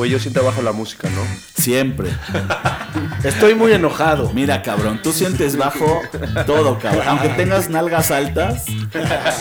Güey, 0.00 0.12
yo 0.12 0.18
sí 0.18 0.30
trabajo 0.30 0.62
la 0.62 0.72
música, 0.72 1.10
¿no? 1.10 1.20
Siempre. 1.62 2.08
Estoy 3.22 3.54
muy 3.54 3.70
enojado. 3.72 4.32
Mira, 4.32 4.62
cabrón, 4.62 5.02
tú 5.02 5.12
sientes 5.12 5.58
bajo 5.58 6.00
todo, 6.46 6.78
cabrón. 6.78 7.06
Aunque 7.06 7.28
tengas 7.28 7.68
nalgas 7.68 8.10
altas, 8.10 8.64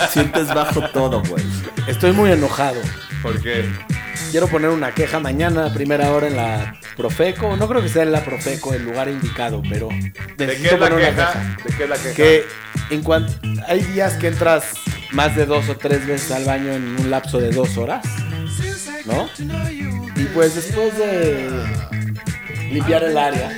sientes 0.10 0.50
bajo 0.50 0.82
todo, 0.90 1.24
güey. 1.24 1.46
Estoy 1.88 2.12
muy 2.12 2.30
enojado. 2.34 2.82
¿Por 3.24 3.42
qué? 3.42 3.70
Quiero 4.32 4.50
poner 4.50 4.72
una 4.72 4.92
queja 4.92 5.22
mañana 5.22 5.68
a 5.68 5.74
primera 5.74 6.12
hora 6.12 6.28
en 6.28 6.36
la 6.36 6.76
Profeco. 6.98 7.56
No 7.56 7.70
creo 7.70 7.82
que 7.82 7.88
sea 7.88 8.04
en 8.04 8.12
la 8.12 8.26
Profeco 8.26 8.74
el 8.74 8.84
lugar 8.84 9.08
indicado, 9.08 9.64
pero 9.70 9.88
¿De 10.36 10.46
necesito 10.46 10.72
qué 10.72 10.76
es 10.76 10.82
la 10.82 10.90
poner 10.90 10.94
una 10.94 11.16
queja? 11.16 11.58
¿De 11.64 11.74
qué 11.78 11.84
es 11.86 11.90
la 11.90 11.96
queja? 11.96 12.16
Que 12.16 12.46
en 12.90 13.02
cuanto 13.02 13.32
hay 13.66 13.80
días 13.80 14.16
que 14.16 14.28
entras 14.28 14.74
más 15.14 15.38
de 15.38 15.46
dos 15.46 15.70
o 15.70 15.78
tres 15.78 16.06
veces 16.06 16.32
al 16.32 16.44
baño 16.44 16.74
en 16.74 17.00
un 17.00 17.10
lapso 17.10 17.40
de 17.40 17.52
dos 17.52 17.78
horas, 17.78 18.06
¿no? 19.06 19.30
Pues 20.34 20.56
después 20.56 20.98
de 20.98 21.50
limpiar 22.72 23.04
el 23.04 23.18
área 23.18 23.52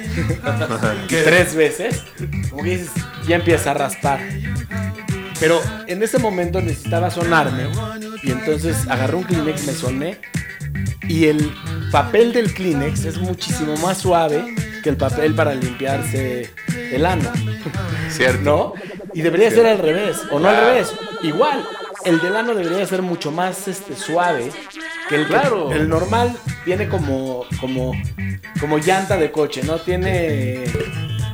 tres 1.07 1.55
veces, 1.55 2.03
como 2.49 2.63
que 2.63 2.77
dices, 2.77 2.91
ya 3.27 3.35
empieza 3.35 3.71
a 3.71 3.73
raspar. 3.73 4.19
Pero 5.39 5.59
en 5.87 6.03
ese 6.03 6.19
momento 6.19 6.61
necesitaba 6.61 7.09
sonarme 7.09 7.67
y 8.23 8.31
entonces 8.31 8.87
agarré 8.87 9.17
un 9.17 9.23
Kleenex, 9.23 9.65
me 9.65 9.73
soné 9.73 10.19
y 11.07 11.25
el 11.25 11.51
papel 11.91 12.31
del 12.31 12.53
Kleenex 12.53 13.05
es 13.05 13.17
muchísimo 13.17 13.75
más 13.77 13.97
suave 13.97 14.55
que 14.83 14.89
el 14.89 14.97
papel 14.97 15.33
para 15.33 15.53
limpiarse 15.53 16.49
el 16.73 17.05
ano. 17.05 17.31
Cierto. 18.09 18.75
¿No? 18.75 18.91
Y 19.13 19.21
debería 19.21 19.51
ser 19.51 19.65
al 19.65 19.79
revés, 19.79 20.21
o 20.31 20.39
no 20.39 20.47
al 20.47 20.55
revés. 20.55 20.93
Igual, 21.21 21.65
el 22.05 22.21
del 22.21 22.35
ano 22.35 22.53
debería 22.53 22.85
ser 22.85 23.01
mucho 23.01 23.31
más 23.31 23.67
este, 23.67 23.95
suave 23.95 24.51
que 25.11 25.15
el 25.17 25.27
Claro. 25.27 25.71
El 25.71 25.87
normal 25.89 26.35
tiene 26.65 26.87
como, 26.87 27.45
como, 27.59 27.91
como 28.59 28.77
llanta 28.79 29.17
de 29.17 29.31
coche, 29.31 29.61
¿no? 29.63 29.77
Tiene, 29.79 30.63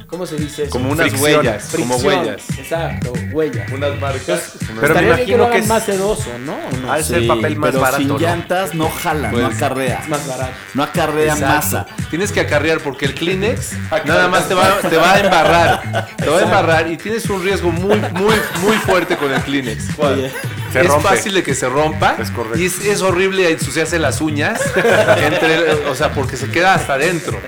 ¿cómo 0.07 0.25
se 0.25 0.35
dice? 0.35 0.63
eso? 0.63 0.71
Como 0.71 0.89
unas 0.91 1.09
Fricción, 1.09 1.45
huellas, 1.45 1.69
como 1.75 1.97
fricción. 1.99 2.19
huellas. 2.25 2.49
Exacto, 2.57 3.13
huellas. 3.31 3.71
Unas 3.71 3.99
marcas. 3.99 4.53
Pero 4.81 4.93
me 4.95 4.99
que 5.01 5.05
imagino 5.07 5.37
lo 5.37 5.43
que 5.45 5.49
hagan 5.51 5.61
es- 5.63 5.67
más 5.67 5.83
sedoso, 5.83 6.29
¿no? 6.45 6.53
¿O 6.55 6.71
no? 6.87 6.93
De 6.93 7.03
ser 7.03 7.27
papel 7.27 7.55
más 7.57 7.69
pero 7.69 7.81
barato, 7.81 7.97
sin 7.99 8.07
¿no? 8.09 8.19
llantas 8.19 8.73
no 8.75 8.89
jala, 8.89 9.31
no 9.31 9.37
Pues, 9.47 9.55
acarrea. 9.57 9.99
Es 10.03 10.09
más 10.09 10.27
barato. 10.27 10.51
No 10.73 10.83
acarrea 10.83 11.33
Exacto. 11.33 11.55
masa. 11.55 11.85
Tienes 12.09 12.31
que 12.31 12.39
acarrear 12.41 12.79
porque 12.79 13.05
el 13.05 13.13
Kleenex 13.15 13.73
nada 14.05 14.27
más 14.27 14.47
te 14.47 14.53
va, 14.53 14.77
te 14.89 14.97
va 14.97 15.13
a 15.13 15.19
embarrar. 15.19 16.07
Te 16.17 16.27
va 16.29 16.39
a 16.39 16.41
embarrar 16.41 16.91
y 16.91 16.97
tienes 16.97 17.29
un 17.29 17.43
riesgo 17.43 17.71
muy, 17.71 17.97
muy, 18.13 18.35
muy 18.61 18.75
fuerte 18.85 19.17
con 19.17 19.31
el 19.31 19.41
Kleenex. 19.41 19.97
Oye, 19.99 20.31
Se 20.73 20.81
es 20.81 20.87
rompe. 20.87 21.07
fácil 21.07 21.33
de 21.33 21.43
que 21.43 21.55
se 21.55 21.69
rompa. 21.69 22.15
Es 22.19 22.29
correcto. 22.31 22.59
Y 22.59 22.65
es, 22.65 22.83
es 22.85 23.01
horrible 23.01 23.49
ensuciarse 23.51 23.99
las 23.99 24.19
uñas. 24.21 24.59
entre- 24.75 25.71
o 25.89 25.95
sea, 25.95 26.11
porque 26.13 26.35
se 26.37 26.49
queda 26.49 26.73
hasta 26.75 26.93
adentro. 26.95 27.39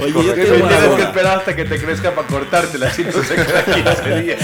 Oye, 0.00 0.12
yo 0.12 0.34
Tienes 0.34 0.62
una 0.62 0.96
que 0.96 1.02
esperar 1.02 1.38
hasta 1.38 1.56
que 1.56 1.64
te 1.64 1.78
crezca 1.78 2.12
para 2.14 2.26
cortártela. 2.28 2.90
Si 2.92 3.04
no 3.04 3.12
se 3.12 3.34
queda 3.34 3.64
15 3.64 4.20
días. 4.22 4.38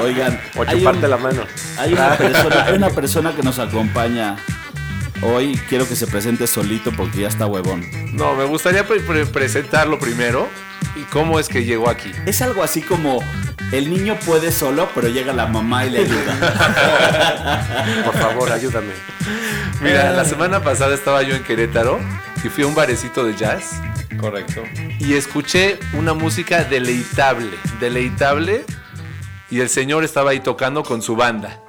Oigan, 0.00 0.40
O 0.56 0.64
chuparte 0.64 1.04
un- 1.04 1.10
la 1.10 1.16
mano. 1.16 1.42
hay 1.78 1.92
una 1.92 2.16
persona, 2.16 2.64
hay 2.64 2.74
una 2.74 2.90
persona 2.90 3.34
que 3.34 3.42
nos 3.42 3.58
acompaña 3.58 4.36
hoy. 5.22 5.60
Quiero 5.68 5.88
que 5.88 5.96
se 5.96 6.06
presente 6.06 6.46
solito 6.46 6.92
porque 6.92 7.20
ya 7.20 7.28
está 7.28 7.46
huevón. 7.46 7.84
No, 8.12 8.34
me 8.34 8.44
gustaría 8.44 8.86
pre- 8.86 9.00
pre- 9.00 9.26
presentarlo 9.26 9.98
primero. 9.98 10.48
¿Y 10.98 11.02
cómo 11.12 11.38
es 11.38 11.48
que 11.48 11.64
llegó 11.64 11.88
aquí? 11.88 12.12
Es 12.26 12.42
algo 12.42 12.62
así 12.62 12.82
como 12.82 13.20
el 13.72 13.88
niño 13.90 14.16
puede 14.26 14.50
solo, 14.50 14.88
pero 14.94 15.08
llega 15.08 15.32
la 15.32 15.46
mamá 15.46 15.86
y 15.86 15.90
le 15.90 16.00
ayuda. 16.00 18.02
Por 18.04 18.14
favor, 18.14 18.50
ayúdame. 18.52 18.92
Mira, 19.80 20.10
la 20.12 20.24
semana 20.24 20.62
pasada 20.62 20.94
estaba 20.94 21.22
yo 21.22 21.34
en 21.36 21.44
Querétaro 21.44 22.00
y 22.42 22.48
fui 22.48 22.64
a 22.64 22.66
un 22.66 22.74
barecito 22.74 23.24
de 23.24 23.36
jazz. 23.36 23.80
Correcto. 24.18 24.64
y 24.98 25.14
escuché 25.14 25.78
una 25.92 26.12
música 26.12 26.64
deleitable, 26.64 27.56
deleitable, 27.78 28.64
y 29.48 29.60
el 29.60 29.68
señor 29.68 30.02
estaba 30.02 30.30
ahí 30.32 30.40
tocando 30.40 30.82
con 30.82 31.02
su 31.02 31.14
banda, 31.14 31.60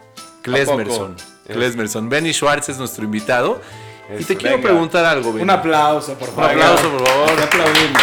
Klesmerson. 0.41 1.15
Klesmerson. 1.47 2.09
Benny 2.09 2.33
Schwartz 2.33 2.69
es 2.69 2.77
nuestro 2.79 3.03
invitado. 3.03 3.61
y 4.17 4.23
te 4.23 4.35
quiero 4.35 4.55
venga. 4.57 4.69
preguntar 4.69 5.05
algo, 5.05 5.31
Benny. 5.31 5.43
Un 5.43 5.49
aplauso, 5.51 6.15
por 6.15 6.29
Un 6.29 6.35
favor. 6.35 6.51
aplauso, 6.51 6.89
por 6.89 7.07
favor. 7.07 7.35
Te 7.35 7.43
aplaudimos. 7.43 8.01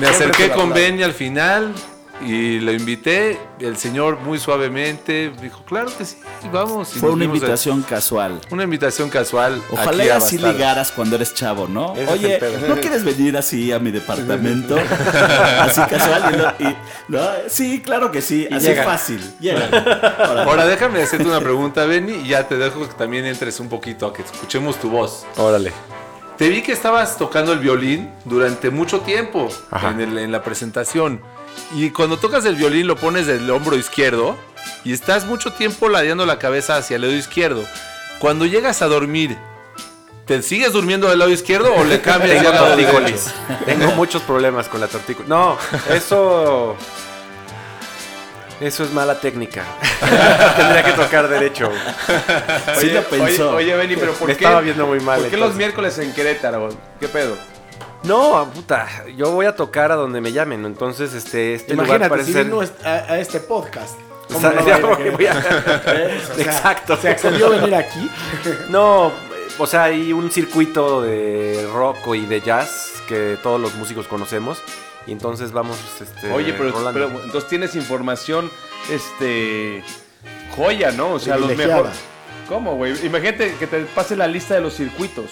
Me 0.00 0.06
acerqué 0.08 0.50
con. 0.50 0.72
Benny 0.72 1.02
al 1.02 1.12
final 1.12 1.72
y 2.26 2.58
lo 2.60 2.72
invité. 2.72 3.38
El 3.60 3.76
señor 3.76 4.18
muy 4.20 4.38
suavemente 4.38 5.32
dijo, 5.40 5.62
claro 5.64 5.90
que 5.96 6.04
sí, 6.04 6.16
vamos. 6.52 6.94
Y 6.96 6.98
Fue 6.98 7.10
una 7.10 7.22
a- 7.22 7.26
invitación 7.26 7.82
casual. 7.82 8.40
una 8.50 8.64
invitación 8.64 9.08
casual. 9.10 9.62
Ojalá 9.70 10.04
y 10.04 10.08
así 10.10 10.36
ligaras 10.38 10.92
cuando 10.92 11.16
eres 11.16 11.34
chavo, 11.34 11.66
¿no? 11.68 11.94
Ese 11.96 12.12
Oye. 12.12 12.40
¿no 12.68 12.76
quieres 12.76 13.04
venir 13.04 13.36
así 13.36 13.72
a 13.72 13.78
mi 13.78 13.90
departamento? 13.90 14.76
así 15.60 15.80
casual. 15.82 16.34
Y 16.60 16.64
no, 16.64 16.70
y- 16.70 16.76
no, 17.08 17.20
sí, 17.48 17.80
claro 17.82 18.10
que 18.10 18.20
sí. 18.22 18.46
Así 18.50 18.66
llegan. 18.68 18.84
fácil. 18.84 19.20
Llegan. 19.40 19.68
Órale. 19.74 20.42
Ahora 20.42 20.66
déjame 20.66 21.02
hacerte 21.02 21.26
una 21.26 21.40
pregunta, 21.40 21.84
Benny, 21.86 22.12
y 22.24 22.28
ya 22.28 22.46
te 22.48 22.56
dejo 22.56 22.80
que 22.86 22.94
también 22.94 23.24
entres 23.26 23.60
un 23.60 23.68
poquito 23.68 24.06
a 24.06 24.12
que 24.12 24.22
escuchemos 24.22 24.76
tu 24.78 24.90
voz. 24.90 25.24
Órale. 25.36 25.72
Te 26.40 26.48
vi 26.48 26.62
que 26.62 26.72
estabas 26.72 27.18
tocando 27.18 27.52
el 27.52 27.58
violín 27.58 28.10
durante 28.24 28.70
mucho 28.70 29.00
tiempo 29.00 29.50
en, 29.90 30.00
el- 30.00 30.16
en 30.16 30.32
la 30.32 30.42
presentación. 30.42 31.20
Y 31.74 31.90
cuando 31.90 32.16
tocas 32.16 32.46
el 32.46 32.56
violín 32.56 32.86
lo 32.86 32.96
pones 32.96 33.26
del 33.26 33.50
hombro 33.50 33.76
izquierdo 33.76 34.38
y 34.82 34.94
estás 34.94 35.26
mucho 35.26 35.52
tiempo 35.52 35.90
ladeando 35.90 36.24
la 36.24 36.38
cabeza 36.38 36.76
hacia 36.78 36.96
el 36.96 37.02
lado 37.02 37.12
izquierdo. 37.14 37.62
Cuando 38.20 38.46
llegas 38.46 38.80
a 38.80 38.86
dormir, 38.86 39.36
¿te 40.24 40.40
sigues 40.42 40.72
durmiendo 40.72 41.10
del 41.10 41.18
lado 41.18 41.30
izquierdo 41.30 41.74
o 41.74 41.84
le 41.84 42.00
cambias 42.02 42.42
derecho? 42.42 42.56
tortícolis. 42.56 43.34
Tengo 43.66 43.88
muchos 43.92 44.22
problemas 44.22 44.66
con 44.68 44.80
la 44.80 44.88
tortícolis. 44.88 45.28
No, 45.28 45.58
eso. 45.94 46.74
Eso 48.60 48.84
es 48.84 48.92
mala 48.92 49.18
técnica. 49.20 49.64
Tendría 50.56 50.82
que 50.84 50.92
tocar 50.92 51.28
derecho. 51.28 51.70
Sí 52.78 52.86
Oye, 52.86 52.94
lo 52.94 53.02
pensó. 53.04 53.50
Oye, 53.54 53.72
oye, 53.72 53.76
Benny, 53.76 53.96
pero 53.96 54.12
¿por 54.12 54.28
Me 54.28 54.36
qué? 54.36 54.44
estaba 54.44 54.60
viendo 54.60 54.86
muy 54.86 55.00
mal. 55.00 55.20
¿Por 55.20 55.30
qué 55.30 55.36
los 55.38 55.54
miércoles 55.54 55.98
en 55.98 56.12
Querétaro? 56.12 56.68
¿Qué 56.98 57.08
pedo? 57.08 57.36
No, 58.02 58.50
puta. 58.54 58.86
Yo 59.16 59.30
voy 59.30 59.46
a 59.46 59.54
tocar 59.56 59.92
a 59.92 59.94
donde 59.96 60.20
me 60.20 60.32
llamen. 60.32 60.64
Entonces, 60.66 61.12
este, 61.14 61.54
este 61.54 61.72
lugar 61.72 61.86
Imagínate, 61.86 62.10
parece 62.10 62.26
si 62.26 62.32
ser. 62.34 62.44
vino 62.46 62.60
a, 62.84 62.88
a 62.88 63.18
este 63.18 63.40
podcast. 63.40 63.94
O 64.30 64.34
¿Cómo 64.34 64.40
sea, 64.40 64.50
no 64.52 64.70
a 64.70 64.74
a 64.92 64.96
voy- 64.96 65.10
voy 65.10 65.26
a- 65.26 65.32
¿Eh? 65.86 66.20
O 66.30 66.34
sea, 66.34 66.44
Exacto. 66.44 66.96
¿Se 66.96 67.08
accedió 67.08 67.46
a 67.46 67.50
venir 67.50 67.74
aquí? 67.74 68.10
No, 68.68 69.10
o 69.58 69.66
sea, 69.66 69.84
hay 69.84 70.12
un 70.12 70.30
circuito 70.30 71.02
de 71.02 71.68
rock 71.72 72.14
y 72.14 72.26
de 72.26 72.40
jazz 72.40 72.92
que 73.08 73.36
todos 73.42 73.60
los 73.60 73.74
músicos 73.74 74.06
conocemos. 74.06 74.62
Y 75.06 75.12
entonces 75.12 75.52
vamos, 75.52 75.78
este, 76.00 76.30
Oye, 76.32 76.52
pero, 76.52 76.68
entonces 77.24 77.48
tienes 77.48 77.74
información, 77.74 78.50
este, 78.90 79.82
joya, 80.56 80.92
¿no? 80.92 81.12
O 81.14 81.18
sea, 81.18 81.36
los 81.36 81.56
mejores. 81.56 81.92
¿Cómo, 82.48 82.74
güey? 82.76 82.94
Imagínate 83.06 83.54
que 83.58 83.66
te 83.66 83.80
pase 83.86 84.16
la 84.16 84.26
lista 84.26 84.54
de 84.54 84.60
los 84.60 84.74
circuitos, 84.74 85.30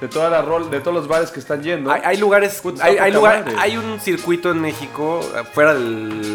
de 0.00 0.08
toda 0.08 0.28
la 0.30 0.42
rol, 0.42 0.70
de 0.70 0.80
todos 0.80 0.94
los 0.94 1.08
bares 1.08 1.30
que 1.30 1.40
están 1.40 1.62
yendo. 1.62 1.90
Hay, 1.90 2.02
hay 2.04 2.16
lugares, 2.18 2.62
hay, 2.80 3.12
lugar- 3.12 3.44
hay 3.58 3.76
un 3.78 3.98
circuito 3.98 4.50
en 4.50 4.60
México, 4.60 5.20
fuera 5.54 5.74
de 5.74 5.80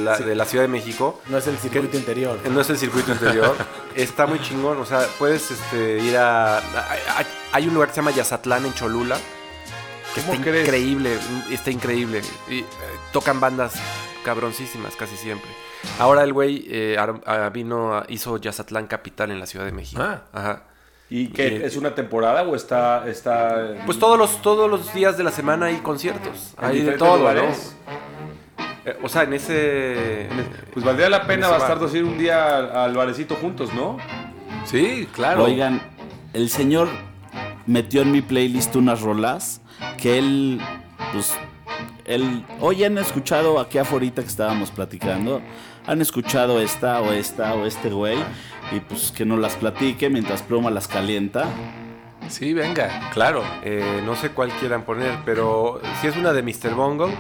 la, 0.03 0.17
de 0.17 0.35
la 0.35 0.45
Ciudad 0.45 0.63
de 0.63 0.67
México, 0.67 1.21
No 1.29 1.37
es 1.37 1.47
el 1.47 1.57
circuito 1.57 1.95
interior. 1.97 2.39
no 2.51 2.59
es 2.61 2.69
el 2.69 2.77
circuito 2.77 3.11
interior, 3.11 3.55
está 3.95 4.25
muy 4.25 4.41
chingón, 4.41 4.79
o 4.79 4.85
sea, 4.85 5.05
puedes 5.19 5.49
este, 5.51 5.99
ir 5.99 6.17
a... 6.17 6.57
Hay, 6.57 6.99
hay- 7.17 7.25
hay 7.53 7.67
un 7.69 7.73
lugar 7.73 7.87
que 7.89 7.95
se 7.95 8.01
llama 8.01 8.11
Yazatlán 8.11 8.65
en 8.65 8.73
Cholula, 8.73 9.17
que 10.15 10.21
¿Cómo 10.21 10.33
está 10.33 10.45
crees? 10.45 10.65
increíble, 10.67 11.17
está 11.51 11.69
increíble, 11.71 12.21
y 12.49 12.59
eh, 12.59 12.65
tocan 13.13 13.39
bandas 13.39 13.73
cabroncísimas 14.23 14.95
casi 14.95 15.15
siempre. 15.17 15.51
Ahora 15.99 16.23
el 16.23 16.33
güey 16.33 16.65
eh, 16.69 16.97
ah, 16.97 17.49
vino, 17.53 17.93
a- 17.93 18.05
hizo 18.09 18.37
Yazatlán 18.37 18.87
Capital 18.87 19.29
en 19.29 19.39
la 19.39 19.45
Ciudad 19.45 19.65
de 19.65 19.71
México. 19.71 20.01
Ah. 20.01 20.23
Ajá. 20.33 20.63
¿Y 21.07 21.27
qué? 21.27 21.57
Eh, 21.57 21.65
¿Es 21.65 21.75
una 21.77 21.93
temporada 21.93 22.41
o 22.41 22.55
está...? 22.55 23.07
está 23.07 23.75
Pues 23.85 23.99
todos 23.99 24.17
los, 24.17 24.41
todos 24.41 24.67
los 24.67 24.91
días 24.95 25.17
de 25.17 25.23
la 25.23 25.29
semana 25.31 25.67
hay 25.67 25.75
conciertos. 25.77 26.55
Hay 26.57 26.81
de 26.81 26.93
todo, 26.93 27.19
lugares? 27.19 27.75
¿no? 27.85 28.91
Eh, 28.91 28.97
o 29.03 29.09
sea, 29.09 29.21
en 29.23 29.33
ese... 29.33 30.27
Pues 30.73 30.83
valdría 30.83 31.09
la 31.09 31.27
pena 31.27 31.47
bar. 31.49 31.59
bastardos 31.59 31.93
ir 31.93 32.03
un 32.03 32.17
día 32.17 32.57
al, 32.57 32.75
al 32.75 32.93
barecito 32.95 33.35
juntos, 33.35 33.71
¿no? 33.75 33.97
Sí, 34.65 35.07
claro. 35.13 35.43
Oigan, 35.43 35.79
el 36.33 36.49
señor 36.49 36.87
metió 37.67 38.01
en 38.01 38.11
mi 38.11 38.21
playlist 38.23 38.75
unas 38.75 39.01
rolas 39.01 39.61
que 39.97 40.17
él, 40.17 40.61
pues, 41.11 41.35
él, 42.05 42.45
hoy 42.59 42.83
han 42.83 42.97
escuchado 42.97 43.59
aquí 43.59 43.77
afuera 43.77 44.11
que 44.13 44.21
estábamos 44.21 44.71
platicando, 44.71 45.41
han 45.87 46.01
escuchado 46.01 46.59
esta 46.59 47.01
o 47.01 47.11
esta 47.11 47.53
o 47.53 47.65
este 47.65 47.89
güey, 47.89 48.17
y 48.71 48.79
pues 48.79 49.11
que 49.11 49.25
nos 49.25 49.39
las 49.39 49.55
platique 49.55 50.09
mientras 50.09 50.41
Pluma 50.41 50.69
las 50.71 50.87
calienta. 50.87 51.47
Sí, 52.27 52.53
venga, 52.53 53.09
claro. 53.13 53.43
Eh, 53.63 54.01
no 54.03 54.15
sé 54.15 54.31
cuál 54.31 54.49
quieran 54.53 54.83
poner, 54.83 55.19
pero 55.25 55.79
si 56.01 56.07
es 56.07 56.17
una 56.17 56.33
de 56.33 56.41
Mr. 56.41 56.73
Bungle, 56.73 57.15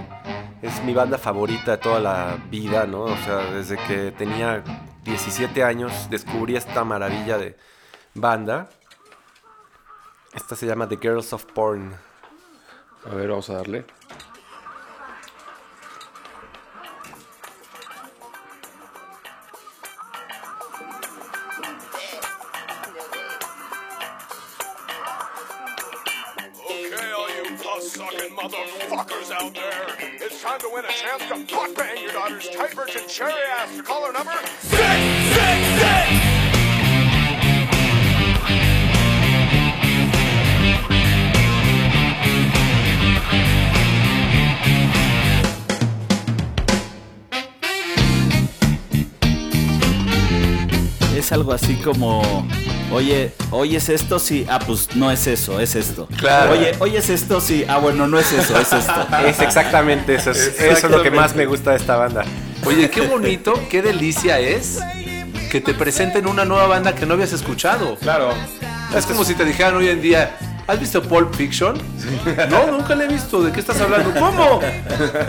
es 0.61 0.83
mi 0.83 0.93
banda 0.93 1.17
favorita 1.17 1.71
de 1.71 1.77
toda 1.77 1.99
la 1.99 2.37
vida, 2.49 2.87
¿no? 2.87 3.03
O 3.03 3.17
sea, 3.17 3.37
desde 3.51 3.77
que 3.77 4.11
tenía 4.11 4.63
17 5.03 5.63
años 5.63 6.09
descubrí 6.09 6.55
esta 6.55 6.83
maravilla 6.83 7.37
de 7.37 7.55
banda. 8.15 8.69
Esta 10.33 10.55
se 10.55 10.65
llama 10.65 10.89
The 10.89 10.97
Girls 10.97 11.31
of 11.33 11.45
Porn. 11.45 11.93
A 13.09 13.15
ver, 13.15 13.29
vamos 13.29 13.49
a 13.49 13.53
darle. 13.53 13.85
Así 51.65 51.73
como, 51.77 52.21
oye, 52.91 53.31
¿oyes 53.49 53.89
esto? 53.89 54.19
Sí, 54.19 54.45
ah, 54.47 54.59
pues 54.59 54.95
no 54.95 55.09
es 55.09 55.25
eso, 55.25 55.59
es 55.59 55.75
esto. 55.75 56.07
Claro. 56.19 56.51
Oye, 56.51 56.73
¿oyes 56.77 57.09
esto? 57.09 57.41
Sí, 57.41 57.65
ah, 57.67 57.79
bueno, 57.79 58.05
no 58.07 58.19
es 58.19 58.31
eso, 58.31 58.55
es 58.59 58.71
esto. 58.71 59.07
Es 59.27 59.39
exactamente 59.39 60.13
eso. 60.13 60.29
es- 60.29 60.59
Eso 60.59 60.85
es 60.87 60.91
lo 60.91 61.01
que 61.01 61.09
más 61.09 61.35
me 61.35 61.47
gusta 61.47 61.71
de 61.71 61.77
esta 61.77 61.95
banda. 61.95 62.23
Oye, 62.65 62.89
qué 62.91 63.01
bonito, 63.01 63.59
qué 63.69 63.81
delicia 63.81 64.39
es 64.39 64.77
que 65.51 65.59
te 65.59 65.73
presenten 65.73 66.27
una 66.27 66.45
nueva 66.45 66.67
banda 66.67 66.93
que 66.93 67.07
no 67.07 67.15
habías 67.15 67.33
escuchado. 67.33 67.95
Claro. 67.95 68.29
Es 68.95 69.07
como 69.07 69.23
si 69.25 69.33
te 69.33 69.43
dijeran 69.43 69.75
hoy 69.75 69.87
en 69.89 70.01
día, 70.03 70.37
¿has 70.67 70.79
visto 70.79 71.01
Pulp 71.01 71.33
Fiction? 71.35 71.77
No, 72.49 72.67
nunca 72.71 72.95
la 72.95 73.05
he 73.05 73.07
visto. 73.07 73.41
¿De 73.41 73.51
qué 73.51 73.59
estás 73.59 73.79
hablando? 73.81 74.17
¿Cómo? 74.19 74.59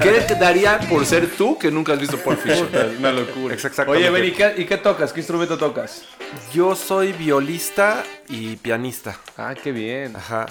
¿Qué 0.02 0.24
te 0.26 0.34
daría 0.34 0.78
por 0.88 1.04
ser 1.04 1.30
tú 1.36 1.58
que 1.58 1.70
nunca 1.70 1.92
has 1.92 2.00
visto 2.00 2.16
Pulp 2.18 2.40
Fiction? 2.40 2.68
Una 2.98 3.12
locura. 3.12 3.54
Exactamente. 3.54 3.98
Oye, 3.98 4.10
Ben, 4.10 4.24
¿y 4.24 4.32
qué, 4.32 4.54
y 4.56 4.64
qué 4.64 4.76
tocas? 4.76 5.12
¿Qué 5.12 5.20
instrumento 5.20 5.56
tocas? 5.58 6.02
Yo 6.52 6.74
soy 6.74 7.12
violista 7.12 8.02
y 8.28 8.56
pianista. 8.56 9.18
Ah, 9.36 9.54
qué 9.54 9.72
bien. 9.72 10.16
Ajá. 10.16 10.46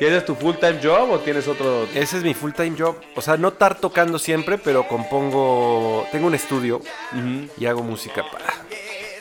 ¿Y 0.00 0.04
ese 0.04 0.18
es 0.18 0.24
tu 0.24 0.34
full 0.34 0.56
time 0.56 0.78
job 0.82 1.10
o 1.10 1.18
tienes 1.20 1.48
otro? 1.48 1.86
Ese 1.94 2.18
es 2.18 2.22
mi 2.22 2.34
full 2.34 2.52
time 2.52 2.74
job. 2.78 2.96
O 3.14 3.22
sea, 3.22 3.36
no 3.36 3.48
estar 3.48 3.76
tocando 3.78 4.18
siempre, 4.18 4.58
pero 4.58 4.86
compongo. 4.86 6.06
Tengo 6.12 6.26
un 6.26 6.34
estudio 6.34 6.80
y 7.58 7.66
hago 7.66 7.82
música 7.82 8.22
para. 8.30 8.46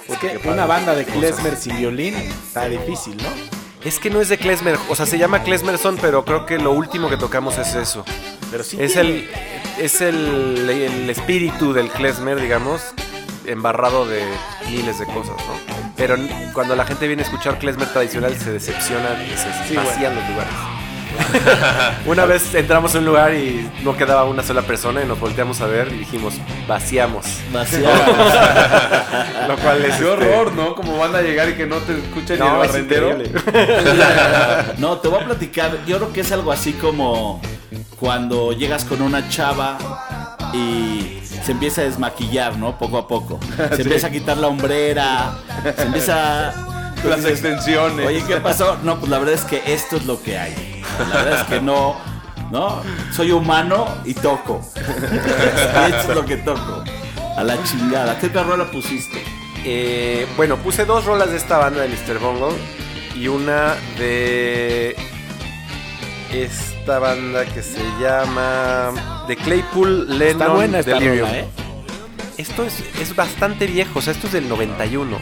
Es 0.08 0.18
que 0.20 0.48
una 0.48 0.66
banda 0.66 0.94
de 0.94 1.06
klezmer 1.06 1.56
sin 1.56 1.78
violín 1.78 2.14
está 2.16 2.68
difícil, 2.68 3.18
¿no? 3.18 3.55
Es 3.86 4.00
que 4.00 4.10
no 4.10 4.20
es 4.20 4.30
de 4.30 4.38
Klezmer. 4.40 4.78
O 4.90 4.96
sea, 4.96 5.06
se 5.06 5.18
llama 5.20 5.44
Klezmerson, 5.44 5.98
pero 6.02 6.26
creo 6.26 6.46
que 6.46 6.58
lo 6.58 6.72
último 6.72 7.08
que 7.08 7.18
tocamos 7.18 7.58
es 7.60 7.76
eso. 7.76 8.04
Pero 8.50 8.64
sí 8.64 8.78
Es 8.80 8.96
el, 8.96 9.30
es 9.80 10.02
el, 10.02 10.68
el 10.70 11.10
espíritu 11.10 11.72
del 11.72 11.90
klezmer, 11.90 12.42
digamos, 12.42 12.82
embarrado 13.46 14.08
de 14.08 14.24
miles 14.70 15.00
de 15.00 15.06
cosas, 15.06 15.36
¿no? 15.48 15.76
Pero 15.96 16.16
cuando 16.54 16.76
la 16.76 16.86
gente 16.86 17.08
viene 17.08 17.22
a 17.22 17.26
escuchar 17.26 17.60
klezmer 17.60 17.88
tradicional 17.94 18.36
se 18.36 18.52
decepciona 18.52 19.10
y 19.24 19.38
se 19.38 19.70
Sí, 19.70 19.76
vacían 19.76 20.16
los 20.16 20.28
lugares. 20.30 20.54
una 22.06 22.26
vez 22.26 22.54
entramos 22.56 22.96
a 22.96 23.00
un 23.00 23.06
lugar 23.06 23.34
y 23.34 23.70
no 23.84 23.96
quedaba 23.96 24.26
una 24.26 24.44
sola 24.44 24.62
persona 24.62 25.02
y 25.04 25.06
nos 25.06 25.20
volteamos 25.20 25.62
a 25.62 25.68
ver 25.68 25.90
y 25.90 26.00
dijimos, 26.00 26.36
vaciamos. 26.68 27.26
Vaciado. 27.52 27.88
Lo 29.48 29.58
cual 29.58 29.86
es... 29.86 29.96
Qué 29.96 30.04
este, 30.04 30.06
horror, 30.06 30.54
¿no? 30.54 30.76
Como 30.76 30.98
van 30.98 31.16
a 31.16 31.22
llegar 31.22 31.50
y 31.50 31.54
que 31.54 31.66
no 31.66 31.78
te 31.78 31.94
escuchen 31.98 32.40
ni 32.40 32.46
el 32.46 32.54
No, 32.54 32.60
barrendero. 32.60 33.18
No, 34.78 34.98
te 34.98 35.08
voy 35.08 35.22
a 35.22 35.26
platicar. 35.26 35.78
Yo 35.86 35.98
creo 35.98 36.14
que 36.14 36.22
es 36.22 36.32
algo 36.32 36.52
así 36.52 36.74
como 36.74 37.42
cuando 38.00 38.52
llegas 38.52 38.86
con 38.86 39.02
una 39.02 39.28
chava 39.30 39.78
y 40.54 41.20
se 41.44 41.52
empieza 41.52 41.82
a 41.82 41.84
desmaquillar, 41.86 42.58
¿no? 42.58 42.78
Poco 42.78 42.98
a 42.98 43.08
poco. 43.08 43.40
Se 43.76 43.82
empieza 43.82 44.08
a 44.08 44.10
quitar 44.12 44.38
la 44.38 44.48
hombrera. 44.48 45.38
Se 45.76 45.84
empieza. 45.84 46.54
Las 47.04 47.18
dices, 47.18 47.34
extensiones. 47.34 48.08
Oye, 48.08 48.24
¿qué 48.26 48.38
pasó? 48.38 48.78
No, 48.84 48.98
pues 48.98 49.12
la 49.12 49.20
verdad 49.20 49.36
es 49.36 49.44
que 49.44 49.62
esto 49.68 49.98
es 49.98 50.06
lo 50.06 50.22
que 50.24 50.40
hay. 50.40 50.75
La 51.10 51.16
verdad 51.24 51.42
es 51.42 51.48
que 51.48 51.62
no. 51.62 51.96
¿No? 52.52 52.82
Soy 53.12 53.32
humano 53.32 53.88
y 54.06 54.14
toco. 54.14 54.62
Y 54.76 55.92
esto 55.92 56.10
es 56.12 56.16
lo 56.16 56.26
que 56.26 56.38
toco. 56.38 56.84
A 57.38 57.44
la 57.44 57.62
chingada. 57.64 58.18
¿Qué 58.20 58.30
rola 58.30 58.66
pusiste? 58.72 59.24
Eh, 59.66 60.28
bueno, 60.38 60.58
puse 60.58 60.86
dos 60.86 61.06
rolas 61.06 61.32
de 61.32 61.38
esta 61.38 61.58
banda 61.58 61.82
de 61.82 61.90
Mr. 61.90 62.20
Bungle 62.20 62.56
y 63.16 63.28
una 63.28 63.74
de 63.98 64.96
esta 66.32 67.00
banda 67.00 67.46
que 67.46 67.62
se 67.64 67.82
llama 68.00 68.92
The 69.28 69.36
Claypool 69.38 70.18
Lennon 70.20 70.42
Está 70.42 70.48
buena 70.50 70.80
esta 70.80 70.92
Delirium. 70.94 71.28
rola, 71.28 71.40
¿eh? 71.40 71.48
Esto 72.38 72.64
es, 72.66 72.84
es 73.02 73.16
bastante 73.16 73.66
viejo, 73.66 74.00
o 74.00 74.02
sea, 74.02 74.14
esto 74.14 74.28
es 74.28 74.34
del 74.34 74.48
91. 74.50 75.18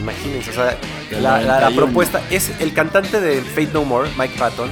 Imagínense, 0.00 0.50
o 0.50 0.54
sea, 0.54 0.76
la, 1.12 1.20
la- 1.20 1.40
la 1.40 1.54
91. 1.70 1.76
propuesta 1.86 2.20
es 2.30 2.50
el 2.60 2.72
cantante 2.74 3.20
de 3.20 3.40
Fate 3.40 3.70
No 3.72 3.84
More, 3.84 4.10
Mike 4.18 4.34
Patton, 4.38 4.70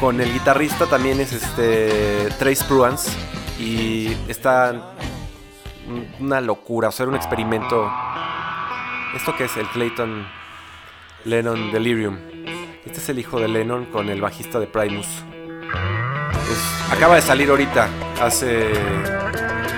con 0.00 0.18
el 0.20 0.32
guitarrista 0.32 0.86
también 0.86 1.20
es 1.20 1.32
este 1.32 2.30
Trace 2.38 2.64
Pruans 2.64 3.14
y 3.58 4.16
está 4.28 4.94
una 6.18 6.40
locura, 6.40 6.88
o 6.88 6.92
sea, 6.92 7.04
era 7.04 7.10
un 7.10 7.16
experimento. 7.16 7.90
¿Esto 9.14 9.34
qué 9.36 9.44
es? 9.44 9.56
El 9.58 9.68
Clayton 9.68 10.26
Lennon 11.26 11.70
Delirium. 11.70 12.18
Este 12.86 12.98
es 12.98 13.08
el 13.10 13.18
hijo 13.18 13.38
de 13.38 13.48
Lennon 13.48 13.84
con 13.86 14.08
el 14.08 14.22
bajista 14.22 14.58
de 14.58 14.66
Primus. 14.66 15.06
Acaba 16.90 17.16
de 17.16 17.22
salir 17.22 17.50
ahorita, 17.50 17.88
hace 18.20 18.72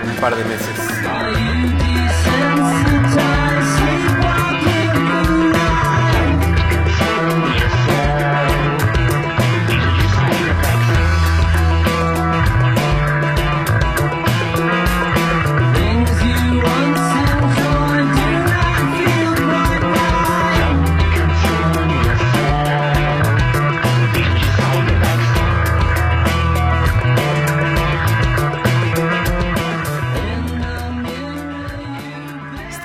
un 0.05 0.17
par 0.21 0.37
de 0.37 0.45
meses. 0.45 1.82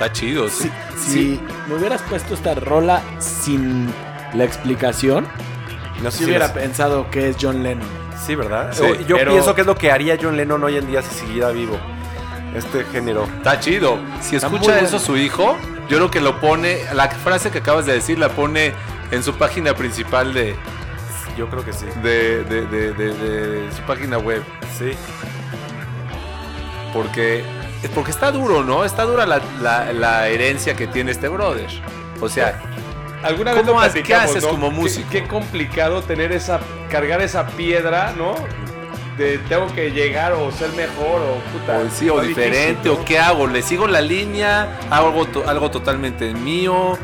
Está 0.08 0.20
chido, 0.20 0.48
sí. 0.48 0.70
Si 0.96 1.38
me 1.68 1.74
hubieras 1.74 2.00
puesto 2.02 2.32
esta 2.32 2.54
rola 2.54 3.02
sin 3.18 3.92
la 4.32 4.44
explicación, 4.44 5.26
No 6.02 6.10
sé 6.10 6.18
si 6.18 6.24
hubiera 6.24 6.52
pensado 6.54 7.10
que 7.10 7.28
es 7.28 7.36
John 7.40 7.62
Lennon. 7.62 7.86
Sí, 8.24 8.34
¿verdad? 8.34 8.70
Sí, 8.72 8.84
Yo 9.06 9.16
pero- 9.16 9.32
pienso 9.32 9.54
que 9.54 9.60
es 9.62 9.66
lo 9.66 9.74
que 9.74 9.90
haría 9.92 10.16
John 10.20 10.36
Lennon 10.36 10.62
hoy 10.64 10.76
en 10.76 10.86
día 10.86 11.02
si 11.02 11.14
siguiera 11.26 11.50
vivo. 11.50 11.78
Este 12.54 12.84
género. 12.86 13.24
Está 13.24 13.60
chido. 13.60 13.98
Si 14.22 14.36
Está 14.36 14.46
escucha 14.46 14.78
eso 14.78 14.92
bueno. 14.92 14.98
su 15.00 15.16
hijo, 15.18 15.58
yo 15.90 15.96
creo 15.98 16.10
que 16.10 16.20
lo 16.22 16.40
pone, 16.40 16.78
la 16.94 17.08
frase 17.10 17.50
que 17.50 17.58
acabas 17.58 17.84
de 17.84 17.92
decir 17.92 18.18
la 18.18 18.30
pone 18.30 18.72
en 19.10 19.22
su 19.22 19.34
página 19.34 19.74
principal 19.74 20.32
de, 20.32 20.56
Yo 21.36 21.48
creo 21.50 21.64
que 21.64 21.72
sí. 21.74 21.84
de, 22.02 22.44
de- 22.44 22.64
de- 22.66 22.92
de- 22.94 23.12
de 23.14 23.72
su 23.72 23.82
página 23.82 24.16
web. 24.18 24.42
Sí. 24.78 24.92
Porque, 26.94 27.44
porque 27.94 28.10
está 28.10 28.32
duro, 28.32 28.64
¿no? 28.64 28.84
Está 28.84 29.04
dura 29.04 29.24
la, 29.26 29.40
la- 29.60 29.92
la 29.92 30.28
herencia 30.28 30.74
que 30.74 30.86
tiene 30.86 31.10
este 31.12 31.28
brother. 31.28 31.68
O 32.20 32.28
sea, 32.28 32.60
¿Alguna 33.22 33.52
vez 33.52 33.62
¿Cómo 33.64 33.80
lo 33.80 33.84
haces- 33.86 33.94
qué 33.94 34.00
platicamos, 34.14 34.30
haces 34.30 34.42
no? 34.44 34.50
como 34.50 34.70
músico? 34.70 35.08
Qué, 35.10 35.26
complicado 35.26 36.02
tener 36.02 36.30
esa, 36.32 36.60
cargar 36.90 37.20
esa 37.20 37.46
piedra, 37.48 38.12
¿no? 38.16 38.34
De 39.16 39.38
tengo 39.48 39.66
que 39.74 39.90
llegar 39.90 40.32
o 40.34 40.50
ser 40.52 40.70
mejor 40.74 41.20
o 41.22 41.40
puta. 41.52 41.78
o, 41.78 41.90
sí, 41.90 42.08
o 42.08 42.20
difícil, 42.20 42.44
diferente, 42.44 42.88
¿no? 42.88 42.94
o 42.94 43.04
qué 43.04 43.18
hago, 43.18 43.48
le 43.48 43.62
sigo 43.62 43.88
la 43.88 44.00
línea, 44.00 44.78
hago 44.90 45.08
algo, 45.08 45.26
to- 45.26 45.48
algo 45.48 45.70
totalmente 45.70 46.32
mío. 46.32 46.96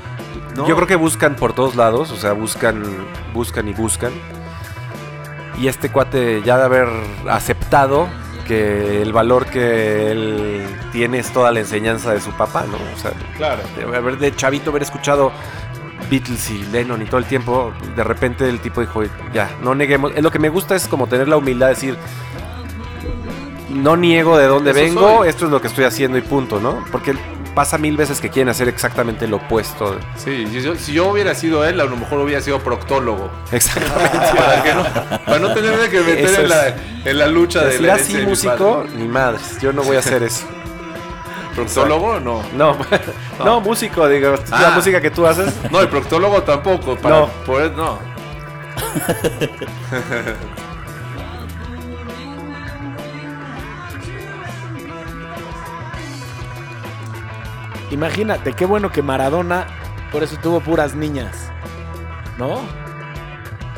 ¿no? 0.57 0.69
Yo 0.69 0.77
creo 0.77 0.87
que 0.87 0.95
buscan 0.95 1.35
por 1.35 1.53
todos 1.53 1.75
lados, 1.75 2.13
o 2.13 2.17
sea, 2.17 2.33
buscan, 2.33 2.85
buscan 3.33 3.67
y 3.67 3.73
buscan. 3.73 4.13
Y 5.59 5.67
este 5.67 5.91
cuate 5.91 6.43
ya 6.45 6.57
de 6.59 6.65
haber 6.65 6.89
aceptado 7.29 8.09
que 8.45 9.03
el 9.03 9.13
valor 9.13 9.47
que 9.47 10.11
él 10.13 10.65
tiene 10.93 11.19
es 11.19 11.33
toda 11.33 11.51
la 11.53 11.61
enseñanza 11.61 12.13
de 12.13 12.21
su 12.21 12.31
papá, 12.33 12.65
¿no? 12.71 12.77
O 12.77 12.99
sea, 12.99 13.13
Claro. 13.37 13.63
haber 13.95 14.19
de 14.19 14.35
chavito 14.37 14.71
haber 14.71 14.83
escuchado 14.83 15.33
Beatles 16.11 16.51
y 16.51 16.63
Lennon 16.67 17.01
y 17.03 17.07
todo 17.07 17.19
el 17.19 17.25
tiempo, 17.25 17.73
de 17.97 18.05
repente 18.05 18.49
el 18.49 18.61
tipo 18.61 18.81
dijo, 18.81 19.03
ya, 19.33 19.51
no 19.63 19.75
neguemos. 19.75 20.13
Lo 20.21 20.31
que 20.31 20.39
me 20.39 20.49
gusta 20.51 20.77
es 20.77 20.87
como 20.87 21.07
tener 21.07 21.29
la 21.29 21.37
humildad 21.37 21.69
de 21.69 21.75
decir, 21.75 21.97
no 23.71 23.97
niego 23.97 24.37
de 24.39 24.47
dónde 24.47 24.71
Eso 24.71 24.81
vengo, 24.81 25.19
soy. 25.19 25.29
esto 25.29 25.47
es 25.47 25.51
lo 25.51 25.61
que 25.61 25.69
estoy 25.69 25.85
haciendo 25.85 26.19
y 26.19 26.23
punto, 26.23 26.61
¿no? 26.61 26.85
Porque 26.93 27.15
pasa 27.55 27.79
mil 27.79 27.97
veces 27.97 28.21
que 28.21 28.31
quieren 28.31 28.49
hacer 28.49 28.69
exactamente 28.69 29.27
lo 29.29 29.37
opuesto. 29.37 29.99
Sí, 30.17 30.47
si 30.51 30.63
yo, 30.63 30.75
si 30.77 30.93
yo 30.93 31.09
hubiera 31.09 31.35
sido 31.35 31.65
él, 31.65 31.81
a 31.81 31.85
lo 31.85 31.97
mejor 31.97 32.21
hubiera 32.21 32.41
sido 32.41 32.59
proctólogo. 32.61 33.31
Exactamente. 33.53 34.19
para, 34.37 34.63
que 34.63 34.75
no, 34.75 34.85
para 35.25 35.39
no 35.39 35.55
tener 35.55 35.91
que 35.91 36.01
meter 36.01 36.41
en, 36.41 36.49
la, 36.49 36.77
en 37.05 37.19
la 37.19 37.27
lucha 37.29 37.65
de 37.65 37.81
la 37.81 37.95
así 37.95 38.17
músico, 38.19 38.83
padre. 38.85 38.99
ni 38.99 39.09
madres. 39.09 39.59
Yo 39.61 39.73
no 39.73 39.83
voy 39.83 39.97
a 39.97 40.01
hacer 40.01 40.23
eso. 40.23 40.47
¿Proctólogo? 41.55 42.19
No. 42.19 42.43
No, 42.57 42.77
no, 43.45 43.61
músico, 43.61 44.09
digo, 44.09 44.35
la 44.51 44.69
Ah. 44.69 44.73
música 44.75 45.01
que 45.01 45.11
tú 45.13 45.25
haces. 45.27 45.53
No, 45.71 45.81
el 45.81 45.89
proctólogo 45.89 46.43
tampoco. 46.43 46.97
Para, 46.97 47.21
No. 47.21 47.27
por- 47.47 47.71
no. 47.73 47.99
Imagínate, 57.95 58.55
qué 58.55 58.67
bueno 58.67 58.91
que 58.91 59.03
Maradona 59.03 59.69
por 60.11 60.25
eso 60.25 60.37
tuvo 60.43 60.59
puras 60.59 60.97
niñas. 60.97 61.49
¿No? 62.39 62.59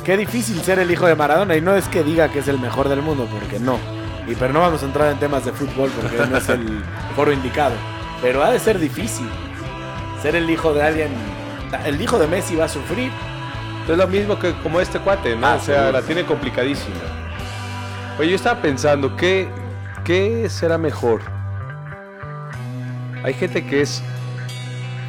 Qué 0.07 0.17
difícil 0.17 0.59
ser 0.63 0.79
el 0.79 0.91
hijo 0.91 1.07
de 1.07 1.15
Maradona 1.15 1.55
y 1.55 1.61
no 1.61 1.77
es 1.77 1.87
que 1.89 2.03
diga 2.03 2.31
que 2.31 2.39
es 2.39 2.49
el 2.49 2.59
mejor 2.59 2.89
del 2.89 3.03
mundo, 3.03 3.29
porque 3.31 3.59
no. 3.61 3.79
Y 4.27 4.35
pero 4.35 4.55
no 4.55 4.61
vamos 4.61 4.83
a 4.83 4.87
entrar 4.87 5.13
en 5.13 5.19
temas 5.19 5.45
de 5.45 5.53
fútbol 5.53 5.91
porque 6.01 6.17
no 6.17 6.39
es 6.39 6.49
el 6.49 6.83
foro 7.15 7.31
indicado. 7.31 7.75
Pero 8.23 8.43
ha 8.43 8.51
de 8.51 8.59
ser 8.59 8.79
difícil 8.79 9.29
ser 10.23 10.35
el 10.35 10.49
hijo 10.49 10.73
de 10.73 10.83
alguien. 10.83 11.11
El 11.85 12.01
hijo 12.01 12.19
de 12.19 12.27
Messi 12.27 12.57
va 12.57 12.65
a 12.65 12.69
sufrir. 12.69 13.13
Es 13.87 13.99
lo 13.99 14.09
mismo 14.09 14.39
que 14.39 14.55
como 14.63 14.81
este 14.81 14.99
cuate, 14.99 15.37
¿no? 15.37 15.47
Ah, 15.47 15.59
o 15.61 15.61
sea, 15.61 15.93
la 15.93 16.01
tiene 16.01 16.25
complicadísima. 16.25 16.97
Oye, 18.19 18.31
yo 18.31 18.37
estaba 18.37 18.63
pensando, 18.63 19.15
¿qué, 19.15 19.47
¿qué 20.05 20.49
será 20.49 20.79
mejor? 20.79 21.36
Hay 23.27 23.35
gente 23.35 23.67
que 23.67 23.81
es 23.81 24.05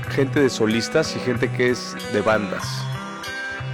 gente 0.09 0.39
de 0.39 0.49
solistas 0.49 1.15
y 1.15 1.19
gente 1.19 1.51
que 1.51 1.69
es 1.69 1.95
de 2.11 2.21
bandas. 2.21 2.63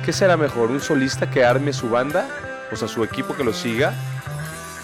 ¿Qué 0.04 0.12
será 0.12 0.36
mejor? 0.36 0.70
¿Un 0.70 0.82
solista 0.82 1.30
que 1.30 1.46
arme 1.46 1.72
su 1.72 1.90
banda? 1.90 2.28
O 2.70 2.76
sea, 2.76 2.90
su 2.90 3.06
equipo 3.06 3.38
que 3.38 3.46
lo 3.46 3.54
siga. 3.54 3.94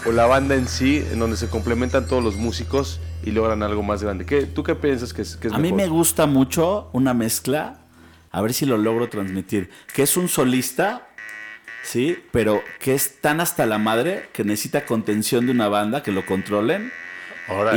¿O 0.06 0.12
la 0.12 0.24
banda 0.24 0.54
en 0.54 0.66
sí, 0.66 1.04
en 1.12 1.18
donde 1.18 1.36
se 1.36 1.50
complementan 1.50 2.06
todos 2.06 2.24
los 2.24 2.36
músicos 2.36 3.00
y 3.22 3.32
logran 3.32 3.62
algo 3.62 3.82
más 3.82 4.02
grande? 4.02 4.24
¿Qué, 4.24 4.46
¿Tú 4.46 4.62
qué 4.62 4.74
piensas 4.74 5.12
que 5.12 5.20
es, 5.20 5.36
que 5.36 5.48
es 5.48 5.52
A 5.52 5.58
mí 5.58 5.74
me 5.74 5.88
gusta 5.88 6.24
mucho 6.24 6.88
una 6.94 7.12
mezcla, 7.12 7.80
a 8.30 8.40
ver 8.40 8.54
si 8.54 8.64
lo 8.64 8.78
logro 8.78 9.10
transmitir, 9.10 9.68
que 9.92 10.04
es 10.04 10.16
un 10.16 10.28
solista, 10.28 11.06
¿sí? 11.82 12.16
Pero 12.32 12.62
que 12.78 12.94
es 12.94 13.20
tan 13.20 13.42
hasta 13.42 13.66
la 13.66 13.76
madre 13.76 14.30
que 14.32 14.42
necesita 14.42 14.86
contención 14.86 15.44
de 15.44 15.52
una 15.52 15.68
banda, 15.68 16.02
que 16.02 16.12
lo 16.12 16.24
controlen. 16.24 16.90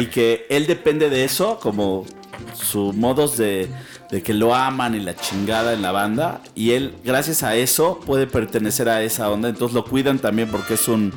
Y 0.01 0.07
que 0.07 0.45
él 0.49 0.67
depende 0.67 1.09
de 1.09 1.23
eso, 1.23 1.59
como 1.61 2.05
sus 2.53 2.95
modos 2.95 3.37
de, 3.37 3.69
de 4.11 4.21
que 4.21 4.33
lo 4.33 4.53
aman 4.55 4.95
y 4.95 4.99
la 4.99 5.15
chingada 5.15 5.73
en 5.73 5.81
la 5.81 5.91
banda. 5.91 6.41
Y 6.55 6.71
él, 6.71 6.95
gracias 7.03 7.43
a 7.43 7.55
eso, 7.55 7.99
puede 8.05 8.27
pertenecer 8.27 8.89
a 8.89 9.01
esa 9.03 9.29
onda. 9.29 9.49
Entonces 9.49 9.73
lo 9.75 9.85
cuidan 9.85 10.19
también 10.19 10.49
porque 10.49 10.75
es 10.75 10.87
un, 10.87 11.13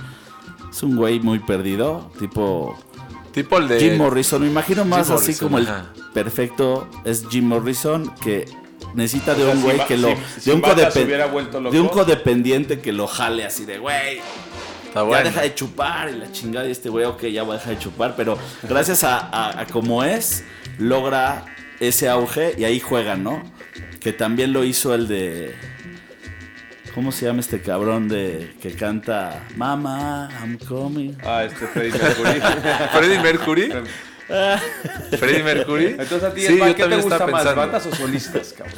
es 0.70 0.82
un 0.82 0.96
güey 0.96 1.20
muy 1.20 1.38
perdido, 1.40 2.10
tipo 2.18 2.78
Tipo 3.32 3.58
el 3.58 3.68
de. 3.68 3.78
Jim 3.80 3.98
Morrison, 3.98 4.40
me 4.40 4.48
imagino 4.48 4.84
más 4.86 5.06
Jim 5.08 5.16
así 5.16 5.32
Morrison, 5.32 5.46
como 5.48 5.58
el 5.58 5.66
perfecto 6.14 6.88
es 7.04 7.26
Jim 7.28 7.44
Morrison 7.46 8.14
que 8.22 8.46
necesita 8.94 9.34
de 9.34 9.42
O 9.42 9.46
sea, 9.46 9.54
un 9.54 9.62
güey 9.62 9.86
que 9.86 9.98
lo 9.98 10.08
si- 10.08 10.40
si 10.40 10.50
un 10.50 10.62
de 11.70 11.80
un 11.80 11.88
codependiente 11.88 12.80
que 12.80 12.92
lo 12.94 13.06
jale 13.06 13.44
así 13.44 13.66
de 13.66 13.78
güey 13.78 14.20
Está 14.96 15.00
ya 15.02 15.06
bueno. 15.08 15.24
deja 15.30 15.42
de 15.42 15.54
chupar 15.54 16.08
y 16.10 16.18
la 16.18 16.32
chingada 16.32 16.66
y 16.68 16.70
este 16.72 16.88
güey 16.88 17.04
ok 17.04 17.22
ya 17.26 17.42
va 17.44 17.54
a 17.54 17.58
dejar 17.58 17.74
de 17.74 17.78
chupar 17.80 18.14
pero 18.16 18.38
gracias 18.62 19.04
a, 19.04 19.18
a- 19.18 19.60
a 19.60 19.66
como 19.66 20.02
es 20.04 20.44
logra 20.78 21.44
ese 21.80 22.08
auge 22.08 22.54
y 22.56 22.64
ahí 22.64 22.80
juega 22.80 23.16
no 23.16 23.42
que 24.00 24.12
también 24.12 24.52
lo 24.52 24.64
hizo 24.64 24.94
el 24.94 25.06
de 25.08 25.54
¿Cómo 26.94 27.12
se 27.12 27.26
llama 27.26 27.40
este 27.40 27.60
cabrón 27.60 28.08
de 28.08 28.54
que 28.62 28.72
canta 28.74 29.44
Mama, 29.54 30.30
I'm 30.40 30.56
coming? 30.58 31.12
Ah, 31.22 31.44
este 31.44 31.66
Freddie 31.66 31.92
Mercury. 31.92 32.40
Freddie 32.92 33.20
Mercury. 33.20 33.72
Freddie 35.18 35.42
Mercury. 35.42 35.86
Entonces 35.88 36.22
a 36.24 36.32
ti, 36.32 36.40
Sí, 36.40 36.58
¿qué 36.74 36.84
te 36.84 36.96
gusta 36.96 37.26
más, 37.26 37.54
bandas 37.54 37.84
o 37.84 37.94
solistas, 37.94 38.54
cabrón? 38.56 38.76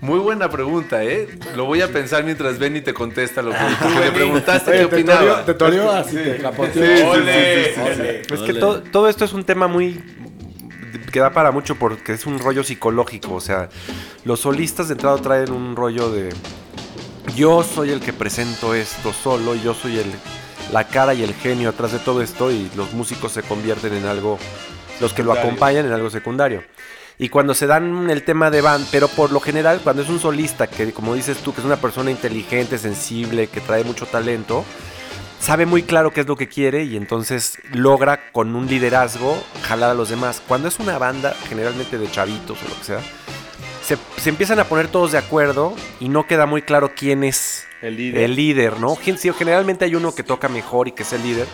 Muy 0.00 0.18
buena 0.18 0.50
pregunta, 0.50 1.02
¿eh? 1.04 1.28
Lo 1.56 1.64
voy 1.64 1.80
a 1.80 1.88
pensar 1.88 2.22
mientras 2.22 2.58
Benny 2.58 2.80
te 2.80 2.92
contesta 2.92 3.42
lo 3.42 3.50
que 3.52 3.58
tú 3.58 4.00
le 4.00 4.12
preguntaste 4.12 4.70
Oye, 4.70 4.88
qué 4.88 4.96
te 4.96 5.04
toreó, 5.04 5.20
opinaba. 5.22 5.44
te 5.44 5.54
toreó 5.54 5.90
así, 5.90 6.16
te 6.16 6.38
capoteó. 6.38 7.10
Ole. 7.10 8.20
Es 8.20 8.40
que 8.46 8.54
todo, 8.54 8.82
todo 8.82 9.08
esto 9.08 9.24
es 9.24 9.32
un 9.32 9.44
tema 9.44 9.66
muy 9.68 10.02
que 11.12 11.20
da 11.20 11.30
para 11.30 11.50
mucho 11.50 11.76
porque 11.76 12.12
es 12.12 12.26
un 12.26 12.38
rollo 12.38 12.62
psicológico. 12.62 13.34
O 13.34 13.40
sea, 13.40 13.68
los 14.24 14.40
solistas 14.40 14.88
de 14.88 14.94
entrada 14.94 15.16
traen 15.18 15.50
un 15.50 15.74
rollo 15.74 16.10
de 16.10 16.30
yo 17.34 17.62
soy 17.62 17.90
el 17.90 18.00
que 18.00 18.12
presento 18.12 18.74
esto 18.74 19.12
solo, 19.12 19.54
yo 19.54 19.74
soy 19.74 19.98
el, 19.98 20.06
la 20.72 20.84
cara 20.84 21.14
y 21.14 21.22
el 21.22 21.34
genio 21.34 21.70
atrás 21.70 21.92
de 21.92 21.98
todo 21.98 22.22
esto 22.22 22.50
y 22.52 22.70
los 22.76 22.92
músicos 22.92 23.32
se 23.32 23.42
convierten 23.42 23.94
en 23.94 24.06
algo, 24.06 24.38
los 25.00 25.12
que 25.12 25.22
lo 25.22 25.32
acompañan 25.32 25.86
en 25.86 25.92
algo 25.92 26.10
secundario. 26.10 26.62
Y 27.18 27.30
cuando 27.30 27.54
se 27.54 27.66
dan 27.66 28.10
el 28.10 28.24
tema 28.24 28.50
de 28.50 28.60
band, 28.60 28.86
pero 28.90 29.08
por 29.08 29.32
lo 29.32 29.40
general 29.40 29.80
cuando 29.82 30.02
es 30.02 30.08
un 30.08 30.20
solista 30.20 30.66
que 30.66 30.92
como 30.92 31.14
dices 31.14 31.38
tú, 31.38 31.54
que 31.54 31.60
es 31.60 31.66
una 31.66 31.76
persona 31.76 32.10
inteligente, 32.10 32.76
sensible, 32.76 33.46
que 33.46 33.60
trae 33.60 33.84
mucho 33.84 34.04
talento, 34.04 34.64
sabe 35.40 35.64
muy 35.64 35.82
claro 35.82 36.10
qué 36.10 36.20
es 36.20 36.26
lo 36.26 36.36
que 36.36 36.48
quiere 36.48 36.84
y 36.84 36.96
entonces 36.96 37.58
logra 37.72 38.30
con 38.32 38.54
un 38.54 38.66
liderazgo 38.66 39.42
jalar 39.62 39.90
a 39.90 39.94
los 39.94 40.10
demás. 40.10 40.42
Cuando 40.46 40.68
es 40.68 40.78
una 40.78 40.98
banda, 40.98 41.34
generalmente 41.48 41.96
de 41.96 42.10
chavitos 42.10 42.62
o 42.62 42.68
lo 42.68 42.76
que 42.76 42.84
sea, 42.84 43.00
se, 43.82 43.96
se 44.18 44.28
empiezan 44.28 44.58
a 44.58 44.64
poner 44.64 44.88
todos 44.88 45.12
de 45.12 45.18
acuerdo 45.18 45.74
y 46.00 46.10
no 46.10 46.26
queda 46.26 46.44
muy 46.44 46.60
claro 46.62 46.92
quién 46.94 47.24
es 47.24 47.66
El 47.80 47.96
líder. 47.96 48.22
el 48.24 48.36
líder, 48.36 48.80
¿no? 48.80 48.94
Generalmente 48.96 49.86
hay 49.86 49.94
uno 49.94 50.14
que 50.14 50.22
toca 50.22 50.48
mejor 50.48 50.88
y 50.88 50.92
que 50.92 51.02
es 51.02 51.12
el 51.14 51.22
líder, 51.22 51.46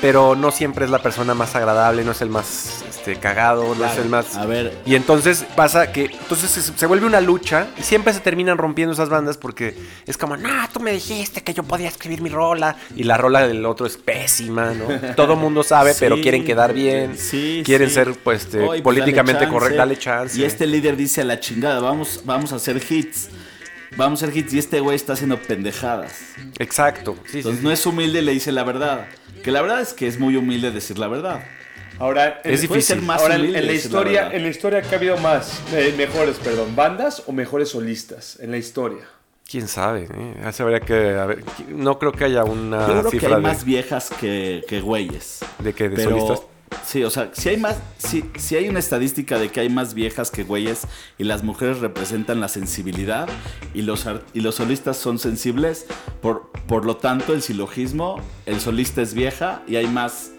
pero 0.00 0.36
no 0.36 0.52
siempre 0.52 0.84
es 0.84 0.90
la 0.92 1.02
persona 1.02 1.34
más 1.34 1.56
agradable, 1.56 2.04
no 2.04 2.12
es 2.12 2.20
el 2.20 2.30
más 2.30 2.84
este, 3.00 3.16
cagado, 3.16 3.74
no 3.74 3.84
es 3.86 3.96
el 3.96 4.10
más... 4.10 4.36
A 4.36 4.44
ver, 4.44 4.76
Y 4.84 4.94
entonces 4.94 5.46
pasa 5.56 5.90
que 5.90 6.04
entonces 6.04 6.50
se, 6.50 6.60
se 6.60 6.86
vuelve 6.86 7.06
una 7.06 7.22
lucha 7.22 7.68
y 7.78 7.82
siempre 7.82 8.12
se 8.12 8.20
terminan 8.20 8.58
rompiendo 8.58 8.92
esas 8.92 9.08
bandas 9.08 9.38
porque 9.38 9.74
es 10.06 10.18
como, 10.18 10.36
no, 10.36 10.50
tú 10.70 10.80
me 10.80 10.92
dijiste 10.92 11.42
que 11.42 11.54
yo 11.54 11.62
podía 11.62 11.88
escribir 11.88 12.20
mi 12.20 12.28
rola 12.28 12.76
y 12.94 13.04
la 13.04 13.16
rola 13.16 13.46
del 13.46 13.64
otro 13.64 13.86
es 13.86 13.96
pésima, 13.96 14.72
¿no? 14.74 15.14
Todo 15.16 15.34
mundo 15.34 15.62
sabe, 15.62 15.94
pero 15.98 16.20
quieren 16.20 16.44
quedar 16.44 16.74
bien, 16.74 17.16
sí, 17.16 17.62
quieren 17.64 17.88
sí. 17.88 17.94
ser 17.94 18.12
pues, 18.22 18.42
este, 18.42 18.58
pues, 18.66 18.82
políticamente 18.82 19.40
dale 19.44 19.52
correctos, 19.52 19.78
dale 19.78 19.98
chance. 19.98 20.38
Y 20.38 20.44
este 20.44 20.66
líder 20.66 20.96
dice 20.96 21.22
a 21.22 21.24
la 21.24 21.40
chingada, 21.40 21.80
vamos, 21.80 22.20
vamos 22.24 22.52
a 22.52 22.56
hacer 22.56 22.82
hits. 22.86 23.30
Vamos 23.96 24.22
a 24.22 24.26
hacer 24.26 24.36
hits 24.36 24.52
y 24.54 24.58
este 24.58 24.78
güey 24.78 24.94
está 24.94 25.14
haciendo 25.14 25.36
pendejadas. 25.38 26.12
Exacto. 26.58 27.16
Sí, 27.26 27.38
Entonces 27.38 27.60
sí. 27.60 27.64
no 27.64 27.72
es 27.72 27.84
humilde 27.86 28.20
y 28.20 28.22
le 28.22 28.32
dice 28.32 28.52
la 28.52 28.62
verdad. 28.62 29.08
Que 29.42 29.50
la 29.50 29.62
verdad 29.62 29.80
es 29.80 29.94
que 29.94 30.06
es 30.06 30.20
muy 30.20 30.36
humilde 30.36 30.70
decir 30.70 30.96
la 30.96 31.08
verdad. 31.08 31.42
Ahora, 32.00 32.40
Es 32.44 32.62
en- 32.62 32.68
Puede 32.68 32.82
ser 32.82 32.96
difícil. 32.96 33.02
más 33.02 33.20
Ahora, 33.22 33.34
en, 33.36 33.52
la 33.52 33.60
la 33.60 33.72
historia, 33.72 34.20
verdad. 34.22 34.34
en 34.36 34.42
la 34.42 34.48
historia 34.48 34.82
que 34.82 34.94
ha 34.94 34.98
habido 34.98 35.16
más, 35.18 35.60
eh, 35.72 35.94
mejores, 35.96 36.36
perdón, 36.38 36.74
bandas 36.74 37.22
o 37.26 37.32
mejores 37.32 37.68
solistas 37.68 38.38
en 38.40 38.50
la 38.50 38.56
historia. 38.56 39.04
¿Quién 39.48 39.68
sabe? 39.68 40.08
eh? 40.12 40.52
Se 40.52 40.62
habría 40.62 40.80
que... 40.80 41.10
a 41.18 41.26
ver, 41.26 41.44
no 41.68 41.98
creo 41.98 42.12
que 42.12 42.24
haya 42.24 42.44
una 42.44 42.80
Yo 42.86 42.92
creo 43.00 43.02
que 43.04 43.10
cifra 43.10 43.28
hay 43.30 43.34
de, 43.34 43.40
más 43.48 43.64
viejas 43.64 44.10
que, 44.20 44.64
que 44.68 44.80
güeyes. 44.80 45.40
de 45.58 45.72
que 45.74 45.88
de 45.88 45.96
Pero, 45.96 46.10
solistas. 46.20 46.40
sí, 46.86 47.02
o 47.04 47.10
sea, 47.10 47.30
si 47.32 47.48
hay 47.48 47.56
más, 47.56 47.76
si, 47.98 48.24
si 48.38 48.54
hay 48.56 48.68
una 48.68 48.78
estadística 48.78 49.38
de 49.40 49.48
que 49.50 49.58
hay 49.60 49.68
más 49.68 49.92
viejas 49.92 50.30
que 50.30 50.44
güeyes 50.44 50.82
y 51.18 51.24
las 51.24 51.42
mujeres 51.42 51.80
representan 51.80 52.40
la 52.40 52.46
sensibilidad 52.48 53.28
y 53.74 53.82
los, 53.82 54.06
y 54.32 54.40
los 54.40 54.54
solistas 54.54 54.96
son 54.96 55.18
sensibles, 55.18 55.84
por, 56.22 56.50
por 56.68 56.84
lo 56.86 56.96
tanto 56.96 57.34
el 57.34 57.42
silogismo, 57.42 58.20
el 58.46 58.60
solista 58.60 59.02
es 59.02 59.14
vieja 59.14 59.62
y 59.66 59.74
hay 59.76 59.88
más 59.88 60.30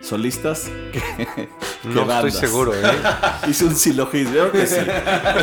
solistas 0.00 0.70
que, 0.92 1.00
que 1.26 1.48
No 1.84 2.02
estoy 2.12 2.30
seguro, 2.30 2.72
¿eh? 2.74 2.80
Hice 3.48 3.64
un 3.64 3.74
silogismo, 3.76 4.30
creo 4.32 4.52
que 4.52 4.66
sí. 4.66 4.76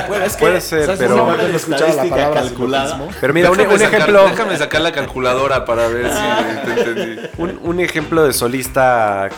Bueno, 0.08 0.26
es 0.26 0.36
que, 0.36 0.42
Puede 0.46 0.62
ser, 0.62 0.86
¿sabes? 0.86 1.00
pero- 1.00 1.16
no 1.18 1.32
la 1.36 2.04
palabra 2.10 2.42
calculada. 2.42 3.08
Pero 3.22 3.34
mira, 3.34 3.52
un, 3.52 3.58
Déjame 3.58 3.74
un 3.76 3.80
sacar- 3.82 3.94
ejemplo... 4.02 4.30
Déjame 4.30 4.58
sacar 4.58 4.82
la 4.82 4.92
calculadora 4.92 5.66
para 5.66 5.88
ver 5.88 6.10
si 6.12 6.66
te 6.74 6.82
entendí. 6.90 7.22
Un, 7.38 7.60
un 7.64 7.80
ejemplo 7.80 8.24
de 8.26 8.34
solista 8.34 9.30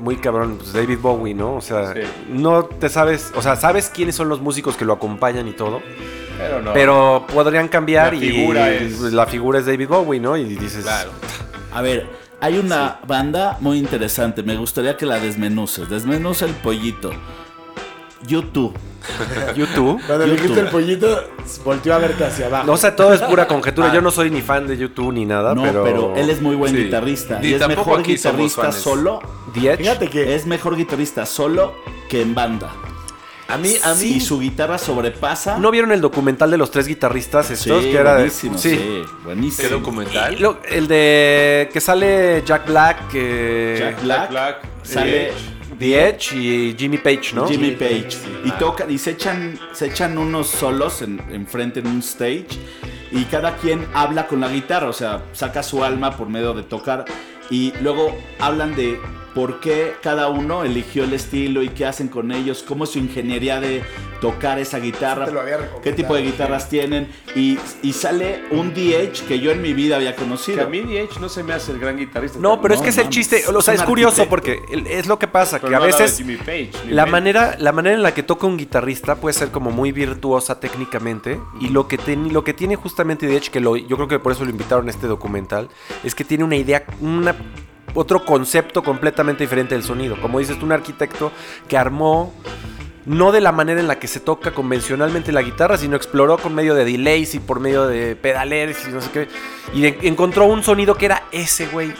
muy 0.00 0.16
cabrón, 0.16 0.58
pues 0.58 0.72
David 0.72 0.98
Bowie, 1.00 1.34
¿no? 1.34 1.54
O 1.56 1.60
sea, 1.60 1.92
Sí. 1.92 2.00
no 2.28 2.64
te 2.64 2.88
sabes, 2.88 3.32
o 3.34 3.42
sea, 3.42 3.56
sabes 3.56 3.90
quiénes 3.92 4.14
son 4.14 4.28
los 4.28 4.40
músicos 4.40 4.76
que 4.76 4.84
lo 4.84 4.92
acompañan 4.92 5.48
y 5.48 5.52
todo, 5.52 5.82
Pero 6.38 6.62
no. 6.62 6.72
pero 6.72 7.26
podrían 7.34 7.66
cambiar 7.68 8.12
La 8.14 8.24
y 8.24 8.30
figura 8.30 8.70
es- 8.70 9.00
la 9.00 9.26
figura 9.26 9.58
es 9.58 9.66
David 9.66 9.88
Bowie, 9.88 10.20
¿no? 10.20 10.36
Y 10.36 10.44
dices, 10.44 10.84
Claro. 10.84 11.10
A 11.74 11.82
ver, 11.82 12.06
hay 12.40 12.58
una 12.58 13.00
banda 13.06 13.56
muy 13.60 13.78
interesante. 13.78 14.42
Me 14.42 14.56
gustaría 14.56 14.96
que 14.96 15.06
la 15.06 15.18
desmenuces. 15.18 15.88
Desmenuza 15.88 16.46
el 16.46 16.52
pollito. 16.52 17.10
YouTube. 18.26 18.74
YouTube. 19.56 20.00
Cuando 20.06 20.26
YouTube. 20.26 20.40
dijiste 20.40 20.60
el 20.60 20.68
pollito, 20.68 21.24
volteó 21.64 21.94
a 21.94 21.98
verte 21.98 22.24
hacia 22.24 22.46
abajo. 22.46 22.66
No, 22.66 22.72
o 22.72 22.76
sea, 22.76 22.94
todo 22.94 23.12
es 23.14 23.20
pura 23.22 23.46
conjetura. 23.46 23.92
Yo 23.92 24.00
no 24.00 24.10
soy 24.10 24.30
ni 24.30 24.42
fan 24.42 24.66
de 24.66 24.76
YouTube 24.76 25.12
ni 25.12 25.24
nada, 25.24 25.54
No, 25.54 25.62
pero... 25.62 25.84
pero, 25.84 26.16
él 26.16 26.30
es 26.30 26.40
muy 26.42 26.56
buen 26.56 26.72
sí. 26.72 26.84
guitarrista. 26.84 27.38
Ni 27.40 27.48
Y 27.48 27.54
es 27.54 27.60
tampoco 27.60 27.90
mejor 27.90 28.06
guitarrista 28.06 28.62
fanes. 28.62 28.76
solo. 28.76 29.20
Fíjate 29.54 30.08
que 30.08 30.34
Es 30.34 30.46
mejor 30.46 30.76
guitarrista 30.76 31.26
solo 31.26 31.74
que 32.08 32.22
en 32.22 32.34
banda. 32.34 32.70
A 33.48 33.56
mí, 33.56 33.74
a 33.82 33.94
mí. 33.94 34.04
Y 34.04 34.20
su 34.20 34.38
guitarra 34.40 34.76
sobrepasa. 34.78 35.58
¿No 35.58 35.70
vieron 35.70 35.90
el 35.92 36.00
documental 36.02 36.50
de 36.50 36.58
los 36.58 36.70
tres 36.70 36.86
guitarristas 36.86 37.46
sí, 37.46 37.54
estos? 37.54 37.82
que 37.82 37.94
era 37.96 38.10
de- 38.12 38.16
buenísimo, 38.24 38.58
sí, 38.58 38.70
sí. 38.76 39.02
buenísimo. 39.24 39.68
¿Qué 39.68 39.74
documental? 39.74 40.36
Lo- 40.38 40.60
el 40.68 40.86
de 40.86 41.70
que 41.72 41.80
sale 41.80 42.42
Jack 42.44 42.66
Black, 42.66 43.10
Jack 43.12 44.02
Black, 44.02 44.30
Black, 44.30 44.56
sale 44.82 45.32
The 45.78 46.08
Edge 46.08 46.32
y 46.36 46.76
Jimmy 46.78 46.98
Page, 46.98 47.32
¿no? 47.34 47.48
Jimmy 47.48 47.70
Page. 47.70 48.08
Y 48.44 48.50
tocan, 48.52 48.90
y 48.90 48.98
se 48.98 49.12
echan, 49.12 49.58
se 49.72 49.86
echan 49.86 50.18
unos 50.18 50.48
solos 50.48 51.00
en, 51.02 51.18
enfrente 51.30 51.80
en 51.80 51.86
un 51.86 52.00
stage. 52.00 52.48
Y 53.10 53.24
cada 53.24 53.56
quien 53.56 53.86
habla 53.94 54.26
con 54.26 54.40
la 54.42 54.48
guitarra, 54.48 54.88
o 54.88 54.92
sea, 54.92 55.22
saca 55.32 55.62
su 55.62 55.82
alma 55.82 56.14
por 56.16 56.28
medio 56.28 56.52
de 56.52 56.64
tocar. 56.64 57.06
Y 57.48 57.72
luego 57.80 58.14
hablan 58.38 58.74
de 58.76 59.00
por 59.38 59.60
qué 59.60 59.94
cada 60.02 60.26
uno 60.30 60.64
eligió 60.64 61.04
el 61.04 61.12
estilo 61.12 61.62
y 61.62 61.68
qué 61.68 61.86
hacen 61.86 62.08
con 62.08 62.32
ellos, 62.32 62.64
cómo 62.66 62.82
es 62.82 62.90
su 62.90 62.98
ingeniería 62.98 63.60
de 63.60 63.84
tocar 64.20 64.58
esa 64.58 64.80
guitarra, 64.80 65.26
Te 65.26 65.30
lo 65.30 65.38
había 65.40 65.58
recomendado. 65.58 65.80
qué 65.82 65.92
tipo 65.92 66.12
de 66.16 66.22
guitarras 66.22 66.68
tienen. 66.68 67.06
Y, 67.36 67.56
y 67.82 67.92
sale 67.92 68.42
un 68.50 68.74
DH 68.74 69.22
que 69.28 69.38
yo 69.38 69.52
en 69.52 69.62
mi 69.62 69.74
vida 69.74 69.94
había 69.94 70.16
Que 70.16 70.22
conocido. 70.22 70.62
a 70.62 70.66
mí 70.68 70.80
DH 70.80 71.20
no 71.20 71.28
se 71.28 71.44
me 71.44 71.52
hace 71.52 71.70
el 71.70 71.78
gran 71.78 71.96
guitarrista. 71.96 72.40
No, 72.40 72.60
pero 72.60 72.74
es 72.74 72.80
No, 72.80 72.84
que 72.84 72.90
es 72.90 72.98
el 72.98 73.10
chiste, 73.10 73.44
o 73.46 73.62
sea, 73.62 73.74
es 73.74 73.82
curioso 73.82 74.22
arquitecto. 74.22 74.28
porque 74.28 74.60
es 74.98 75.06
lo 75.06 75.20
que 75.20 75.28
pasa, 75.28 75.58
Pero 75.60 75.70
que 75.70 75.76
a 75.76 75.78
no 75.78 75.84
veces 75.86 76.16
Jimmy 76.16 76.34
Page, 76.36 76.70
ni 76.86 76.92
la 76.94 77.06
manera, 77.06 77.54
la 77.60 77.70
manera 77.70 77.94
en 77.94 78.02
la 78.02 78.12
que 78.12 78.24
toca 78.24 78.44
un 78.48 78.56
guitarrista 78.56 79.14
puede 79.20 79.34
ser 79.34 79.50
como 79.52 79.70
muy 79.70 79.92
virtuosa 79.92 80.58
técnicamente 80.58 81.38
y 81.60 81.68
lo 81.68 81.86
que, 81.86 81.96
ten- 81.96 82.32
lo 82.32 82.42
que 82.42 82.54
tiene 82.54 82.74
justamente 82.74 83.32
Edge, 83.36 83.50
que 83.52 83.60
lo, 83.60 83.76
yo 83.76 83.94
creo 83.94 84.08
que 84.08 84.18
por 84.18 84.32
eso 84.32 84.44
lo 84.44 84.50
invitaron 84.50 84.88
a 84.88 84.90
este 84.90 85.06
documental, 85.06 85.68
es 86.02 86.16
que 86.16 86.24
tiene 86.24 86.42
una 86.42 86.56
idea, 86.56 86.84
una, 87.00 87.36
otro 87.94 88.24
concepto 88.24 88.82
completamente 88.82 89.44
diferente 89.44 89.74
del 89.74 89.84
sonido. 89.84 90.20
Como 90.20 90.38
dices 90.38 90.58
tú, 90.58 90.66
un 90.66 90.72
arquitecto 90.72 91.32
que 91.68 91.76
armó 91.76 92.32
no 93.06 93.32
de 93.32 93.40
la 93.40 93.52
manera 93.52 93.80
en 93.80 93.88
la 93.88 93.98
que 93.98 94.06
se 94.06 94.20
toca 94.20 94.50
convencionalmente 94.52 95.32
la 95.32 95.40
guitarra, 95.42 95.78
sino 95.78 95.96
exploró 95.96 96.36
con 96.36 96.54
medio 96.54 96.74
de 96.74 96.84
delays 96.84 97.34
y 97.34 97.40
por 97.40 97.58
medio 97.58 97.86
de 97.86 98.16
pedaleres 98.16 98.86
y 98.86 98.92
no 98.92 99.00
sé 99.00 99.10
qué. 99.10 99.28
Y 99.72 99.86
en- 99.86 99.96
encontró 100.02 100.44
un 100.44 100.62
sonido 100.62 100.94
que 100.96 101.06
era 101.06 101.22
ese, 101.32 101.66
güey, 101.68 101.94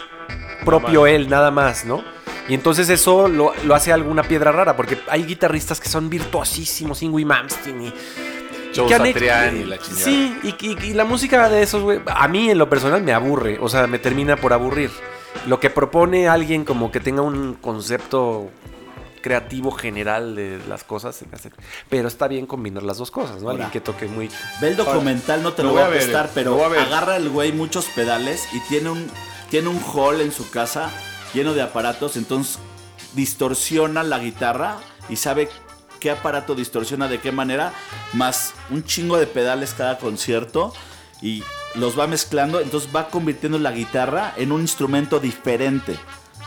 propio 0.63 1.07
él, 1.07 1.27
nada 1.29 1.49
más, 1.49 1.85
¿no? 1.85 2.03
Y 2.47 2.53
entonces 2.53 2.89
eso 2.89 3.27
lo, 3.27 3.53
lo 3.63 3.75
hace 3.75 3.91
alguna 3.91 4.23
piedra 4.23 4.51
rara, 4.51 4.75
porque 4.75 4.99
hay 5.09 5.23
guitarristas 5.23 5.79
que 5.79 5.89
son 5.89 6.09
virtuosísimos, 6.09 7.01
Ingui 7.01 7.25
Malmsteen 7.25 7.81
y... 7.81 7.93
Joe 8.75 8.87
Satriani, 9.13 9.63
la 9.65 9.77
chingada. 9.79 10.03
Sí, 10.05 10.37
y, 10.43 10.49
y- 10.67 10.77
y 10.91 10.93
la 10.93 11.05
música 11.05 11.49
de 11.49 11.63
esos, 11.63 11.81
güey, 11.81 12.01
a 12.05 12.27
mí 12.27 12.51
en 12.51 12.57
lo 12.59 12.69
personal 12.69 13.01
me 13.01 13.13
aburre, 13.13 13.57
o 13.59 13.67
sea, 13.67 13.87
me 13.87 13.97
termina 13.97 14.35
por 14.35 14.53
aburrir. 14.53 14.91
Lo 15.47 15.59
que 15.59 15.69
propone 15.69 16.27
alguien 16.27 16.65
como 16.65 16.91
que 16.91 16.99
tenga 16.99 17.21
un 17.21 17.55
concepto 17.55 18.49
creativo 19.21 19.71
general 19.71 20.35
de 20.35 20.59
las 20.67 20.83
cosas, 20.83 21.23
pero 21.89 22.07
está 22.07 22.27
bien 22.27 22.45
combinar 22.45 22.83
las 22.83 22.97
dos 22.97 23.11
cosas, 23.11 23.41
¿no? 23.41 23.49
Alguien 23.49 23.69
que 23.69 23.81
toque 23.81 24.07
muy... 24.07 24.29
Ve 24.61 24.69
el 24.69 24.77
documental, 24.77 25.43
no 25.43 25.53
te 25.53 25.63
Lo 25.63 25.69
lo, 25.69 25.73
voy 25.73 25.81
voy 25.81 25.87
a 25.87 25.91
ver, 25.91 26.01
prestar, 26.01 26.31
pero 26.33 26.63
a 26.63 26.67
agarra 26.81 27.17
el 27.17 27.29
güey 27.29 27.51
muchos 27.51 27.85
pedales 27.87 28.47
y 28.53 28.59
tiene 28.61 28.89
un, 28.89 29.09
tiene 29.49 29.67
un 29.67 29.81
hall 29.93 30.21
en 30.21 30.31
su 30.31 30.49
casa 30.49 30.89
lleno 31.33 31.53
de 31.53 31.61
aparatos, 31.61 32.17
entonces 32.17 32.59
distorsiona 33.13 34.03
la 34.03 34.19
guitarra 34.19 34.77
y 35.09 35.15
sabe 35.17 35.49
qué 35.99 36.11
aparato 36.11 36.55
distorsiona 36.55 37.07
de 37.07 37.19
qué 37.19 37.31
manera, 37.31 37.73
más 38.13 38.53
un 38.69 38.83
chingo 38.83 39.17
de 39.17 39.27
pedales 39.27 39.73
cada 39.73 39.97
concierto 39.97 40.73
y 41.21 41.43
los 41.75 41.97
va 41.97 42.07
mezclando, 42.07 42.59
entonces 42.59 42.89
va 42.95 43.09
convirtiendo 43.09 43.59
la 43.59 43.71
guitarra 43.71 44.33
en 44.37 44.51
un 44.51 44.61
instrumento 44.61 45.19
diferente. 45.19 45.97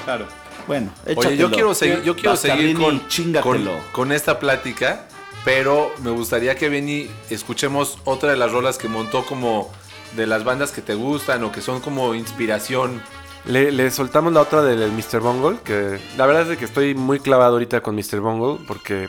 Claro. 0.04 0.26
Bueno, 0.66 0.90
Oye, 1.16 1.36
yo 1.36 1.50
quiero 1.50 1.74
seguir, 1.74 2.02
yo 2.02 2.14
quiero 2.14 2.36
seguir 2.36 2.76
con, 2.76 3.00
con, 3.42 3.68
con 3.90 4.12
esta 4.12 4.38
plática, 4.38 5.06
pero 5.44 5.90
me 6.02 6.10
gustaría 6.10 6.54
que 6.54 6.68
Benny 6.68 7.10
escuchemos 7.30 7.98
otra 8.04 8.30
de 8.30 8.36
las 8.36 8.52
rolas 8.52 8.78
que 8.78 8.88
montó 8.88 9.24
como 9.24 9.72
de 10.16 10.26
las 10.26 10.44
bandas 10.44 10.70
que 10.70 10.82
te 10.82 10.94
gustan 10.94 11.42
o 11.44 11.52
que 11.52 11.60
son 11.60 11.80
como 11.80 12.14
inspiración. 12.14 13.02
Le, 13.44 13.72
le 13.72 13.90
soltamos 13.90 14.32
la 14.32 14.40
otra 14.40 14.62
del 14.62 14.92
Mr. 14.92 15.20
Bungle, 15.20 15.58
que 15.64 15.98
la 16.16 16.26
verdad 16.26 16.42
es 16.42 16.48
de 16.48 16.56
que 16.56 16.64
estoy 16.64 16.94
muy 16.94 17.18
clavado 17.18 17.54
ahorita 17.54 17.80
con 17.80 17.96
Mr. 17.96 18.20
Bungle 18.20 18.64
porque 18.66 19.08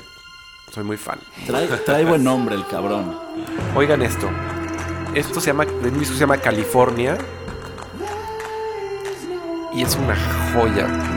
soy 0.73 0.83
muy 0.83 0.97
fan. 0.97 1.19
Trae, 1.45 1.67
trae 1.67 2.03
buen 2.03 2.23
nombre 2.23 2.55
el 2.55 2.65
cabrón. 2.65 3.15
Oigan 3.75 4.01
esto. 4.01 4.27
Esto 5.15 5.39
se 5.39 5.47
llama, 5.47 5.63
el 5.63 5.99
disco 5.99 6.15
se 6.15 6.21
llama 6.21 6.37
California. 6.37 7.17
Y 9.73 9.83
es 9.83 9.95
una 9.95 10.15
joya. 10.53 11.12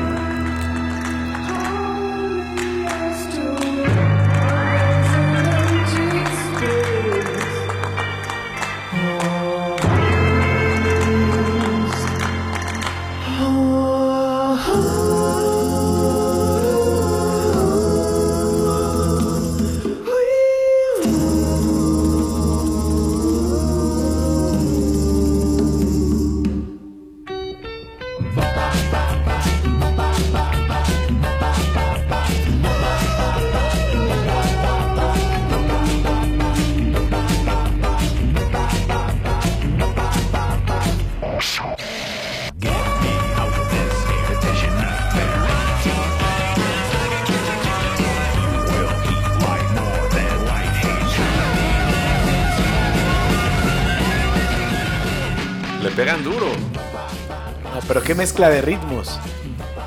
Mezcla 58.36 58.50
de 58.50 58.60
ritmos. 58.60 59.18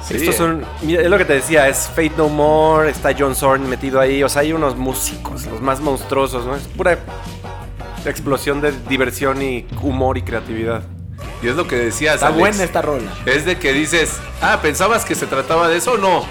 Sí, 0.07 0.15
Estos 0.15 0.35
son, 0.35 0.65
mira, 0.81 1.03
es 1.03 1.09
lo 1.09 1.17
que 1.19 1.25
te 1.25 1.33
decía, 1.33 1.67
es 1.67 1.87
Fate 1.87 2.13
No 2.17 2.29
More, 2.29 2.89
está 2.89 3.11
John 3.17 3.35
Zorn 3.35 3.69
metido 3.69 3.99
ahí, 3.99 4.23
o 4.23 4.29
sea, 4.29 4.41
hay 4.41 4.53
unos 4.53 4.75
músicos, 4.75 5.45
los 5.45 5.61
más 5.61 5.81
monstruosos, 5.81 6.45
¿no? 6.47 6.55
Es 6.55 6.63
pura 6.63 6.97
explosión 8.05 8.59
de 8.61 8.73
diversión 8.87 9.41
y 9.43 9.67
humor 9.83 10.17
y 10.17 10.23
creatividad. 10.23 10.81
Y 11.43 11.47
es 11.47 11.55
lo 11.55 11.67
que 11.67 11.75
decías, 11.75 12.15
Está 12.15 12.27
Alex. 12.27 12.39
buena 12.39 12.63
esta 12.63 12.81
rola. 12.81 13.11
Es 13.25 13.45
de 13.45 13.59
que 13.59 13.71
dices, 13.71 14.17
ah, 14.41 14.59
¿pensabas 14.61 15.05
que 15.05 15.13
se 15.13 15.27
trataba 15.27 15.67
de 15.67 15.77
eso? 15.77 15.97
No. 15.97 16.25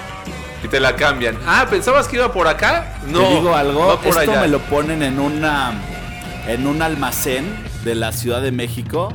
Y 0.64 0.68
te 0.68 0.80
la 0.80 0.96
cambian. 0.96 1.38
Ah, 1.46 1.66
¿pensabas 1.70 2.08
que 2.08 2.16
iba 2.16 2.32
por 2.32 2.48
acá? 2.48 2.98
No. 3.06 3.20
Te 3.20 3.34
digo 3.36 3.54
algo, 3.54 3.86
va 3.86 3.96
por 4.00 4.08
esto 4.08 4.20
allá. 4.32 4.40
me 4.40 4.48
lo 4.48 4.58
ponen 4.58 5.02
en 5.04 5.20
una 5.20 5.72
en 6.48 6.66
un 6.66 6.82
almacén 6.82 7.44
de 7.84 7.94
la 7.94 8.10
Ciudad 8.10 8.42
de 8.42 8.50
México 8.50 9.12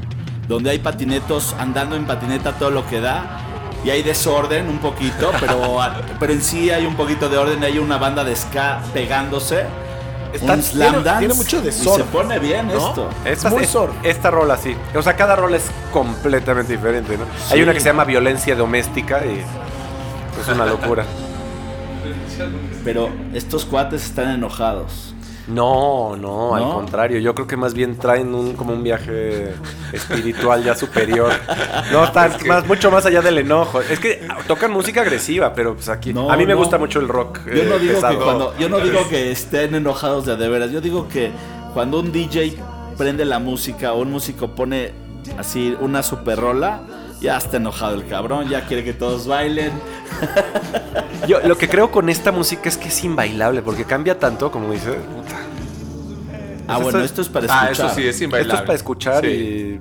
donde 0.48 0.70
hay 0.72 0.80
patinetos 0.80 1.56
andando 1.60 1.96
en 1.96 2.06
patineta 2.06 2.54
todo 2.54 2.70
lo 2.72 2.86
que 2.88 3.00
da 3.02 3.40
y 3.86 3.90
hay 3.90 4.02
desorden 4.04 4.68
un 4.70 4.80
poquito, 4.80 5.32
pero 5.40 5.80
pero 6.20 6.34
en 6.34 6.42
sí 6.42 6.70
hay 6.70 6.86
un 6.86 6.96
poquito 6.96 7.30
de 7.30 7.38
orden, 7.38 7.64
hay 7.64 7.80
una 7.80 7.98
banda 7.98 8.24
de 8.24 8.36
ska 8.36 8.82
pegándose. 8.94 9.66
Está- 10.34 10.54
un 10.54 10.64
slam 10.64 10.90
tiene- 10.90 11.04
dance 11.04 11.20
tiene 11.20 11.34
mucho 11.36 11.62
de 11.62 11.70
y 11.70 11.72
se 11.74 12.04
pone 12.06 12.40
bien 12.40 12.68
¿no? 12.68 12.74
esto. 12.90 13.10
Esta, 13.24 13.50
muy 13.52 13.64
es- 13.64 13.70
surf. 13.70 13.94
esta 14.02 14.32
rola 14.32 14.58
sí. 14.58 14.76
O 14.96 15.02
sea, 15.04 15.16
cada 15.16 15.36
rola 15.36 15.58
es 15.58 15.70
completamente 15.92 16.74
diferente, 16.74 17.18
¿no? 17.18 17.26
Hay 17.52 17.58
Sí. 17.58 17.62
una 17.64 17.72
que 17.74 17.80
se 17.80 17.86
llama 17.90 18.04
Violencia 18.04 18.56
Doméstica 18.56 19.24
y 19.26 19.44
es 20.42 20.48
una 20.48 20.66
locura. 20.66 21.06
Pero 22.84 23.10
estos 23.34 23.66
cuates 23.66 24.04
están 24.06 24.30
enojados. 24.32 25.13
No, 25.48 26.16
no, 26.16 26.56
al 26.56 26.64
contrario. 26.64 27.20
Yo 27.20 27.34
creo 27.36 27.48
que 27.48 27.58
más 27.58 27.74
bien 27.74 27.98
traen 27.98 28.34
un, 28.34 28.54
como 28.54 28.74
un 28.74 28.84
viaje 28.84 29.54
espiritual 29.92 30.64
ya 30.64 30.76
superior. 30.76 31.32
No, 31.92 32.04
está 32.04 32.38
más, 32.48 32.66
mucho 32.68 32.92
más 32.92 33.06
allá 33.06 33.22
del 33.22 33.40
enojo. 33.40 33.82
Es 33.82 34.00
que 34.00 34.28
tocan 34.48 34.72
música 34.72 35.02
agresiva, 35.02 35.54
pero 35.54 35.76
pues 35.76 35.90
aquí. 35.90 36.14
No, 36.14 36.32
a 36.32 36.38
mí 36.38 36.46
me 36.46 36.54
no. 36.54 36.60
gusta 36.60 36.78
mucho 36.78 37.00
el 37.00 37.08
rock. 37.08 37.40
Yo 37.46 37.66
no 37.66 37.76
eh, 37.76 37.80
digo 37.80 37.94
pesado. 37.96 38.18
que 38.18 38.24
cuando, 38.24 38.58
yo 38.58 38.70
no 38.70 38.80
digo 38.80 39.08
que 39.10 39.32
estén 39.32 39.76
enojados 39.76 40.26
de 40.26 40.34
de 40.38 40.50
veras. 40.50 40.72
Yo 40.72 40.82
digo 40.82 41.08
que 41.08 41.32
cuando 41.74 42.00
un 42.00 42.12
DJ 42.12 42.58
prende 42.98 43.26
la 43.26 43.40
música 43.40 43.94
o 43.94 44.02
un 44.02 44.12
músico 44.12 44.50
pone 44.50 44.92
así 45.38 45.76
una 45.80 46.04
super 46.04 46.40
rola, 46.40 46.82
ya 47.24 47.38
está 47.38 47.58
enojado 47.58 47.96
el 47.96 48.06
cabrón, 48.06 48.50
ya 48.50 48.66
quiere 48.68 48.84
que 48.84 48.94
todos 48.94 49.26
bailen. 49.28 49.72
Yo 51.28 51.40
lo 51.40 51.58
que 51.58 51.70
creo 51.70 51.90
con 51.90 52.10
esta 52.10 52.32
música 52.34 52.68
es 52.68 52.78
que 52.78 52.90
es 52.90 53.04
inbailable, 53.04 53.62
porque 53.62 53.86
cambia 53.86 54.20
tanto, 54.20 54.52
como 54.52 54.72
dice. 54.72 54.92
puta. 54.92 55.38
Ah, 56.68 56.74
Esto 56.74 56.84
bueno, 56.84 57.00
es- 57.00 57.06
esto 57.06 57.22
es 57.22 57.30
para 57.30 57.46
Ah, 57.50 57.64
escuchar. 57.72 57.86
eso 57.88 57.96
sí, 57.96 58.02
es 58.04 58.10
Esto 58.16 58.24
inbailable. 58.26 58.54
es 58.56 58.62
para 58.62 58.76
escuchar 58.76 59.26
Sí. 59.26 59.32
y 59.32 59.80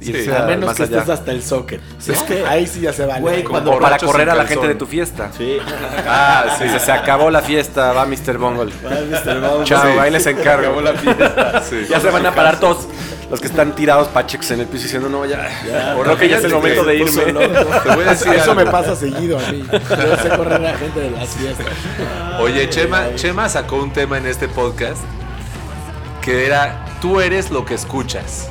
irse 0.00 0.24
Sí, 0.24 0.30
A 0.30 0.44
a- 0.44 0.46
menos 0.46 0.66
más 0.68 0.76
que 0.76 0.82
allá. 0.84 0.98
estés 0.98 1.10
hasta 1.14 1.30
el 1.32 1.42
socket. 1.42 1.80
Es 2.06 2.22
que- 2.22 2.44
Ahí 2.46 2.66
sí 2.66 2.80
ya 2.80 2.92
se 2.92 3.04
vale. 3.06 3.20
Güey, 3.20 3.44
cuando- 3.44 3.72
O 3.72 3.78
para 3.80 3.98
correr 3.98 4.30
a 4.30 4.34
la 4.34 4.46
gente 4.46 4.68
de 4.68 4.74
tu 4.74 4.86
fiesta. 4.86 5.30
Sí. 5.36 5.58
Ah, 6.10 6.56
sí. 6.58 6.68
Se, 6.68 6.78
se 6.80 6.92
acabó 6.92 7.30
la 7.30 7.42
fiesta, 7.42 7.92
va 7.92 8.06
Mr. 8.06 8.38
Bungle. 8.38 8.72
Chao, 9.64 9.82
Sí. 9.82 9.98
ahí 9.98 10.10
les 10.10 10.26
encargo. 10.26 10.80
Sí. 11.68 11.86
Ya 11.88 12.00
se 12.00 12.10
van 12.10 12.24
a 12.26 12.34
parar 12.34 12.58
todos 12.60 12.86
los 13.30 13.40
que 13.40 13.46
están 13.48 13.74
tirados 13.74 14.08
pachex 14.08 14.50
en 14.52 14.60
el 14.60 14.66
piso 14.66 14.84
diciendo, 14.84 15.08
no, 15.10 15.26
ya. 15.26 15.46
Creo 16.02 16.16
que 16.16 16.28
ya 16.28 16.38
es 16.38 16.44
el 16.44 16.52
momento 16.54 16.84
de 16.84 16.96
irme. 16.96 17.22
Te 17.24 17.32
voy 17.32 18.04
a 18.06 18.10
decir 18.10 18.32
Eso 18.32 18.52
algo. 18.52 18.54
me 18.54 18.66
pasa 18.70 18.96
seguido 18.96 19.38
a 19.38 19.50
mí. 19.52 19.64
Yo 19.70 20.16
sé 20.16 20.28
correr 20.36 20.54
a 20.54 20.58
la 20.58 20.76
gente 20.78 21.00
de 21.00 21.10
las 21.10 21.28
fiestas. 21.30 21.66
Oye, 22.40 22.68
Chema, 22.70 23.14
Chema 23.16 23.48
sacó 23.48 23.76
un 23.76 23.92
tema 23.92 24.16
en 24.18 24.26
este 24.26 24.48
podcast 24.48 25.02
que 26.22 26.46
era 26.46 26.84
tú 27.00 27.20
eres 27.20 27.50
lo 27.50 27.64
que 27.64 27.74
escuchas. 27.74 28.50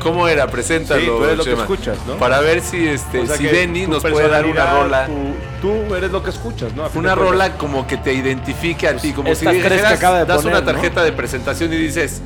¿Cómo 0.00 0.28
era? 0.28 0.48
Preséntalo, 0.48 1.00
Sí, 1.00 1.06
tú 1.06 1.24
eres 1.24 1.38
lo 1.38 1.44
que 1.44 1.52
escuchas, 1.52 1.98
¿no? 2.06 2.16
Para 2.16 2.40
ver 2.40 2.60
si 2.60 2.86
este 2.88 3.20
O 3.20 3.26
sea 3.26 3.36
si 3.36 3.46
tu 3.46 3.90
nos 3.90 4.02
puede 4.02 4.28
dar 4.28 4.44
una 4.44 4.70
rola. 4.80 5.06
Tú, 5.60 5.86
tú 5.88 5.94
eres 5.94 6.10
lo 6.10 6.22
que 6.22 6.30
escuchas, 6.30 6.74
¿no? 6.74 6.88
Una 6.94 7.14
rola 7.14 7.56
como 7.56 7.86
que 7.86 7.96
te 7.96 8.12
identifique 8.12 8.88
a 8.88 8.96
ti, 8.96 9.12
como 9.12 9.34
si 9.34 9.44
tres 9.46 9.62
que 9.62 9.62
dijeras, 9.70 9.92
acaba 9.92 10.18
de 10.20 10.26
das 10.26 10.38
poner, 10.38 10.52
una 10.56 10.60
¿no? 10.60 10.72
tarjeta 10.72 11.02
de 11.04 11.12
presentación 11.12 11.72
y 11.72 11.76
dices, 11.76 12.20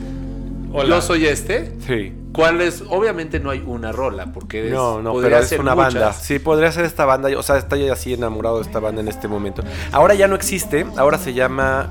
Hola. 0.72 0.96
yo 0.96 1.02
soy 1.02 1.26
este. 1.26 1.72
Sí. 1.87 2.14
¿Cuál 2.33 2.61
es? 2.61 2.83
Obviamente 2.88 3.40
no 3.40 3.50
hay 3.50 3.62
una 3.66 3.92
rola, 3.92 4.33
porque 4.33 4.66
es, 4.66 4.72
No, 4.72 5.00
no, 5.00 5.12
podría 5.12 5.31
pero 5.31 5.42
es 5.42 5.48
ser 5.48 5.61
una 5.61 5.74
muchas. 5.74 5.94
banda. 5.94 6.12
Sí, 6.12 6.38
podría 6.38 6.72
ser 6.72 6.85
esta 6.85 7.05
banda. 7.05 7.29
O 7.38 7.42
sea, 7.42 7.57
estoy 7.57 7.88
así 7.88 8.12
enamorado 8.12 8.57
de 8.57 8.62
esta 8.62 8.79
banda 8.79 9.00
en 9.00 9.09
este 9.09 9.29
momento. 9.29 9.62
Ahora 9.92 10.14
ya 10.14 10.29
no 10.29 10.35
existe. 10.35 10.87
Ahora 10.96 11.16
se 11.18 11.33
llama 11.33 11.90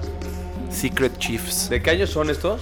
Secret 0.70 1.18
Chiefs. 1.18 1.70
¿De 1.70 1.82
qué 1.82 1.92
años 1.92 2.10
son 2.12 2.30
estos? 2.30 2.62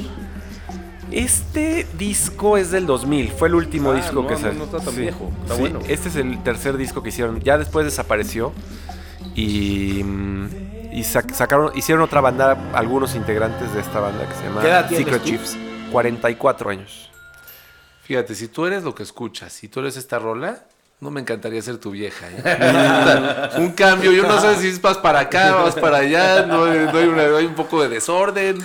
Este 1.13 1.86
disco 1.97 2.58
es 2.58 2.71
del 2.71 2.86
2000. 2.86 3.32
Fue 3.32 3.47
el 3.47 3.56
último 3.56 3.91
Ah, 3.91 3.95
disco 3.95 4.21
no, 4.23 4.28
que 4.28 4.34
no, 4.34 4.39
salió. 4.39 4.60
no 4.60 4.65
está 4.65 4.80
tan 4.80 4.93
Sí, 4.93 5.02
viejo, 5.02 5.32
está 5.43 5.56
sí, 5.56 5.62
bueno. 5.62 5.80
Este 5.88 6.10
es 6.10 6.15
el 6.15 6.41
tercer 6.43 6.76
disco 6.78 7.04
que 7.04 7.10
hicieron. 7.10 7.39
Ya 7.41 7.58
después 7.58 7.86
desapareció. 7.86 8.52
Y, 9.36 10.02
mm, 10.04 10.45
y 10.91 11.02
sac- 11.04 11.34
sacaron, 11.34 11.71
hicieron 11.78 12.04
otra 12.04 12.21
banda, 12.21 12.71
algunos 12.73 13.15
integrantes 13.15 13.73
de 13.73 13.80
esta 13.82 13.99
banda 13.99 14.28
que 14.28 14.36
se 14.36 14.43
llama 14.43 14.62
¿Qué 14.62 14.67
edad 14.67 14.88
tienes 14.88 15.06
Secret 15.06 15.21
tú? 15.23 15.30
Chiefs. 15.30 15.58
44 15.91 16.69
años. 16.69 17.10
Fíjate, 18.04 18.36
si 18.36 18.47
tú 18.47 18.65
eres 18.65 18.84
lo 18.84 18.93
que 18.93 19.04
escuchas, 19.04 19.54
si 19.54 19.67
tú 19.69 19.80
eres 19.80 19.95
esta 19.97 20.19
rola, 20.19 20.65
no 21.04 21.12
me 21.12 21.22
encantaría 21.22 21.62
ser 21.62 21.78
tu 21.78 21.92
vieja. 21.92 22.26
¿eh? 22.32 23.50
un 23.58 23.72
cambio, 23.74 24.12
yo 24.12 24.24
no 24.24 24.39
sé 24.42 24.56
si 24.56 24.80
vas 24.80 24.98
para 24.98 25.20
acá, 25.20 25.54
vas 25.56 25.76
para 25.76 25.98
allá, 25.98 26.46
no, 26.48 26.63
hay- 26.66 26.88
no 26.92 26.98
hay, 26.98 27.08
una- 27.08 27.38
hay 27.38 27.46
un 27.46 27.54
poco 27.56 27.84
de 27.84 27.89
desorden. 27.89 28.58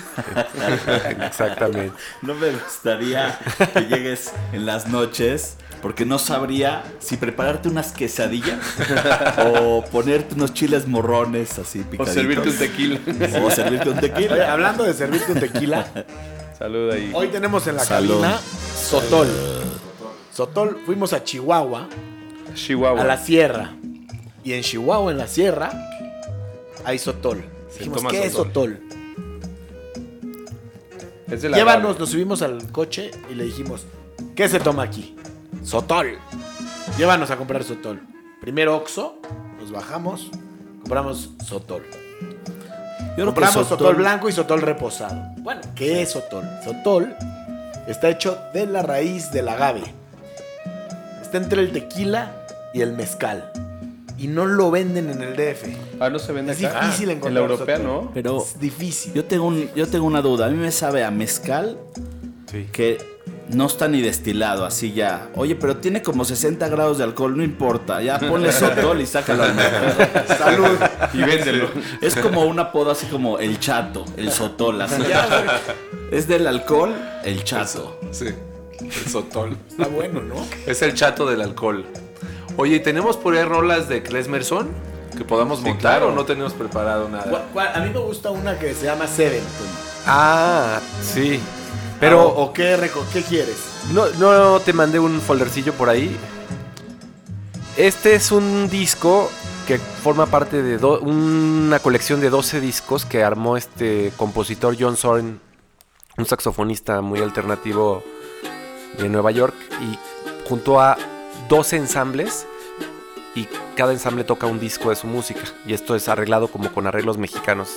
Exactamente. 1.21 1.91
No 2.21 2.33
me 2.35 2.51
gustaría 2.51 3.37
que 3.73 3.81
llegues 3.81 4.31
en 4.53 4.65
las 4.65 4.87
noches 4.87 5.55
porque 5.81 6.05
no 6.05 6.19
sabría 6.19 6.83
si 6.99 7.15
prepararte 7.17 7.69
unas 7.69 7.91
quesadillas 7.93 8.59
o 9.55 9.83
ponerte 9.91 10.35
unos 10.35 10.53
chiles 10.53 10.87
morrones 10.87 11.57
así 11.59 11.79
O 11.81 11.89
picaditos. 11.89 12.13
servirte 12.13 12.49
un 12.49 12.57
tequila. 12.57 12.99
O 13.45 13.51
servirte 13.51 13.89
un 13.89 13.97
Oye, 13.97 14.09
tequila. 14.09 14.51
hablando 14.51 14.83
de 14.83 14.93
servirte 14.93 15.31
un 15.31 15.39
tequila, 15.39 15.85
Salud 16.57 16.91
ahí. 16.91 17.11
hoy 17.13 17.27
tenemos 17.29 17.65
en 17.67 17.75
la 17.77 17.83
Salud. 17.85 18.19
cabina 18.21 18.39
Sotol. 18.75 19.27
Sotol, 20.33 20.81
fuimos 20.85 21.13
a 21.13 21.23
Chihuahua, 21.23 21.87
Chihuahua. 22.53 23.01
a 23.01 23.05
la 23.05 23.17
sierra. 23.17 23.75
Y 24.43 24.53
en 24.53 24.63
Chihuahua, 24.63 25.11
en 25.11 25.17
la 25.17 25.27
sierra, 25.27 25.71
hay 26.85 26.97
Sotol. 26.97 27.43
Dijimos, 27.77 28.03
¿qué 28.11 28.25
es 28.25 28.33
Sotol. 28.33 28.81
Es 31.29 31.41
de 31.41 31.49
la 31.49 31.57
Llévanos, 31.57 31.99
nos 31.99 32.09
subimos 32.09 32.41
al 32.41 32.71
coche 32.71 33.11
y 33.29 33.35
le 33.35 33.43
dijimos, 33.43 33.85
¿qué 34.35 34.49
se 34.49 34.59
toma 34.59 34.83
aquí? 34.83 35.15
Sotol. 35.63 36.17
Llévanos 36.97 37.29
a 37.31 37.37
comprar 37.37 37.63
Sotol. 37.63 38.01
Primero 38.41 38.75
Oxo, 38.75 39.19
nos 39.59 39.71
bajamos, 39.71 40.31
compramos 40.81 41.29
Sotol. 41.45 41.83
Yo 43.17 43.25
Compramos 43.25 43.67
Sotol, 43.67 43.77
Sotol 43.77 43.95
blanco 43.95 44.29
y 44.29 44.31
Sotol 44.31 44.61
reposado. 44.61 45.21
Bueno, 45.39 45.61
¿qué 45.75 46.01
es 46.01 46.11
Sotol? 46.11 46.45
Sotol 46.63 47.15
está 47.87 48.09
hecho 48.09 48.39
de 48.53 48.65
la 48.65 48.81
raíz 48.81 49.31
del 49.31 49.49
agave. 49.49 49.83
Está 51.21 51.37
entre 51.37 51.61
el 51.61 51.71
tequila 51.71 52.38
y 52.73 52.81
el 52.81 52.93
mezcal. 52.93 53.51
Y 54.17 54.27
no 54.27 54.45
lo 54.45 54.69
venden 54.69 55.09
en 55.09 55.21
el 55.21 55.35
DF. 55.35 55.65
Ah, 56.01 56.09
no 56.09 56.19
se 56.19 56.33
vende 56.33 56.51
Es 56.51 56.63
acá. 56.63 56.81
difícil 56.85 57.09
Ah, 57.09 57.13
encontrar 57.13 57.43
En 57.43 57.49
la 57.49 57.53
europea. 57.53 57.77
¿no? 57.79 58.11
Pero 58.13 58.37
Es 58.43 58.59
difícil. 58.59 59.13
yo 59.13 59.23
tengo, 59.25 59.45
un, 59.47 59.69
yo 59.75 59.87
tengo 59.87 60.05
una 60.05 60.21
duda. 60.21 60.47
A 60.47 60.49
mí 60.49 60.57
me 60.57 60.71
sabe 60.71 61.03
a 61.05 61.11
mezcal 61.11 61.77
Sí. 62.51 62.67
que 62.71 62.97
no 63.49 63.67
está 63.67 63.87
ni 63.87 64.01
destilado, 64.01 64.65
así 64.65 64.91
ya. 64.91 65.29
Oye, 65.35 65.55
pero 65.55 65.77
tiene 65.77 66.01
como 66.01 66.25
60 66.25 66.67
grados 66.67 66.97
de 66.97 67.03
alcohol, 67.05 67.37
no 67.37 67.43
importa. 67.43 68.01
Ya 68.01 68.19
ponle 68.19 68.51
sotol 68.51 68.99
y 69.01 69.05
sácalo 69.05 69.43
al 69.43 69.55
mercado. 69.55 70.35
Salud. 70.37 70.77
Y 71.13 71.21
véndelo. 71.23 71.69
Es 72.01 72.15
como 72.15 72.41
un 72.45 72.59
apodo 72.59 72.91
así 72.91 73.05
como 73.07 73.39
el 73.39 73.59
chato, 73.59 74.03
el 74.17 74.31
sotol. 74.31 74.81
Así 74.81 75.01
ya. 75.09 75.61
Es 76.11 76.27
del 76.27 76.45
alcohol, 76.45 76.93
el 77.23 77.43
chato. 77.43 77.99
Sí, 78.11 78.25
el 78.81 78.91
Sotol. 79.09 79.55
Está 79.69 79.87
bueno, 79.87 80.21
¿no? 80.21 80.35
Es 80.65 80.81
el 80.81 80.93
chato 80.93 81.25
del 81.29 81.41
alcohol. 81.41 81.85
Oye, 82.61 82.75
¿y 82.75 82.79
tenemos 82.81 83.15
por 83.15 83.35
ahí 83.37 83.43
rolas 83.45 83.87
de 83.87 84.03
Klesmerson? 84.03 84.67
Que 85.17 85.23
podamos 85.23 85.61
montar 85.61 85.99
claro. 85.99 86.09
o 86.09 86.11
no 86.11 86.25
tenemos 86.25 86.51
preparado 86.51 87.07
nada. 87.07 87.23
¿Cuál- 87.29 87.45
cuál? 87.53 87.67
A 87.73 87.79
mí 87.79 87.89
me 87.89 87.99
gusta 87.99 88.31
una 88.31 88.59
que 88.59 88.73
se 88.73 88.85
llama 88.85 89.07
Seven. 89.07 89.41
Ah, 90.05 90.81
sí. 91.01 91.39
Pero, 92.01 92.17
Pero 92.17 92.27
¿o 92.27 92.51
qué, 92.51 92.77
reco- 92.77 93.05
qué 93.13 93.21
quieres? 93.23 93.55
no, 93.93 94.07
no 94.19 94.59
te 94.59 94.73
mandé 94.73 94.99
un 94.99 95.21
foldercillo 95.21 95.71
por 95.73 95.87
ahí. 95.87 96.17
Este 97.77 98.15
es 98.15 98.29
un 98.33 98.69
disco 98.69 99.31
que 99.65 99.77
forma 99.77 100.25
parte 100.25 100.61
de 100.61 100.77
do- 100.77 100.99
una 100.99 101.79
colección 101.79 102.19
de 102.19 102.29
12 102.29 102.59
discos 102.59 103.05
que 103.05 103.23
armó 103.23 103.55
este 103.55 104.11
compositor 104.17 104.75
John 104.77 104.97
Soren, 104.97 105.39
un 106.17 106.25
saxofonista 106.25 106.99
muy 106.99 107.19
alternativo 107.21 108.03
de 108.97 109.07
Nueva 109.07 109.31
York, 109.31 109.55
y 109.81 109.97
junto 110.49 110.81
a 110.81 110.97
12 111.49 111.77
ensambles 111.77 112.47
y 113.35 113.47
cada 113.75 113.91
ensamble 113.91 114.23
toca 114.23 114.47
un 114.47 114.59
disco 114.59 114.89
de 114.89 114.95
su 114.95 115.07
música. 115.07 115.41
Y 115.65 115.73
esto 115.73 115.95
es 115.95 116.07
arreglado 116.07 116.47
como 116.47 116.71
con 116.71 116.87
arreglos 116.87 117.17
mexicanos. 117.17 117.71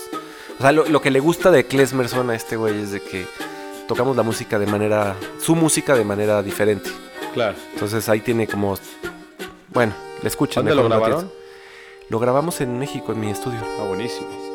O 0.59 0.63
sea, 0.63 0.73
lo, 0.73 0.85
lo 0.87 1.01
que 1.01 1.11
le 1.11 1.21
gusta 1.21 1.51
de 1.51 1.67
Klesmerson 1.67 2.31
a 2.31 2.35
este 2.35 2.57
güey 2.57 2.81
es 2.81 2.93
de 2.93 3.01
que 3.01 3.27
tocamos 3.89 4.15
la 4.17 4.23
música 4.23 4.59
de 4.59 4.67
manera, 4.67 5.17
su 5.41 5.57
música 5.57 5.97
de 5.97 6.05
manera 6.05 6.43
diferente. 6.43 6.91
Claro. 7.33 7.57
Entonces 7.73 8.09
ahí 8.09 8.21
tiene 8.21 8.47
como, 8.47 8.77
bueno, 9.71 9.95
le 10.21 10.29
escuchan. 10.29 10.65
¿Dónde 10.65 10.81
lo 10.81 10.89
grabaron? 10.89 11.33
Lo 12.11 12.19
grabamos 12.19 12.61
en 12.61 12.79
México, 12.79 13.13
en 13.13 13.21
mi 13.21 13.31
estudio. 13.31 13.61
Ah, 13.81 13.85
buenísimo. 13.85 14.52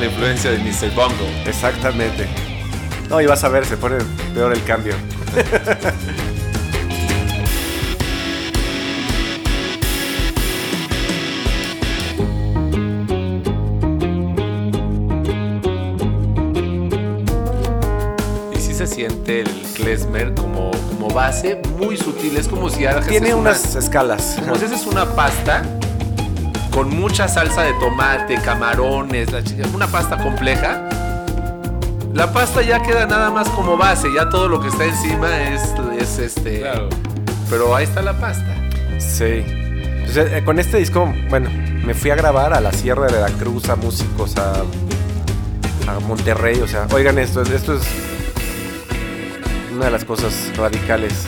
La 0.00 0.06
influencia 0.06 0.50
de 0.50 0.58
Mr. 0.58 0.90
Bongo. 0.94 1.26
Exactamente. 1.46 2.26
No, 3.08 3.20
y 3.20 3.26
vas 3.26 3.42
a 3.44 3.48
ver, 3.48 3.64
se 3.64 3.76
pone 3.76 3.96
peor 4.34 4.52
el 4.52 4.62
cambio. 4.64 4.94
Y 18.54 18.58
sí 18.60 18.74
se 18.74 18.86
siente 18.86 19.40
el 19.40 19.48
klezmer 19.74 20.34
como, 20.34 20.70
como 20.88 21.08
base 21.10 21.60
muy 21.78 21.96
sutil. 21.96 22.36
Es 22.36 22.48
como 22.48 22.68
si 22.68 22.86
haces 22.86 23.06
Tiene 23.06 23.34
una- 23.34 23.50
unas 23.50 23.74
escalas. 23.76 24.36
Como 24.40 24.56
si 24.56 24.64
haces 24.66 24.86
una 24.86 25.04
pasta 25.14 25.62
con 26.70 26.90
mucha 26.90 27.28
salsa 27.28 27.62
de 27.62 27.72
tomate, 27.74 28.36
camarones, 28.42 29.28
una 29.74 29.86
pasta 29.86 30.16
compleja. 30.16 30.88
La 32.12 32.32
pasta 32.32 32.62
ya 32.62 32.82
queda 32.82 33.06
nada 33.06 33.30
más 33.30 33.48
como 33.50 33.76
base, 33.76 34.08
ya 34.14 34.28
todo 34.28 34.48
lo 34.48 34.60
que 34.60 34.68
está 34.68 34.84
encima 34.84 35.42
es, 35.48 35.62
es 35.98 36.18
este. 36.18 36.60
Claro. 36.60 36.88
Pero 37.48 37.74
ahí 37.74 37.84
está 37.84 38.02
la 38.02 38.18
pasta. 38.18 38.54
Sí. 38.98 39.44
Eh, 40.16 40.42
con 40.44 40.58
este 40.58 40.78
disco, 40.78 41.12
bueno, 41.28 41.50
me 41.84 41.94
fui 41.94 42.10
a 42.10 42.16
grabar 42.16 42.52
a 42.52 42.60
la 42.60 42.72
Sierra 42.72 43.06
de 43.06 43.12
Veracruz, 43.12 43.68
a 43.68 43.76
músicos, 43.76 44.36
a, 44.36 44.62
a 45.88 46.00
Monterrey, 46.00 46.60
o 46.60 46.66
sea, 46.66 46.86
oigan 46.92 47.18
esto, 47.18 47.42
esto 47.42 47.74
es... 47.74 47.82
una 49.74 49.84
de 49.84 49.90
las 49.92 50.04
cosas 50.04 50.52
radicales. 50.56 51.26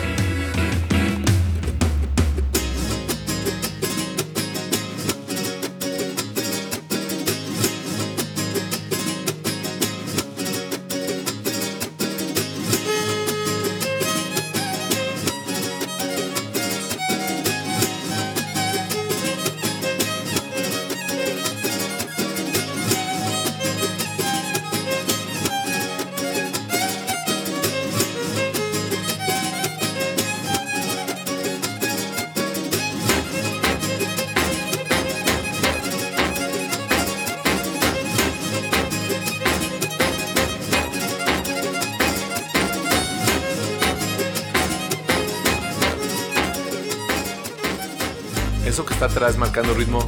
Está 49.06 49.18
atrás 49.18 49.36
marcando 49.36 49.74
ritmo. 49.74 49.98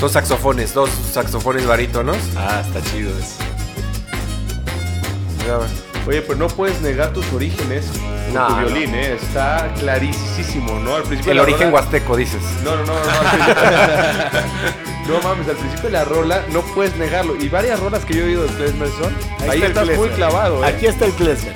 Son 0.00 0.10
saxofones, 0.10 0.74
dos 0.74 0.90
saxofones 1.12 1.64
barítonos. 1.66 2.16
Ah, 2.36 2.62
está 2.66 2.82
chido 2.90 3.10
eso. 3.18 3.36
Oye, 6.06 6.22
pues 6.22 6.38
no 6.38 6.48
puedes 6.48 6.80
negar 6.80 7.12
tus 7.12 7.30
orígenes 7.32 7.86
con 7.86 8.34
No, 8.34 8.46
tu 8.48 8.54
no. 8.54 8.60
violín, 8.66 8.92
¿eh? 8.94 9.14
Está 9.20 9.72
clarísimo, 9.78 10.78
¿no? 10.80 10.96
Al 10.96 11.02
principio 11.04 11.30
El 11.32 11.36
la 11.36 11.42
origen 11.44 11.70
rola- 11.70 11.74
huasteco, 11.74 12.16
dices. 12.16 12.42
No, 12.64 12.74
no, 12.76 12.84
no, 12.84 12.94
no. 12.94 13.00
mames, 15.22 15.48
al 15.48 15.56
principio 15.56 15.84
de 15.84 15.90
la 15.90 16.04
rola 16.04 16.42
no 16.50 16.62
puedes 16.62 16.96
negarlo. 16.96 17.36
Y 17.36 17.48
varias 17.48 17.78
rolas 17.78 18.04
que 18.04 18.14
yo 18.14 18.22
he 18.22 18.26
oído 18.26 18.42
de 18.44 18.48
Klezmer 18.54 18.88
son, 18.88 19.14
Ahí 19.42 19.50
ahí, 19.50 19.62
está 19.62 19.82
estás 19.82 19.96
muy 19.96 20.08
clavado, 20.10 20.64
¿eh? 20.64 20.68
Aquí 20.68 20.86
está 20.86 21.04
el 21.06 21.12
Klezmer. 21.12 21.54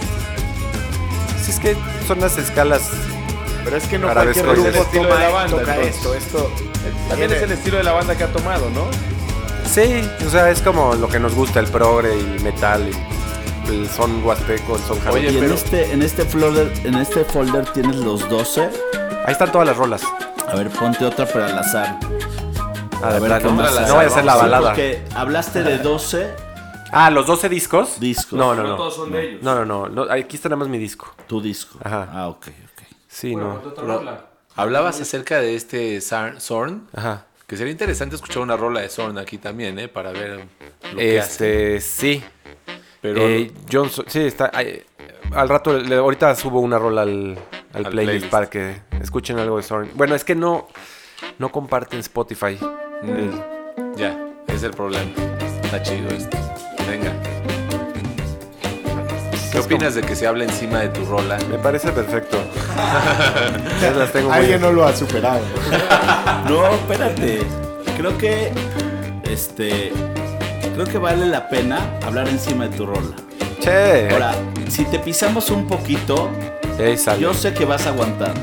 Sí, 1.45 1.51
es 1.51 1.59
que 1.61 1.77
son 2.07 2.21
las 2.21 2.39
escalas. 2.39 2.83
Pero 3.65 3.77
es 3.79 3.85
que 3.89 3.99
no 3.99 4.13
cualquier 4.13 4.47
grupo 4.47 4.85
toma 4.93 5.15
de 5.17 5.21
la 5.21 5.29
banda, 5.31 5.59
toca 5.59 5.75
entonces. 5.75 5.97
esto. 5.97 6.15
Esto 6.15 6.53
También 7.09 7.33
es 7.33 7.43
el 7.43 7.53
estilo 7.53 7.79
de 7.79 7.85
la 7.85 7.93
banda 7.93 8.17
que 8.17 8.25
ha 8.25 8.33
tomado, 8.33 8.69
¿no? 8.71 8.87
Sí, 9.69 10.03
o 10.27 10.31
sea, 10.31 10.51
es 10.51 10.61
como 10.63 10.95
lo 10.95 11.09
que 11.09 11.19
nos 11.19 11.35
gusta, 11.35 11.61
el 11.61 11.67
progre 11.67 12.17
y 12.17 12.21
el 12.21 12.41
metal, 12.43 12.89
y 12.89 13.69
el 13.69 13.89
son 13.89 14.25
huasteco, 14.25 14.77
el 14.77 14.83
son 14.83 14.99
Oye, 15.09 15.31
Y 15.31 15.37
en 15.37 15.41
pero- 15.41 15.55
este, 15.55 15.93
en 15.93 16.03
este 16.03 16.25
folder, 16.25 16.73
en 16.85 16.95
este 16.95 17.25
folder 17.25 17.65
tienes 17.73 17.97
los 17.97 18.29
12. 18.29 18.71
Ahí 19.25 19.33
están 19.33 19.51
todas 19.53 19.67
las 19.67 19.77
rolas. 19.77 20.03
A 20.49 20.55
ver, 20.55 20.71
ponte 20.71 21.05
otra 21.05 21.27
pero 21.27 21.45
al 21.47 21.59
azar. 21.59 21.99
Ah, 23.03 23.13
de 23.13 23.21
ver 23.21 23.33
otra. 23.33 23.51
No 23.51 23.57
vaya 23.97 24.07
a 24.07 24.11
ser 24.11 24.25
la 24.25 24.35
Sí, 24.35 24.39
balada. 24.39 24.69
Porque 24.71 25.03
hablaste 25.15 25.63
de 25.63 25.79
12 25.79 26.31
Ah, 26.93 27.11
los 27.11 27.27
12 27.27 27.49
discos. 27.49 27.99
discos. 27.99 28.39
No, 28.39 28.55
no, 28.55 28.63
no. 28.63 28.91
son 28.91 29.11
de 29.11 29.31
ellos. 29.31 29.43
No, 29.43 29.55
no, 29.57 29.65
no. 29.65 29.89
no, 29.89 30.13
Aquí 30.13 30.37
está 30.37 30.49
nada 30.49 30.61
más 30.61 30.69
mi 30.69 30.79
disco. 30.79 31.13
Tu 31.27 31.41
disco. 31.43 31.79
Ajá. 31.83 32.09
Ah, 32.13 32.29
ok, 32.29 32.47
ok. 32.47 32.83
Sí, 33.09 33.35
no. 33.35 33.61
Hablabas 34.57 35.01
acerca 35.01 35.41
de 35.41 35.55
este 35.55 36.01
Zorn. 36.01 36.89
Ajá. 36.95 37.27
Que 37.47 37.57
sería 37.57 37.71
interesante 37.73 38.17
escuchar 38.17 38.43
una 38.43 38.57
rola 38.57 38.81
de 38.81 38.89
Zorn 38.89 39.19
aquí 39.19 39.39
también, 39.39 39.79
¿eh? 39.79 39.87
Para 39.89 40.11
ver 40.13 40.41
lo 40.93 40.99
que 40.99 41.21
hace. 41.21 41.77
Este, 41.77 41.81
sí. 41.81 42.25
Pero 43.01 43.21
Eh, 43.21 43.53
Johnson, 43.71 44.05
sí, 44.09 44.21
está. 44.21 44.51
ay, 44.53 44.83
al 45.33 45.49
rato, 45.49 45.79
le- 45.79 45.95
ahorita 45.97 46.35
subo 46.35 46.59
una 46.61 46.79
rola 46.79 47.03
al, 47.03 47.39
al 47.73 47.87
Al 47.87 47.93
playlist, 47.93 47.95
playlist. 47.95 48.31
para 48.31 48.51
que 48.51 48.83
escuchen 49.01 49.39
algo 49.39 49.59
de 49.59 49.63
Zorn. 49.63 49.91
Bueno, 49.95 50.15
es 50.17 50.25
que 50.25 50.35
no, 50.35 50.67
no 51.39 51.53
comparten 51.53 52.01
Spotify. 52.01 52.59
Eh, 53.05 53.31
ya, 53.97 54.19
es 54.49 54.63
el 54.65 54.73
problema. 54.73 55.11
Está 55.63 55.81
chido 55.83 56.09
esto. 56.09 56.37
Venga. 56.89 57.13
¿Qué 59.57 59.61
opinas 59.75 59.95
de 59.95 60.03
que 60.03 60.15
se 60.15 60.27
hable 60.27 60.45
encima 60.45 60.81
de 60.81 60.89
tu 60.91 61.05
rola? 61.07 61.39
me 61.51 61.57
parece 61.59 61.91
perfecto. 61.91 62.39
Las 63.99 64.13
tengo 64.13 64.29
muy- 64.29 64.39
Alguien 64.39 64.61
no 64.61 64.71
lo 64.71 64.87
ha 64.87 64.95
superado. 64.95 65.41
No, 66.49 66.67
espérate. 66.69 67.41
Creo 67.97 68.17
que. 68.19 68.53
Este. 69.25 69.93
Creo 70.75 70.87
que 70.87 70.99
vale 70.99 71.27
la 71.27 71.49
pena 71.49 71.79
hablar 72.05 72.29
encima 72.29 72.69
de 72.69 72.77
tu 72.77 72.87
rola. 72.87 73.17
Che. 73.61 74.11
Ahora, 74.11 74.35
si 74.69 74.85
te 74.85 74.99
pisamos 74.99 75.51
un 75.51 75.67
poquito, 75.67 76.31
sale. 76.99 77.21
yo 77.21 77.33
sé 77.35 77.53
que 77.55 77.65
vas 77.65 77.87
a 77.87 77.89
aguantar. 77.91 78.35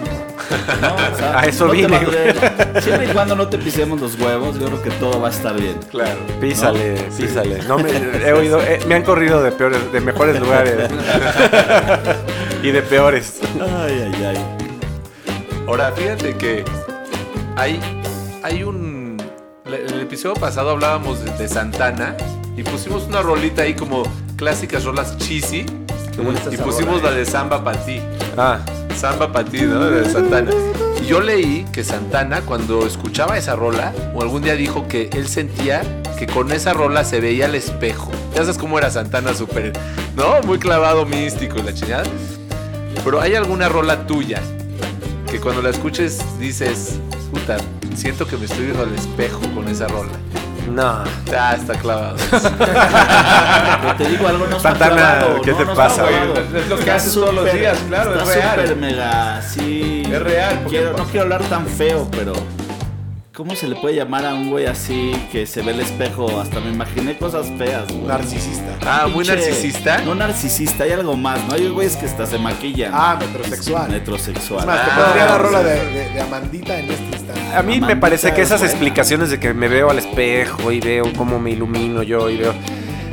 ¿No? 0.82 0.96
O 1.14 1.18
sea, 1.18 1.40
A 1.40 1.46
eso 1.46 1.68
no 1.68 1.74
vine, 1.74 1.96
a. 1.96 2.82
Siempre 2.82 3.08
y 3.08 3.14
cuando 3.14 3.36
no 3.36 3.48
te 3.48 3.58
pisemos 3.58 4.00
los 4.02 4.20
huevos, 4.20 4.60
yo 4.60 4.68
creo 4.68 4.82
que 4.82 4.92
todo 4.92 5.22
va 5.22 5.28
a 5.28 5.32
estar 5.32 5.56
bien. 5.56 5.78
Claro. 5.92 6.18
Písale, 6.40 6.96
písale. 7.18 7.62
No 7.64 7.78
me 7.78 7.92
he 8.26 8.34
oído, 8.34 8.62
eh, 8.62 8.80
me 8.88 8.96
han 8.96 9.04
corrido 9.04 9.42
de 9.44 9.52
peores, 9.52 9.92
de 9.92 10.00
mejores 10.02 10.40
lugares. 10.40 10.90
y 12.64 12.72
de 12.72 12.82
peores. 12.82 13.40
Ay, 13.60 14.12
ay, 14.14 14.26
ay. 14.26 14.46
Ahora, 15.68 15.92
fíjate 15.92 16.36
que 16.36 16.66
hay, 17.56 17.80
hay 18.44 18.64
un... 18.64 19.22
En 19.66 19.94
el 19.94 20.02
episodio 20.02 20.36
pasado 20.36 20.72
hablábamos 20.72 21.24
de, 21.24 21.32
de 21.32 21.48
Santana 21.48 22.16
y 22.56 22.64
pusimos 22.64 23.04
una 23.04 23.22
rolita 23.22 23.64
ahí 23.64 23.74
como 23.74 24.04
clásicas 24.36 24.84
rolas 24.84 25.18
cheesy 25.18 25.66
y 26.52 26.58
pusimos 26.58 27.02
la 27.02 27.12
de 27.12 27.26
Samba 27.26 27.64
para 27.64 27.84
ti. 27.84 28.00
Ah, 28.38 28.60
Samba 28.96 29.32
para 29.32 29.50
¿no? 29.50 29.90
De 29.90 30.10
Santana. 30.10 30.52
Y 31.02 31.06
yo 31.06 31.22
leí 31.22 31.66
que 31.72 31.84
Santana, 31.84 32.42
cuando 32.42 32.86
escuchaba 32.86 33.38
esa 33.38 33.56
rola, 33.56 33.94
o 34.14 34.22
algún 34.22 34.44
día 34.44 34.56
dijo 34.56 34.88
que 34.88 35.10
él 35.14 35.28
sentía 35.28 35.82
que 36.18 36.28
con 36.28 36.52
esa 36.52 36.74
rola 36.74 37.04
se 37.04 37.20
veía 37.20 37.46
al 37.46 37.56
espejo. 37.56 38.12
Ya 38.34 38.42
sabes 38.42 38.58
cómo 38.58 38.78
era 38.78 38.90
Santana 38.90 39.34
súper, 39.34 39.74
¿no? 40.16 40.42
Muy 40.46 40.60
clavado, 40.60 41.06
místico 41.06 41.60
y 41.60 41.64
la 41.64 41.74
chingada. 41.74 42.06
Pero 43.04 43.20
hay 43.20 43.36
alguna 43.36 43.68
rola 43.68 44.08
tuya 44.08 44.42
que 45.30 45.40
cuando 45.40 45.62
la 45.62 45.72
escuches 45.72 46.22
dices, 46.40 47.00
puta, 47.32 47.58
siento 47.96 48.28
que 48.28 48.38
me 48.38 48.46
estoy 48.46 48.66
viendo 48.66 48.84
al 48.84 48.94
espejo 48.94 49.42
con 49.54 49.68
esa 49.68 49.88
rola. 49.88 50.12
No. 50.70 51.04
Ah, 51.38 51.56
está 51.58 51.74
clavado. 51.76 52.16
Te 53.98 54.06
digo 54.10 54.28
algo, 54.28 54.48
no 54.48 54.58
está 54.58 54.70
Santana, 54.70 54.96
clavado, 54.96 55.42
¿qué 55.42 55.52
no, 55.52 55.58
te 55.58 55.66
no 55.66 55.74
pasa, 55.76 56.04
güey? 56.04 56.16
Es 56.62 56.68
lo 56.70 56.76
que 56.76 56.82
Está 56.82 56.96
haces 56.96 57.14
todos 57.14 57.34
los 57.34 57.54
días, 57.54 57.78
claro, 57.88 58.20
es 58.20 58.28
real. 58.28 58.50
súper 58.56 58.76
mega, 58.78 59.42
sí. 59.42 60.04
Es 60.12 60.22
real, 60.22 60.66
Quiero- 60.70 60.98
no 60.98 61.04
quiero 61.06 61.22
hablar 61.24 61.44
tan 61.44 61.66
feo, 61.68 62.08
pero... 62.12 62.34
¿Cómo 63.36 63.56
se 63.56 63.68
le 63.68 63.76
puede 63.76 63.96
llamar 63.96 64.28
a 64.28 64.36
un 64.36 64.52
güey 64.52 64.68
así 64.68 65.12
que 65.32 65.48
se 65.48 65.64
ve 65.64 65.72
el 65.72 65.80
espejo? 65.80 66.40
Hasta 66.40 66.60
me 66.60 66.70
imaginé 66.72 67.18
cosas 67.18 67.48
feas, 67.58 67.88
güey. 67.88 68.04
Narcisista. 68.04 68.76
Ah, 68.86 69.08
muy 69.08 69.26
Pinche- 69.26 69.30
narcisista. 69.36 69.98
No 70.00 70.14
narcisista, 70.14 70.84
hay 70.84 70.92
algo 70.92 71.18
más, 71.18 71.44
¿no? 71.48 71.56
Hay 71.56 71.68
güeyes 71.70 71.96
que 71.98 72.06
hasta 72.06 72.28
se 72.28 72.38
maquillan. 72.38 72.92
Ah, 72.94 73.18
metrosexual. 73.20 73.90
Metrosexual. 73.90 74.60
Es 74.60 74.66
más, 74.68 74.86
te 74.86 74.92
Ah, 74.92 75.04
pondría 75.04 75.26
la 75.26 75.38
rola 75.40 75.64
de, 75.64 75.86
de- 75.90 76.10
de 76.12 76.22
Amandita 76.22 76.78
en 76.78 76.92
este. 76.92 77.13
A 77.56 77.62
mí 77.64 77.80
me 77.80 77.96
parece 77.96 78.34
que 78.34 78.42
es 78.42 78.48
esas 78.52 78.64
explicaciones 78.64 79.30
de 79.30 79.40
que 79.40 79.54
me 79.54 79.68
veo 79.68 79.90
al 79.90 80.00
espejo 80.00 80.72
y 80.72 80.80
veo 80.80 81.06
cómo 81.16 81.40
me 81.40 81.52
ilumino 81.52 82.04
yo 82.04 82.30
y 82.30 82.38
veo. 82.38 82.54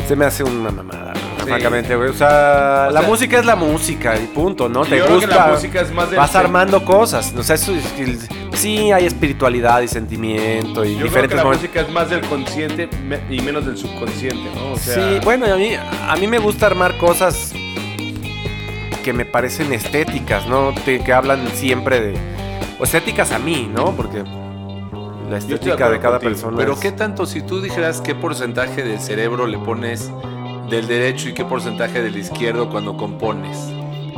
Se 0.08 0.16
me 0.16 0.24
hace 0.24 0.42
una 0.42 0.70
mamada, 0.70 1.12
¿no? 1.14 1.44
francamente, 1.46 1.96
güey. 1.96 2.10
O 2.10 2.14
sea, 2.14 2.86
O 2.88 2.92
la 2.92 3.00
sea- 3.00 3.08
música 3.08 3.38
es 3.38 3.44
la 3.44 3.56
música 3.56 4.16
y 4.16 4.26
punto, 4.26 4.68
¿no? 4.68 4.82
Te 4.84 4.96
que 4.96 5.02
gusta. 5.02 5.36
la 5.46 5.46
música 5.54 5.80
es 5.80 5.92
más 5.92 6.10
del 6.10 6.18
Vas 6.18 6.34
armando 6.36 6.84
cosas. 6.84 7.32
O 7.36 7.42
sea, 7.42 7.54
eso 7.56 7.72
es 7.74 8.28
sí 8.54 8.92
hay 8.92 9.06
espiritualidad 9.06 9.80
y 9.82 9.88
sentimiento 9.88 10.84
y 10.84 10.90
Yo 10.92 10.96
creo 10.96 10.98
que 10.98 11.04
diferentes 11.04 11.36
la 11.36 11.44
momentos. 11.44 11.62
música 11.62 11.80
es 11.80 11.88
más 11.90 12.10
del 12.10 12.20
consciente 12.22 12.88
y 13.30 13.40
menos 13.40 13.64
del 13.66 13.76
subconsciente, 13.76 14.50
¿no? 14.54 14.72
O 14.72 14.76
sea, 14.76 14.94
Sí, 14.94 15.20
bueno, 15.24 15.46
a 15.46 15.56
mí, 15.56 15.72
a 15.74 16.16
mí 16.16 16.26
me 16.26 16.38
gusta 16.38 16.66
armar 16.66 16.96
cosas 16.98 17.52
que 19.02 19.12
me 19.12 19.24
parecen 19.24 19.72
estéticas, 19.72 20.46
¿no? 20.46 20.74
Que 20.84 21.12
hablan 21.12 21.46
siempre 21.54 22.00
de... 22.00 22.14
O 22.80 22.84
estéticas 22.84 23.30
a 23.32 23.38
mí, 23.38 23.70
¿no? 23.72 23.92
Porque 23.94 24.22
la 24.24 25.30
de 25.32 25.38
estética 25.38 25.90
de 25.90 25.98
cada 25.98 26.14
contigo, 26.14 26.30
persona... 26.32 26.56
Pero 26.56 26.72
es- 26.72 26.80
qué 26.80 26.92
tanto, 26.92 27.26
si 27.26 27.42
tú 27.42 27.60
dijeras 27.60 28.00
qué 28.00 28.14
porcentaje 28.14 28.82
del 28.82 28.98
cerebro 29.00 29.46
le 29.46 29.58
pones 29.58 30.10
del 30.70 30.86
derecho 30.86 31.28
y 31.28 31.34
qué 31.34 31.44
porcentaje 31.44 32.00
del 32.02 32.16
izquierdo 32.16 32.70
cuando 32.70 32.96
compones. 32.96 33.56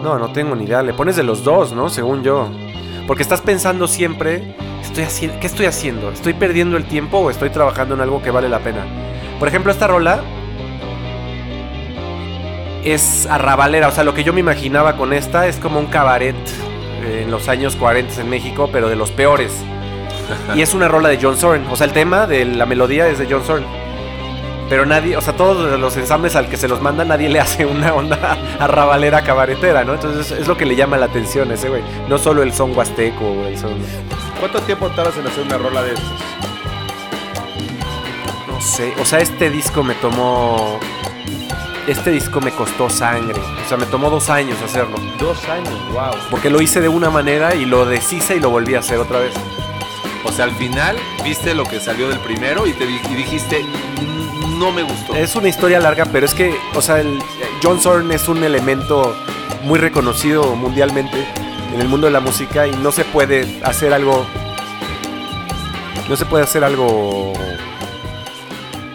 No, 0.02 0.18
no 0.18 0.32
tengo 0.32 0.54
ni 0.54 0.64
idea. 0.64 0.82
Le 0.82 0.94
pones 0.94 1.16
de 1.16 1.22
los 1.22 1.44
dos, 1.44 1.72
¿no? 1.72 1.88
Según 1.88 2.22
yo. 2.22 2.48
Porque 3.06 3.22
estás 3.22 3.40
pensando 3.40 3.88
siempre, 3.88 4.54
estoy 4.82 5.04
haciendo, 5.04 5.40
¿qué 5.40 5.46
estoy 5.46 5.66
haciendo? 5.66 6.10
¿Estoy 6.10 6.34
perdiendo 6.34 6.76
el 6.76 6.84
tiempo 6.84 7.18
o 7.18 7.30
estoy 7.30 7.50
trabajando 7.50 7.94
en 7.94 8.00
algo 8.00 8.22
que 8.22 8.30
vale 8.30 8.48
la 8.48 8.60
pena? 8.60 8.84
Por 9.38 9.48
ejemplo, 9.48 9.72
esta 9.72 9.86
rola 9.88 10.20
es 12.84 13.26
arrabalera. 13.26 13.88
O 13.88 13.92
sea, 13.92 14.04
lo 14.04 14.14
que 14.14 14.24
yo 14.24 14.32
me 14.32 14.40
imaginaba 14.40 14.96
con 14.96 15.12
esta 15.12 15.46
es 15.46 15.56
como 15.56 15.78
un 15.78 15.86
cabaret 15.86 16.36
en 17.02 17.30
los 17.30 17.48
años 17.48 17.76
40 17.76 18.20
en 18.20 18.30
México, 18.30 18.68
pero 18.72 18.88
de 18.88 18.96
los 18.96 19.10
peores. 19.10 19.52
Y 20.54 20.62
es 20.62 20.74
una 20.74 20.88
rola 20.88 21.08
de 21.08 21.18
John 21.20 21.36
Zorn. 21.36 21.66
O 21.70 21.76
sea, 21.76 21.86
el 21.86 21.92
tema 21.92 22.26
de 22.26 22.44
la 22.44 22.66
melodía 22.66 23.08
es 23.08 23.18
de 23.18 23.26
John 23.28 23.42
Zorn. 23.42 23.64
Pero 24.68 24.86
nadie, 24.86 25.16
o 25.16 25.20
sea, 25.20 25.36
todos 25.36 25.78
los 25.78 25.96
ensambles 25.98 26.34
al 26.34 26.48
que 26.48 26.56
se 26.56 26.66
los 26.66 26.80
manda, 26.80 27.04
nadie 27.04 27.28
le 27.28 27.40
hace 27.40 27.66
una 27.66 27.92
onda 27.92 28.38
arrabalera 28.58 29.22
cabaretera, 29.22 29.84
¿no? 29.84 29.94
Entonces 29.94 30.30
es 30.30 30.48
lo 30.48 30.56
que 30.56 30.64
le 30.64 30.76
llama 30.76 30.96
la 30.96 31.06
atención 31.06 31.50
a 31.50 31.54
ese 31.54 31.68
güey. 31.68 31.82
No 32.08 32.16
solo 32.16 32.42
el 32.42 32.54
son 32.54 32.74
huasteco 32.74 33.44
el 33.46 33.58
son. 33.58 33.74
¿Cuánto 34.40 34.60
tiempo 34.62 34.88
tardas 34.90 35.16
en 35.18 35.26
hacer 35.26 35.44
una 35.44 35.58
rola 35.58 35.82
de 35.82 35.92
estas? 35.92 36.12
No 38.48 38.60
sé. 38.60 38.94
O 39.00 39.04
sea, 39.04 39.20
este 39.20 39.50
disco 39.50 39.82
me 39.82 39.94
tomó. 39.96 40.80
Este 41.86 42.10
disco 42.10 42.40
me 42.40 42.52
costó 42.52 42.88
sangre. 42.88 43.40
O 43.64 43.68
sea, 43.68 43.76
me 43.76 43.86
tomó 43.86 44.08
dos 44.08 44.30
años 44.30 44.60
hacerlo. 44.62 44.96
Dos 45.18 45.44
años, 45.48 45.74
wow. 45.92 46.12
Porque 46.30 46.48
lo 46.48 46.62
hice 46.62 46.80
de 46.80 46.88
una 46.88 47.10
manera 47.10 47.54
y 47.56 47.64
lo 47.64 47.84
deshice 47.84 48.36
y 48.36 48.40
lo 48.40 48.50
volví 48.50 48.74
a 48.76 48.78
hacer 48.78 48.98
otra 48.98 49.18
vez. 49.18 49.34
O 50.24 50.30
sea, 50.30 50.44
al 50.44 50.52
final 50.52 50.96
viste 51.24 51.54
lo 51.54 51.64
que 51.64 51.80
salió 51.80 52.08
del 52.08 52.20
primero 52.20 52.66
y 52.68 52.72
te 52.72 52.84
y 52.84 53.14
dijiste, 53.14 53.64
"Mm, 53.64 54.58
no 54.60 54.70
me 54.70 54.84
gustó. 54.84 55.16
Es 55.16 55.34
una 55.34 55.48
historia 55.48 55.80
larga, 55.80 56.04
pero 56.06 56.24
es 56.24 56.34
que, 56.34 56.54
o 56.74 56.80
sea, 56.80 57.00
el, 57.00 57.18
John 57.60 57.80
Zorn 57.80 58.12
es 58.12 58.28
un 58.28 58.44
elemento 58.44 59.16
muy 59.64 59.80
reconocido 59.80 60.54
mundialmente 60.54 61.26
en 61.74 61.80
el 61.80 61.88
mundo 61.88 62.06
de 62.06 62.12
la 62.12 62.20
música 62.20 62.68
y 62.68 62.70
no 62.72 62.92
se 62.92 63.04
puede 63.04 63.60
hacer 63.64 63.92
algo. 63.92 64.24
No 66.08 66.16
se 66.16 66.26
puede 66.26 66.44
hacer 66.44 66.62
algo 66.62 67.32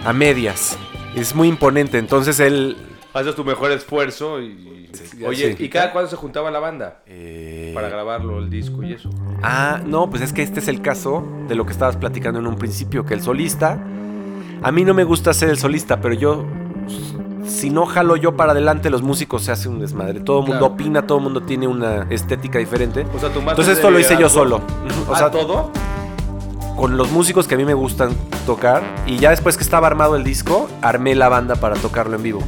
a 0.06 0.14
medias. 0.14 0.78
Es 1.18 1.36
muy 1.36 1.48
imponente. 1.48 1.98
Entonces 1.98 2.40
él. 2.40 2.78
Haces 3.14 3.36
tu 3.36 3.44
mejor 3.44 3.72
esfuerzo 3.72 4.40
y... 4.42 4.90
Oye, 5.26 5.56
sí. 5.58 5.64
¿y 5.64 5.70
cada 5.70 5.92
cuándo 5.92 6.10
se 6.10 6.16
juntaba 6.16 6.52
la 6.52 6.60
banda? 6.60 7.00
eh, 7.08 7.72
Para 7.74 7.90
grabarlo, 7.90 8.38
el 8.38 8.50
disco 8.50 8.84
y 8.84 8.94
eso. 8.94 9.10
Ah, 9.42 9.82
no, 9.84 10.10
pues 10.10 10.22
es 10.22 10.34
que 10.34 10.44
este 10.44 10.60
es 10.60 10.68
el 10.68 10.82
caso 10.82 11.28
de 11.48 11.56
lo 11.56 11.66
que 11.66 11.72
estabas 11.72 11.98
platicando 11.98 12.40
en 12.40 12.46
un 12.46 12.58
principio, 12.58 13.06
que 13.06 13.16
el 13.16 13.22
solista, 13.22 13.80
a 14.62 14.72
mí 14.72 14.84
no 14.86 14.94
me 14.94 15.04
gusta 15.04 15.34
ser 15.34 15.50
el 15.50 15.58
solista, 15.58 16.00
pero 16.00 16.14
yo, 16.14 16.46
si 17.44 17.72
no 17.72 17.88
jalo 17.88 18.18
yo 18.18 18.36
para 18.36 18.52
adelante, 18.52 18.92
los 18.92 19.02
músicos 19.02 19.44
se 19.44 19.52
hace 19.52 19.68
un 19.68 19.80
desmadre. 19.80 20.20
Todo 20.20 20.42
el 20.42 20.48
mundo 20.50 20.66
opina, 20.68 21.08
todo 21.08 21.18
el 21.18 21.24
mundo 21.24 21.42
tiene 21.42 21.68
una 21.68 22.06
estética 22.12 22.60
diferente. 22.60 23.06
O 23.16 23.20
sea, 23.20 23.30
tu 23.30 23.40
Entonces 23.40 23.70
esto 23.78 23.90
lo 23.90 24.00
hice 24.00 24.16
yo 24.20 24.30
solo. 24.30 24.62
O 25.10 25.16
sea, 25.16 25.32
todo. 25.32 25.72
Con 26.78 26.96
los 26.96 27.12
músicos 27.12 27.48
que 27.48 27.56
a 27.56 27.58
mí 27.58 27.66
me 27.66 27.74
gustan 27.74 28.16
tocar. 28.46 28.84
Y 29.06 29.18
ya 29.18 29.32
después 29.32 29.58
que 29.58 29.64
estaba 29.64 29.88
armado 29.88 30.16
el 30.16 30.24
disco, 30.24 30.70
armé 30.82 31.16
la 31.16 31.28
banda 31.28 31.56
para 31.56 31.76
tocarlo 31.76 32.16
en 32.16 32.24
vivo. 32.24 32.40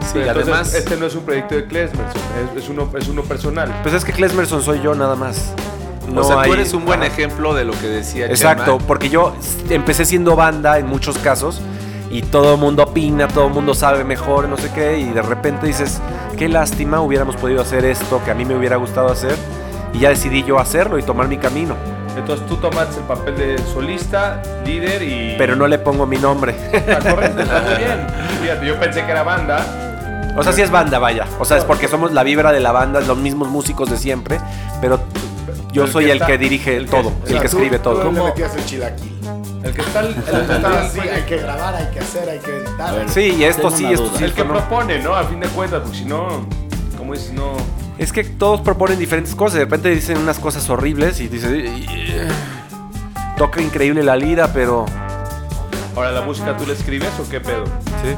Sí, 0.00 0.12
Pero 0.14 0.40
entonces, 0.40 0.48
además, 0.48 0.74
Este 0.74 0.96
no 0.96 1.06
es 1.06 1.14
un 1.14 1.24
proyecto 1.24 1.54
de 1.56 1.66
Klesmerson, 1.66 2.22
es, 2.56 2.62
es 2.64 2.68
uno, 2.70 2.88
es 2.96 3.08
uno 3.08 3.22
personal. 3.22 3.74
Pues 3.82 3.94
es 3.94 4.04
que 4.04 4.12
Klesmerson 4.12 4.62
soy 4.62 4.80
yo 4.80 4.94
nada 4.94 5.16
más. 5.16 5.52
No 6.08 6.20
o 6.20 6.24
sea, 6.24 6.42
tú 6.42 6.52
eres 6.52 6.72
un 6.74 6.84
buen 6.84 7.02
ejemplo 7.02 7.54
de 7.54 7.64
lo 7.64 7.72
que 7.72 7.88
decía 7.88 8.26
Exacto, 8.26 8.74
Chema. 8.76 8.86
porque 8.86 9.08
yo 9.08 9.34
empecé 9.70 10.04
siendo 10.04 10.36
banda 10.36 10.78
en 10.78 10.86
muchos 10.86 11.16
casos 11.18 11.62
y 12.10 12.20
todo 12.20 12.54
el 12.54 12.60
mundo 12.60 12.82
opina, 12.82 13.26
todo 13.26 13.46
el 13.46 13.54
mundo 13.54 13.74
sabe 13.74 14.04
mejor, 14.04 14.46
no 14.46 14.58
sé 14.58 14.70
qué, 14.74 14.98
y 14.98 15.04
de 15.04 15.22
repente 15.22 15.66
dices, 15.66 16.00
qué 16.36 16.48
lástima, 16.48 17.00
hubiéramos 17.00 17.36
podido 17.36 17.62
hacer 17.62 17.86
esto 17.86 18.20
que 18.22 18.30
a 18.30 18.34
mí 18.34 18.44
me 18.44 18.54
hubiera 18.54 18.76
gustado 18.76 19.08
hacer, 19.08 19.34
y 19.94 20.00
ya 20.00 20.10
decidí 20.10 20.44
yo 20.44 20.58
hacerlo 20.58 20.98
y 20.98 21.02
tomar 21.02 21.26
mi 21.26 21.38
camino, 21.38 21.74
Entonces 22.16 22.46
tú 22.46 22.56
tomaste 22.56 22.98
el 22.98 23.04
papel 23.06 23.36
de 23.36 23.58
solista, 23.72 24.40
líder 24.64 25.02
y... 25.02 25.34
pero 25.36 25.56
no 25.56 25.66
le 25.66 25.78
pongo 25.78 26.06
mi 26.06 26.16
nombre. 26.16 26.54
Está 26.72 26.98
correcto, 26.98 27.42
está 27.42 27.60
muy 27.62 27.74
bien. 27.76 28.06
Fíjate, 28.42 28.66
yo 28.66 28.78
pensé 28.78 29.04
que 29.04 29.10
era 29.10 29.22
banda. 29.24 30.32
o 30.36 30.42
sea, 30.42 30.52
sí 30.52 30.62
es 30.62 30.70
banda, 30.70 30.98
vaya, 30.98 31.26
o 31.38 31.44
sea, 31.44 31.56
es 31.58 31.64
porque 31.64 31.88
somos 31.88 32.12
la 32.12 32.22
vibra 32.22 32.52
de 32.52 32.60
la 32.60 32.72
banda, 32.72 33.00
los 33.00 33.18
mismos 33.18 33.48
músicos 33.48 33.90
de 33.90 33.96
siempre, 33.96 34.40
pero 34.80 35.00
yo 35.72 35.84
El 35.84 35.90
soy 35.92 36.04
que 36.04 36.10
el 36.12 36.16
está- 36.18 36.26
que 36.28 36.38
dirige 36.38 36.76
el 36.76 36.84
que- 36.84 36.90
todo, 36.90 37.08
o 37.08 37.26
el 37.26 37.32
que 37.34 37.48
Tú- 37.48 37.56
escribe 37.56 37.78
todo. 37.80 38.10
le 38.12 38.22
metías 38.22 38.54
el 38.56 38.64
chilaquil. 38.64 39.10
El 39.64 39.72
que 39.72 39.80
está... 39.80 40.00
El, 40.00 40.14
que 40.14 40.20
estaba 40.20 40.80
el- 40.80 40.86
así, 40.86 41.00
hay 41.00 41.22
que 41.22 41.36
grabar, 41.38 41.74
hay 41.74 41.86
que 41.86 41.98
hacer, 42.00 42.28
hay 42.28 42.38
que 42.38 42.50
editar. 42.58 42.94
Ver, 42.94 43.08
Sí, 43.08 43.34
y 43.38 43.44
esto 43.44 43.70
sí, 43.70 43.86
esto 43.92 44.04
duda. 44.08 44.18
sí. 44.18 44.24
el 44.24 44.32
que 44.34 44.44
¿no? 44.44 44.50
propone, 44.50 44.98
¿no? 45.00 45.16
A 45.16 45.24
fin 45.24 45.40
de 45.40 45.48
cuentas, 45.48 45.80
porque 45.82 45.96
si 45.98 46.04
no... 46.04 46.46
Como 46.98 47.12
dices, 47.14 47.32
no... 47.32 47.54
Es 47.98 48.12
que 48.12 48.24
todos 48.24 48.60
proponen 48.60 48.98
diferentes 48.98 49.34
cosas. 49.34 49.54
De 49.54 49.60
repente 49.64 49.90
dicen 49.90 50.18
unas 50.18 50.38
cosas 50.38 50.68
horribles 50.68 51.20
y 51.20 51.28
dices. 51.28 51.50
"Y- 51.52 51.68
y- 51.84 52.28
Toca 53.36 53.60
increíble 53.60 54.02
la 54.04 54.16
lira, 54.16 54.52
pero. 54.52 54.86
Ahora, 55.96 56.12
¿la 56.12 56.22
música 56.22 56.56
tú 56.56 56.66
la 56.66 56.72
escribes 56.72 57.10
o 57.20 57.28
qué 57.28 57.40
pedo? 57.40 57.64
Sí. 58.02 58.16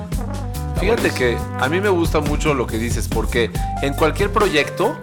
Fíjate 0.81 1.11
que 1.11 1.39
a 1.59 1.69
mí 1.71 1.81
me 1.81 1.89
gusta 1.89 2.21
mucho 2.21 2.53
lo 2.53 2.67
que 2.67 2.77
dices, 2.79 3.09
porque 3.09 3.51
en 3.81 3.95
cualquier 3.95 4.31
proyecto 4.31 4.97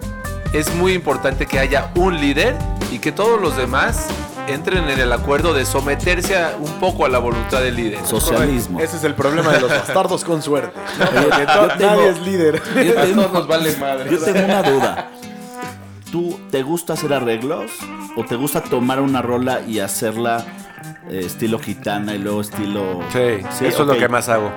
es 0.52 0.72
muy 0.76 0.92
importante 0.92 1.46
que 1.46 1.58
haya 1.58 1.90
un 1.96 2.20
líder 2.20 2.56
y 2.92 3.00
que 3.00 3.10
todos 3.10 3.40
los 3.40 3.56
demás 3.56 4.06
entren 4.48 4.88
en 4.88 5.00
el 5.00 5.12
acuerdo 5.12 5.54
de 5.54 5.64
someterse 5.64 6.36
a- 6.36 6.56
un 6.58 6.72
poco 6.80 7.06
a 7.06 7.08
la 7.08 7.18
voluntad 7.18 7.60
del 7.60 7.76
líder. 7.76 8.04
Socialismo. 8.06 8.80
Ese 8.80 8.96
es 8.96 9.04
el 9.04 9.14
problema 9.14 9.52
de 9.52 9.60
los 9.60 9.70
bastardos 9.70 10.24
con 10.24 10.42
suerte. 10.42 10.78
Oye, 11.00 11.22
Porque 11.22 11.46
yo 11.46 11.60
to- 11.68 11.68
tengo- 11.76 11.90
nadie 11.90 12.08
es 12.10 12.20
líder. 12.20 12.62
Yo 12.84 12.98
A 12.98 13.02
tengo, 13.02 13.22
todos 13.22 13.32
nos 13.32 13.48
vale 13.48 13.76
madre. 13.76 14.10
yo 14.10 14.18
tengo 14.18 14.44
una 14.44 14.62
duda. 14.62 15.10
¿Tú 16.12 16.38
te 16.50 16.62
gusta 16.62 16.92
hacer 16.92 17.12
arreglos? 17.12 17.70
¿O 18.16 18.24
te 18.24 18.36
gusta 18.36 18.62
tomar 18.62 19.00
una 19.00 19.20
rola 19.22 19.62
y 19.66 19.80
hacerla 19.80 20.44
eh, 21.10 21.22
estilo 21.24 21.58
gitana 21.58 22.14
y 22.14 22.18
luego 22.18 22.40
estilo... 22.40 23.00
Sí, 23.12 23.40
Sí, 23.58 23.66
eso 23.66 23.82
es 23.82 23.88
lo 23.88 23.94
que 23.96 24.08
más 24.08 24.28
hago. 24.28 24.50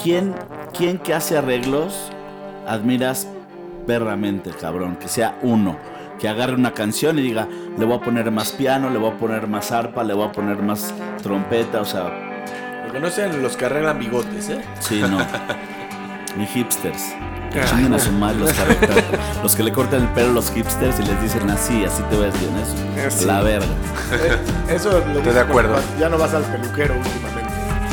¿Quién, 0.00 0.34
¿Quién 0.76 0.98
que 0.98 1.12
hace 1.14 1.36
arreglos 1.36 2.12
admiras 2.68 3.26
perramente, 3.88 4.50
cabrón? 4.50 4.96
Que 4.96 5.08
sea 5.08 5.36
uno. 5.42 5.76
Que 6.20 6.28
agarre 6.28 6.54
una 6.54 6.72
canción 6.74 7.18
y 7.18 7.22
diga, 7.22 7.48
le 7.78 7.84
voy 7.84 7.96
a 7.96 8.00
poner 8.00 8.30
más 8.30 8.52
piano, 8.52 8.90
le 8.90 8.98
voy 8.98 9.10
a 9.10 9.16
poner 9.16 9.46
más 9.46 9.72
arpa, 9.72 10.04
le 10.04 10.12
voy 10.12 10.28
a 10.28 10.32
poner 10.32 10.58
más 10.62 10.92
trompeta, 11.22 11.80
o 11.80 11.84
sea, 11.86 12.10
Porque 12.84 13.00
no 13.00 13.08
sean 13.10 13.40
los 13.42 13.56
que 13.56 13.64
arreglan 13.64 13.98
bigotes, 13.98 14.50
¿eh? 14.50 14.60
sí, 14.80 15.00
no. 15.00 15.18
Ni 16.36 16.46
hipsters. 16.46 17.14
Que 17.52 17.64
chinguen 17.64 17.92
a 17.94 17.98
su 17.98 18.12
madre 18.12 18.38
los 18.38 18.52
que, 18.52 18.62
los 19.42 19.56
que 19.56 19.62
le 19.64 19.72
cortan 19.72 20.02
el 20.02 20.08
pelo 20.10 20.30
a 20.30 20.34
los 20.34 20.52
hipsters 20.52 21.00
y 21.00 21.02
les 21.02 21.20
dicen 21.20 21.50
así, 21.50 21.84
así 21.84 22.00
te 22.04 22.16
ves 22.16 22.32
bien, 22.38 22.52
eso. 23.06 23.26
La 23.26 23.40
verga. 23.42 23.66
Eh, 24.12 24.74
Eso 24.74 24.90
lo 24.90 25.18
dices 25.18 25.34
de 25.34 25.40
acuerdo. 25.40 25.76
Ya 25.98 26.08
no 26.08 26.18
vas 26.18 26.34
al 26.34 26.42
peluquero 26.42 26.94
últimamente. 26.96 27.39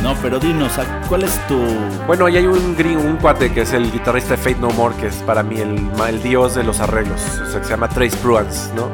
No, 0.03 0.15
pero 0.21 0.39
dinos, 0.39 0.71
¿cuál 1.09 1.23
es 1.23 1.47
tu... 1.47 1.57
Bueno, 2.05 2.29
y 2.29 2.37
hay 2.37 2.45
un 2.45 2.75
gringo, 2.77 3.01
un 3.01 3.17
cuate 3.17 3.51
que 3.51 3.61
es 3.61 3.73
el 3.73 3.91
guitarrista 3.91 4.31
de 4.31 4.37
Fate 4.37 4.55
No 4.59 4.69
More, 4.69 4.95
que 4.95 5.07
es 5.07 5.15
para 5.15 5.43
mí 5.43 5.59
el, 5.59 5.81
ma- 5.81 6.09
el 6.09 6.21
dios 6.21 6.55
de 6.55 6.63
los 6.63 6.79
arreglos. 6.79 7.19
O 7.45 7.49
sea, 7.51 7.59
que 7.59 7.65
se 7.65 7.71
llama 7.71 7.89
Trace 7.89 8.15
Bruans, 8.23 8.71
¿no? 8.75 8.89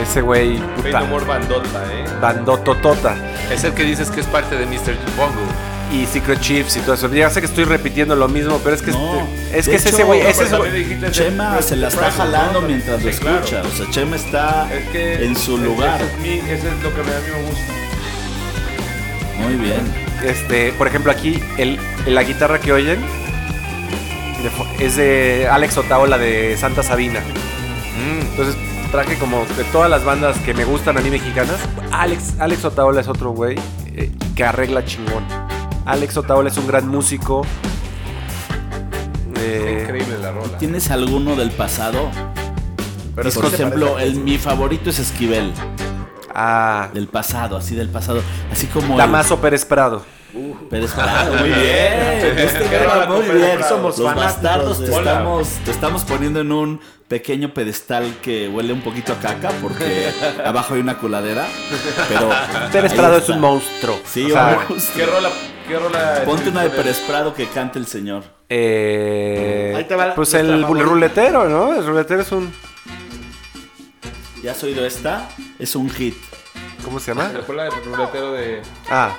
Ese 0.00 0.20
güey, 0.22 0.58
Fate 0.76 0.92
No 0.92 1.06
More 1.06 1.24
bandota, 1.26 1.84
¿eh? 1.92 2.04
bandototota. 2.20 3.16
Es 3.52 3.64
el 3.64 3.72
que 3.74 3.82
dices 3.82 4.10
que 4.10 4.20
es 4.20 4.26
parte 4.26 4.56
de 4.56 4.64
Mr. 4.66 4.94
Bongo. 5.16 5.32
Y 5.92 6.06
Secret 6.06 6.40
Chips 6.40 6.76
y 6.76 6.80
todo 6.80 6.94
eso. 6.94 7.08
Ya 7.12 7.28
sé 7.30 7.40
que 7.40 7.46
estoy 7.46 7.64
repitiendo 7.64 8.16
lo 8.16 8.26
mismo, 8.28 8.58
pero 8.62 8.74
es 8.74 8.82
que, 8.82 8.90
No, 8.92 9.20
este- 9.52 9.58
es, 9.58 9.68
que 9.68 9.74
es 9.76 9.86
ese 9.86 10.02
güey, 10.04 10.20
ese 10.20 10.44
es 10.44 10.52
güey- 10.52 10.70
dijiste 10.72 11.10
Chema 11.10 11.56
de- 11.56 11.62
se 11.62 11.76
la 11.76 11.88
está 11.88 12.10
jalando 12.10 12.60
mientras 12.62 13.02
lo 13.02 13.08
escucha. 13.10 13.62
O 13.62 13.70
sea, 13.76 13.90
Chema 13.90 14.16
está 14.16 14.68
Es 14.72 14.88
que 14.90 15.24
en 15.24 15.36
su 15.36 15.56
es- 15.56 15.62
lugar. 15.62 16.00
Ese 16.00 16.12
es, 16.12 16.18
mi- 16.20 16.50
ese 16.50 16.68
es 16.68 16.82
lo 16.82 16.92
que 16.94 17.00
a 17.00 17.04
mí 17.04 17.10
me 17.32 17.42
gusta. 17.48 17.72
Muy 19.40 19.54
bien. 19.54 19.80
Este, 20.24 20.72
por 20.72 20.86
ejemplo, 20.86 21.12
aquí 21.12 21.40
el, 21.58 21.78
la 22.06 22.22
guitarra 22.22 22.58
que 22.58 22.72
oyen 22.72 22.98
es 24.78 24.96
de 24.96 25.48
Alex 25.50 25.78
Otaola 25.78 26.18
de 26.18 26.56
Santa 26.56 26.82
Sabina. 26.82 27.20
Entonces 28.30 28.54
traje 28.92 29.16
como 29.18 29.44
de 29.56 29.64
todas 29.72 29.90
las 29.90 30.04
bandas 30.04 30.36
que 30.38 30.54
me 30.54 30.64
gustan 30.64 30.96
a 30.98 31.00
mí 31.00 31.10
mexicanas. 31.10 31.56
Alex, 31.90 32.34
Alex 32.38 32.64
Otaola 32.64 33.00
es 33.00 33.08
otro 33.08 33.30
güey 33.30 33.56
eh, 33.86 34.12
que 34.34 34.44
arregla 34.44 34.84
chingón. 34.84 35.24
Alex 35.86 36.16
Otaola 36.16 36.50
es 36.50 36.56
un 36.58 36.66
gran 36.66 36.86
músico. 36.88 37.46
Eh, 39.38 39.80
Increíble 39.82 40.18
la 40.18 40.32
rola. 40.32 40.58
¿Tienes 40.58 40.90
alguno 40.90 41.34
del 41.36 41.50
pasado? 41.50 42.10
Pero 43.14 43.30
Por 43.30 43.46
ejemplo, 43.46 43.98
el, 43.98 44.16
mi 44.16 44.36
favorito 44.36 44.90
es 44.90 44.98
Esquivel. 44.98 45.52
Ah, 46.36 46.90
Del 46.92 47.08
pasado, 47.08 47.56
así 47.56 47.74
del 47.74 47.88
pasado. 47.88 48.22
Así 48.52 48.66
como. 48.66 48.92
el- 48.94 48.98
Damaso 48.98 49.40
Pérez 49.40 49.64
Prado. 49.64 50.04
Pérez 50.68 50.92
Prado, 50.92 51.32
muy 51.34 51.48
bien. 51.48 51.58
Este 52.36 52.58
muy 52.60 53.22
Pérez 53.22 53.34
bien. 53.34 53.56
Prado. 53.56 53.68
Somos 53.68 53.98
Los 53.98 54.14
bastardos 54.14 54.84
te 54.84 54.90
Hola. 54.90 55.12
estamos, 55.12 55.48
te 55.64 55.70
estamos 55.70 56.04
poniendo 56.04 56.40
en 56.40 56.52
un 56.52 56.80
pequeño 57.08 57.54
pedestal 57.54 58.16
que 58.20 58.46
huele 58.48 58.72
un 58.74 58.82
poquito 58.82 59.12
a 59.14 59.16
caca 59.18 59.50
porque 59.62 60.10
abajo 60.44 60.74
hay 60.74 60.80
una 60.80 60.98
coladera. 60.98 61.46
Pero 62.08 62.28
Pérez 62.70 62.92
Prado 62.92 63.16
es 63.16 63.28
un 63.30 63.40
monstruo. 63.40 63.98
Sí, 64.04 64.26
O 64.26 64.34
sea, 64.34 64.58
vamos. 64.68 64.84
¿Qué 64.94 65.06
rola? 65.06 65.30
¿Qué 65.66 65.78
rola? 65.78 66.22
Ponte 66.26 66.50
una 66.50 66.62
de 66.64 66.70
Pérez 66.70 66.98
Prado 67.06 67.32
que 67.32 67.46
cante 67.48 67.78
el 67.78 67.86
señor. 67.86 68.22
eh, 68.50 69.72
Ahí 69.74 69.84
te 69.84 69.94
va 69.94 70.14
pues 70.14 70.34
el 70.34 70.60
favorita. 70.62 70.86
ruletero, 70.86 71.48
¿no? 71.48 71.72
El 71.74 71.86
ruletero 71.86 72.20
es 72.20 72.30
un. 72.32 72.52
¿Ya 74.42 74.50
has 74.52 74.62
oído 74.62 74.84
esta? 74.84 75.28
Es 75.58 75.74
un 75.74 75.90
hit. 75.90 76.14
¿Cómo 76.84 77.00
se 77.00 77.12
llama? 77.12 77.28
La 77.32 77.40
rola 77.40 77.64
de 77.64 77.70
ruletero 77.70 78.32
de. 78.32 78.62
Ah. 78.90 79.10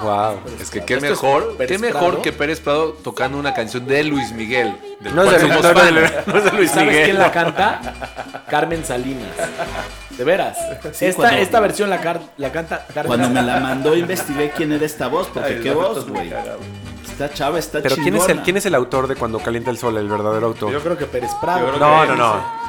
Wow. 0.00 0.40
Es 0.60 0.68
que 0.70 0.84
qué 0.84 0.94
Esto 0.94 1.06
es 1.06 1.12
mejor, 1.12 1.56
Pérez 1.56 1.70
qué 1.70 1.78
mejor 1.78 2.00
Prado. 2.08 2.22
que 2.22 2.32
Pérez 2.32 2.58
Prado 2.60 2.92
tocando 3.04 3.38
una 3.38 3.54
canción 3.54 3.86
de 3.86 4.02
Luis 4.02 4.32
Miguel. 4.32 4.76
del 4.98 5.14
No 5.14 5.22
es 5.22 5.28
cual 5.28 5.40
de, 5.40 5.48
somos 5.48 5.62
no 5.62 5.70
es 5.70 5.78
fan. 5.78 5.94
de- 5.94 6.32
no 6.32 6.38
es 6.38 6.44
de 6.44 6.52
Luis 6.52 6.70
¿Sabes 6.72 6.86
Miguel. 6.88 7.04
quién 7.04 7.18
la 7.20 7.30
canta? 7.30 8.42
Carmen 8.50 8.84
Salinas. 8.84 9.30
De 10.10 10.24
veras. 10.24 10.58
Sí, 10.92 11.06
esta, 11.06 11.22
cuando- 11.22 11.38
esta 11.40 11.60
versión 11.60 11.88
la, 11.88 12.00
car- 12.00 12.20
la 12.36 12.50
canta 12.50 12.84
Carmen. 12.92 13.06
Cuando 13.06 13.30
me 13.30 13.42
la 13.42 13.60
mandó 13.60 13.94
investigué 13.96 14.50
quién 14.50 14.72
era 14.72 14.84
esta 14.84 15.06
voz, 15.06 15.28
porque 15.32 15.60
qué 15.60 15.70
voz, 15.70 16.08
güey. 16.08 16.32
Esta 17.08 17.32
chava 17.32 17.60
está 17.60 17.80
Pero 17.80 17.94
¿quién 17.96 18.08
es, 18.16 18.22
el, 18.22 18.26
chingona. 18.26 18.42
¿quién 18.42 18.56
es 18.56 18.66
el 18.66 18.74
autor 18.74 19.06
de 19.06 19.14
Cuando 19.14 19.38
calienta 19.38 19.70
el 19.70 19.78
sol, 19.78 19.96
el 19.98 20.08
verdadero 20.08 20.46
autor? 20.48 20.72
Yo 20.72 20.80
creo 20.82 20.98
que 20.98 21.04
Pérez 21.06 21.30
Prado. 21.40 21.60
Yo 21.60 21.74
creo 21.74 21.78
No, 21.78 22.02
que 22.02 22.08
no, 22.08 22.16
no. 22.16 22.61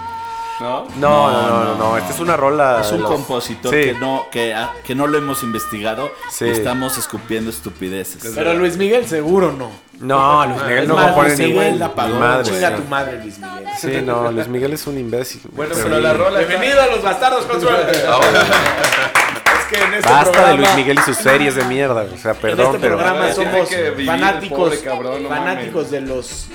¿No? 0.60 0.86
No, 0.97 1.32
no, 1.32 1.47
no, 1.49 1.64
no, 1.66 1.76
no. 1.76 1.97
Esta 1.97 2.14
es 2.14 2.20
una 2.20 2.38
rola. 2.38 2.82
Es 2.82 2.91
un 2.91 3.01
los- 3.01 3.12
compositor 3.12 3.74
Sí. 3.74 3.82
que 3.82 3.93
no 3.93 4.28
que, 4.32 4.54
ah, 4.54 4.72
que 4.86 4.93
no 4.95 5.08
lo 5.08 5.18
hemos 5.18 5.41
investigado 5.43 6.12
Sí. 6.30 6.45
y 6.45 6.49
estamos 6.49 6.97
escupiendo 6.97 7.49
estupideces. 7.49 8.32
Pero 8.36 8.54
Luis 8.54 8.78
Miguel 8.78 9.08
seguro 9.08 9.51
no. 9.51 9.72
No, 9.99 10.45
Luis 10.45 10.62
Miguel 10.64 10.84
Es 10.84 10.88
no 10.89 10.95
compone 10.95 11.28
Luis 11.30 11.39
ni, 11.39 11.47
Miguel 11.47 11.80
la 11.80 11.93
pagó. 11.95 12.16
madre. 12.20 12.43
Tu 12.76 12.84
madre, 12.89 13.20
Luis 13.24 13.39
Miguel. 13.39 13.68
Sí, 13.80 14.01
no, 14.04 14.32
Luis 14.32 14.47
Miguel 14.47 14.74
es 14.74 14.86
un 14.88 14.97
imbécil. 14.99 15.41
Bueno, 15.51 15.74
pero 15.82 15.99
la 15.99 16.14
rola 16.14 16.39
está- 16.41 16.49
Bienvenido 16.49 16.82
a 16.82 16.88
los 16.88 17.01
bastardos 17.01 17.45
con 17.45 17.60
suerte. 17.62 17.91
es 17.97 19.66
que 19.70 19.84
en 19.84 19.93
este 19.95 20.10
Basta 20.10 20.32
programa, 20.32 20.49
de 20.51 20.58
Luis 20.58 20.76
Miguel 20.76 20.99
y 20.99 21.01
sus 21.01 21.18
series 21.18 21.56
de 21.56 21.64
mierda. 21.66 22.06
O 22.14 22.18
sea, 22.18 22.32
en 22.32 22.38
perdón, 22.38 22.66
este 22.68 22.80
pero. 22.80 22.97
programa 22.97 23.32
somos 23.34 23.70
fanáticos, 24.06 24.58
pobre 24.58 24.80
cabrón, 24.82 25.24
no 25.24 25.30
fanáticos 25.30 25.89
de 25.91 26.01
los 26.01 26.47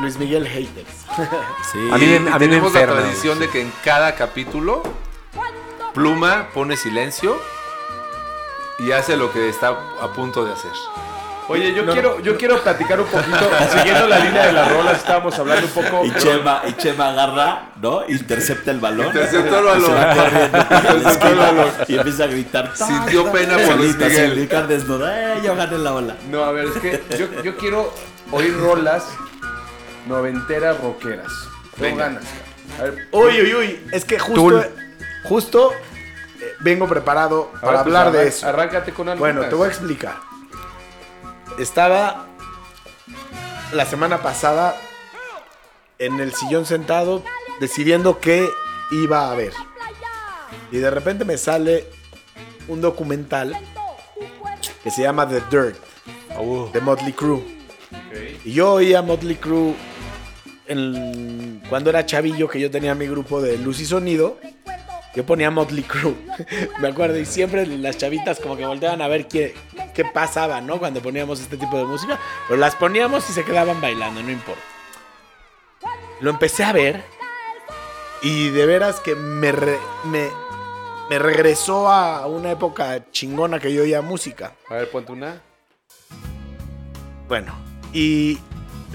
Luis 0.00 0.18
Miguel 0.18 0.46
haters. 0.46 1.06
Sí. 1.72 1.88
A 1.92 1.98
mí 1.98 2.06
me- 2.06 2.12
Y 2.12 2.16
a 2.16 2.20
mí 2.20 2.30
me 2.30 2.38
tenemos 2.38 2.72
la 2.72 2.86
tradición 2.86 3.38
de 3.38 3.48
que 3.48 3.60
en 3.62 3.72
cada 3.84 4.14
capítulo 4.14 4.82
Pluma 5.94 6.48
pone 6.54 6.76
silencio 6.76 7.36
y 8.78 8.92
hace 8.92 9.16
lo 9.16 9.32
que 9.32 9.48
está 9.48 9.68
a 10.00 10.12
punto 10.12 10.44
de 10.44 10.52
hacer. 10.52 10.70
Oye, 11.48 11.72
yo 11.72 11.86
quiero, 11.86 12.20
yo 12.20 12.36
quiero 12.36 12.60
platicar 12.60 13.00
un 13.00 13.06
poquito, 13.06 13.48
siguiendo 13.72 14.06
la 14.08 14.18
línea 14.18 14.46
de 14.48 14.52
las 14.52 14.70
rolas, 14.70 14.98
estábamos 14.98 15.38
hablando 15.38 15.66
un 15.66 15.72
poco. 15.84 16.04
Y 16.04 16.10
Chema, 16.16 16.62
y 16.68 16.72
Chema 16.74 17.08
agarra, 17.10 17.68
¿no? 17.80 18.02
Intercepta 18.08 18.72
el 18.72 18.80
balón. 18.80 19.06
Interceptó 19.06 19.72
el 19.72 19.78
Y 19.80 19.84
se 19.84 19.92
va 19.92 20.06
balón. 20.06 20.16
corriendo 20.50 20.58
a 20.58 20.92
la 20.92 21.10
esquina 21.10 21.52
y 21.88 21.96
empieza 21.96 22.24
a 22.24 22.26
gritar. 22.26 22.72
Sintió 22.76 23.30
pena 23.32 23.56
por 23.58 23.76
Luis 23.76 23.96
Miguel. 23.96 24.48
desnuda. 24.68 25.36
¡Eh, 25.36 25.40
yo 25.44 25.54
gané 25.56 25.78
la 25.78 25.94
ola! 25.94 26.16
No, 26.30 26.42
a 26.44 26.50
ver, 26.52 26.66
es 26.66 26.72
que 26.78 27.02
yo, 27.16 27.42
yo 27.42 27.56
quiero 27.56 27.94
oír 28.32 28.58
rolas 28.58 29.06
noventeras 30.06 30.80
rockeras. 30.80 31.30
Tengo 31.78 31.96
ganas. 31.98 32.24
A 32.78 32.84
ver, 32.84 33.08
Uy, 33.12 33.40
uy, 33.42 33.54
uy. 33.54 33.86
Es 33.92 34.04
que 34.04 34.18
justo, 34.18 34.34
Tool. 34.40 34.66
justo 35.24 35.72
eh, 35.72 36.54
vengo 36.60 36.86
preparado 36.88 37.50
a 37.56 37.60
para 37.60 37.70
ver, 37.72 37.80
hablar 37.80 38.04
pues, 38.04 38.12
de 38.14 38.18
arran- 38.20 38.28
eso. 38.28 38.48
Arráncate 38.48 38.92
con 38.92 39.08
algo. 39.08 39.20
Bueno, 39.20 39.42
te 39.42 39.54
voy 39.54 39.66
a 39.66 39.70
explicar. 39.70 40.16
Estaba 41.58 42.26
la 43.72 43.86
semana 43.86 44.22
pasada 44.22 44.76
en 45.98 46.20
el 46.20 46.34
sillón 46.34 46.66
sentado 46.66 47.22
decidiendo 47.60 48.20
qué 48.20 48.48
iba 48.90 49.30
a 49.30 49.34
ver. 49.34 49.52
Y 50.70 50.78
de 50.78 50.90
repente 50.90 51.24
me 51.24 51.38
sale 51.38 51.86
un 52.68 52.80
documental 52.80 53.56
que 54.82 54.90
se 54.90 55.02
llama 55.02 55.28
The 55.28 55.42
Dirt 55.50 55.76
de 56.72 56.80
Motley 56.80 57.12
Crue. 57.12 57.42
Y 58.44 58.52
yo 58.52 58.72
oía 58.74 59.00
Motley 59.02 59.36
Crue 59.36 59.74
en- 60.68 61.62
cuando 61.68 61.90
era 61.90 62.04
chavillo 62.06 62.48
que 62.48 62.60
yo 62.60 62.70
tenía 62.70 62.94
mi 62.94 63.06
grupo 63.06 63.40
de 63.40 63.58
luz 63.58 63.80
y 63.80 63.86
sonido. 63.86 64.38
Yo 65.14 65.24
ponía 65.24 65.50
Motley 65.50 65.82
Crue. 65.82 66.14
Me 66.80 66.88
acuerdo, 66.88 67.18
y 67.18 67.24
siempre 67.24 67.66
las 67.66 67.96
chavitas 67.96 68.38
como 68.38 68.54
que 68.56 68.66
volteaban 68.66 69.00
a 69.00 69.08
ver 69.08 69.26
qué, 69.28 69.54
qué 69.94 70.04
pasaba, 70.04 70.60
¿no? 70.60 70.78
Cuando 70.78 71.00
poníamos 71.00 71.40
este 71.40 71.56
tipo 71.56 71.78
de 71.78 71.84
música. 71.84 72.18
Pero 72.48 72.60
las 72.60 72.74
poníamos 72.76 73.28
y 73.30 73.32
se 73.32 73.42
quedaban 73.44 73.80
bailando, 73.80 74.22
no 74.22 74.30
importa. 74.30 74.60
Lo 76.20 76.30
empecé 76.30 76.64
a 76.64 76.72
ver 76.72 77.02
y 78.22 78.50
de 78.50 78.66
veras 78.66 79.00
que 79.00 79.14
me, 79.14 79.52
re- 79.52 79.78
me, 80.04 80.28
me 81.08 81.18
regresó 81.18 81.88
a 81.90 82.26
una 82.26 82.50
época 82.50 83.10
chingona 83.10 83.58
que 83.58 83.72
yo 83.72 83.82
oía 83.82 84.02
música. 84.02 84.52
A 84.68 84.74
ver, 84.74 84.90
ponte 84.90 85.12
una. 85.12 85.40
Bueno, 87.28 87.54
y 87.92 88.38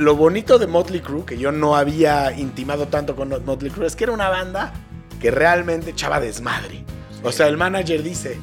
lo 0.02 0.16
bonito 0.16 0.58
de 0.58 0.68
Motley 0.68 1.00
Crue, 1.02 1.26
que 1.26 1.38
yo 1.38 1.52
no 1.52 1.76
había 1.76 2.32
intimado 2.38 2.88
tanto 2.88 3.16
con 3.16 3.30
Motley 3.46 3.72
Crue, 3.72 3.86
es 3.88 3.96
que 3.96 4.06
era 4.06 4.14
una 4.14 4.30
banda 4.30 4.74
que 5.22 5.32
realmente 5.32 5.92
echaba 5.92 6.20
desmadre. 6.20 6.84
O 7.24 7.32
sea, 7.32 7.48
el 7.48 7.56
manager 7.56 8.02
dice, 8.02 8.40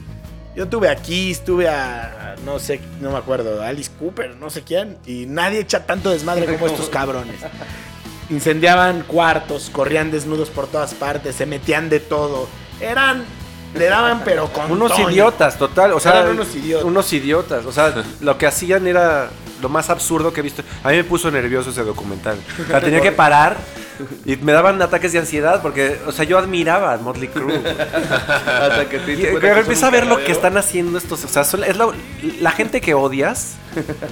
yo 0.55 0.69
tuve 0.69 0.89
aquí, 0.89 1.33
estuve 1.33 1.69
a, 1.69 2.37
no 2.45 2.61
sé, 2.61 2.81
no 3.01 3.11
me 3.11 3.19
acuerdo, 3.19 3.61
Alice 3.61 3.91
Cooper, 3.99 4.37
no 4.37 4.51
sé 4.51 4.63
quién, 4.63 4.99
y 5.05 5.27
nadie 5.27 5.59
echa 5.61 5.85
tanto 5.85 6.11
desmadre 6.11 6.47
como 6.47 6.67
estos 6.73 6.89
cabrones. 6.89 7.41
Incendiaban 8.31 9.03
cuartos, 9.03 9.71
corrían 9.71 10.11
desnudos 10.11 10.51
por 10.51 10.69
todas 10.69 10.95
partes, 10.95 11.35
se 11.35 11.47
metían 11.47 11.89
de 11.89 11.99
todo. 11.99 12.47
Eran, 12.81 13.25
le 13.75 13.87
daban 13.87 14.23
pero 14.25 14.53
con 14.53 14.71
Unos 14.71 14.93
toño. 14.93 15.11
idiotas, 15.11 15.59
total. 15.59 15.93
O 15.93 15.99
sea, 15.99 16.21
Eran 16.21 16.33
unos 16.33 16.55
idiotas. 16.55 16.85
Unos 16.85 17.13
idiotas. 17.13 17.65
O 17.65 17.73
sea, 17.73 17.95
lo 18.21 18.37
que 18.39 18.47
hacían 18.47 18.87
era 18.87 19.31
lo 19.63 19.69
más 19.69 19.91
absurdo 19.91 20.33
que 20.33 20.41
he 20.41 20.43
visto. 20.43 20.63
A 20.83 20.91
mí 20.91 20.97
me 20.97 21.05
puso 21.05 21.31
nervioso 21.31 21.71
ese 21.71 21.83
documental. 21.83 22.39
O 22.63 22.67
sea, 22.67 22.81
tenía 22.83 23.01
que 23.01 23.13
parar 23.13 23.57
y 24.25 24.37
me 24.37 24.53
daban 24.53 24.81
ataques 24.83 25.13
de 25.13 25.19
ansiedad 25.19 25.61
porque, 25.63 25.99
o 26.07 26.13
sea, 26.13 26.25
yo 26.25 26.39
admiraba 26.39 26.93
a 26.93 26.97
Motley 26.99 27.29
Crue. 27.29 27.57
Hasta 28.47 28.89
que 28.89 28.99
te 28.99 29.13
Y 29.13 29.17
que 29.17 29.29
a 29.85 29.91
ver 29.91 30.07
lo 30.07 30.19
que 30.19 30.33
están 30.33 30.57
haciendo 30.57 30.99
estos. 30.99 31.25
O 31.25 31.29
sea, 31.29 31.45
son- 31.45 31.65
es 31.65 31.77
la, 31.77 31.89
la 32.41 32.51
gente 32.51 32.81
que 32.81 32.95
odias 32.95 33.57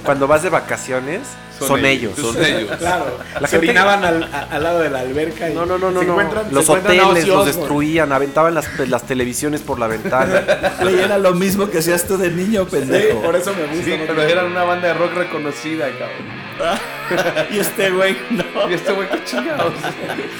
cuando 0.03 0.27
vas 0.27 0.43
de 0.43 0.49
vacaciones 0.49 1.21
son, 1.57 1.67
Son 1.69 1.85
ellos. 1.85 2.13
ellos. 2.17 2.33
Son 2.35 2.45
ellos. 2.45 2.71
Claro, 2.79 3.17
La 3.33 3.47
se 3.47 3.57
gente- 3.57 3.69
orinaban 3.69 4.05
al, 4.05 4.23
a- 4.23 4.47
al 4.51 4.63
lado 4.63 4.79
de 4.79 4.89
la 4.91 4.99
alberca 4.99 5.49
y 5.49 5.53
No, 5.55 5.65
no, 5.65 5.77
no, 5.79 5.89
no. 5.89 5.99
se 6.01 6.05
no. 6.05 6.17
Los 6.51 6.69
hoteles 6.69 7.27
los 7.27 7.45
destruían, 7.47 8.11
aventaban 8.11 8.53
las, 8.53 8.67
las 8.87 9.03
televisiones 9.03 9.61
por 9.61 9.79
la 9.79 9.87
ventana. 9.87 10.43
Era 10.81 11.17
lo 11.17 11.33
mismo 11.33 11.69
que 11.69 11.79
hacías 11.79 12.05
tú 12.05 12.17
de 12.17 12.29
niño, 12.29 12.65
Sí, 12.65 12.69
pendejo. 12.71 13.21
por 13.21 13.35
eso 13.35 13.53
me 13.55 13.65
gusta. 13.65 13.83
Sí, 13.85 13.99
pero 14.05 14.21
eran 14.21 14.45
una 14.51 14.63
banda 14.63 14.89
de 14.89 14.93
rock 14.93 15.13
reconocida, 15.15 15.87
cabrón. 15.89 16.46
y 17.51 17.59
este 17.59 17.91
güey, 17.91 18.17
no. 18.29 18.69
Y 18.69 18.73
este 18.73 18.91
güey, 18.91 19.09
qué 19.09 19.23
chingados. 19.23 19.73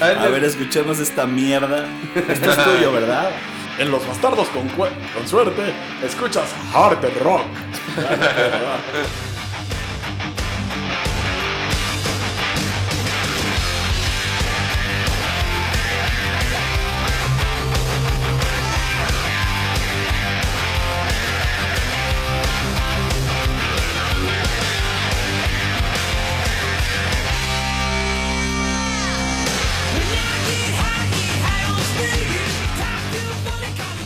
A 0.00 0.06
ver, 0.06 0.18
A 0.18 0.28
ver, 0.28 0.44
escuchemos 0.44 0.98
esta 0.98 1.26
mierda. 1.26 1.86
Esto 2.28 2.50
es 2.50 2.64
tuyo, 2.64 2.92
¿verdad? 2.92 3.30
En 3.78 3.92
Los 3.92 4.04
Bastardos 4.08 4.48
con, 4.48 4.68
con 4.70 5.28
suerte, 5.28 5.72
escuchas 6.04 6.52
hard 6.74 6.98
rock. 7.22 7.42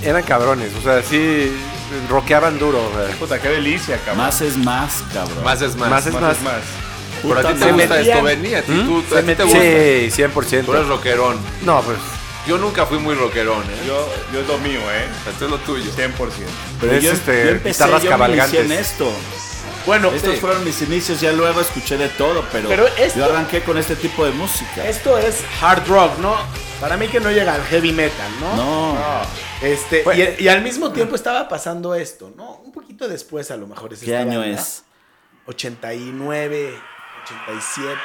Eran 0.03 0.22
cabrones, 0.24 0.70
o 0.74 0.82
sea, 0.82 1.03
sí, 1.03 1.53
rockeaban 2.09 2.59
duro. 2.59 2.78
o 2.78 2.90
sea. 3.07 3.16
puta, 3.16 3.40
qué 3.40 3.48
delicia, 3.48 3.96
cabrón. 3.98 4.18
Más 4.18 4.40
es 4.40 4.57
más, 4.57 5.03
cabrón. 5.12 5.44
Más 5.44 5.62
es 5.62 5.76
más. 5.76 5.90
Más 5.90 6.07
es 6.07 6.12
Más 6.12 6.22
más. 6.22 6.36
es 6.36 6.42
más. 6.42 6.55
Pero 7.22 7.38
a 7.38 7.53
ti 7.53 7.61
te 7.61 7.72
gusta 7.72 8.00
esto, 8.00 8.22
Benny. 8.22 8.55
A 8.55 8.62
ti, 8.62 8.72
tú, 8.84 9.16
a 9.16 9.20
ti 9.22 9.34
te 9.34 9.42
gusta. 9.44 9.59
Sí, 9.61 10.22
100%. 10.22 10.64
Tú 10.64 10.74
eres 10.74 10.88
rockerón. 10.88 11.38
No, 11.64 11.80
pues 11.82 11.98
Yo 12.48 12.59
nunca 12.59 12.84
fui 12.84 12.98
muy 12.98 13.14
rockerón, 13.14 13.62
¿eh? 13.62 13.84
Yo, 13.86 14.09
yo 14.32 14.40
es 14.40 14.48
lo 14.48 14.59
mío, 14.59 14.80
¿eh? 14.90 15.07
Esto 15.30 15.44
es 15.44 15.50
lo 15.53 15.59
tuyo. 15.59 15.88
100%. 15.92 16.11
Pero 16.80 16.92
es, 16.94 17.05
yo, 17.05 17.12
este, 17.12 17.44
yo 17.44 17.50
empecé, 17.50 17.84
guitarras 17.84 18.03
yo 18.03 18.11
me 18.11 18.16
cabalgantes. 18.16 18.61
en 18.64 18.72
esto. 18.72 19.12
Bueno, 19.86 20.11
Estos 20.12 20.34
sí. 20.34 20.40
fueron 20.40 20.64
mis 20.64 20.80
inicios, 20.82 21.20
ya 21.20 21.30
luego 21.32 21.61
escuché 21.61 21.96
de 21.96 22.09
todo, 22.09 22.44
pero, 22.53 22.68
Pero 22.68 22.86
esto- 22.98 23.18
yo 23.18 23.24
arranqué 23.26 23.62
con 23.62 23.78
este 23.78 23.94
tipo 23.96 24.24
de 24.24 24.30
música. 24.32 24.84
esto 24.88 25.16
es 25.18 25.42
hard 25.61 25.86
rock, 25.88 26.18
¿no? 26.18 26.36
Para 26.80 26.96
mí 26.96 27.07
que 27.09 27.18
no 27.20 27.30
llega 27.30 27.55
al 27.55 27.64
heavy 27.64 27.92
metal, 27.92 28.30
¿no? 28.40 28.57
No, 28.57 28.96
Este, 29.63 30.03
Bueno. 30.03 30.25
y, 30.39 30.45
y 30.45 30.49
al 30.49 30.61
mismo 30.63 30.91
tiempo 30.93 31.15
estaba 31.15 31.49
pasando 31.49 31.95
esto, 31.95 32.33
¿no? 32.37 32.57
Un 32.65 32.73
poquito 32.73 33.07
después 33.09 33.51
a 33.51 33.57
lo 33.57 33.67
mejor 33.69 33.93
es 33.93 34.01
¿qué 34.01 34.17
año 34.17 34.41
banda. 34.41 34.61
es? 34.61 34.83
89, 35.47 36.75
87. 37.25 37.99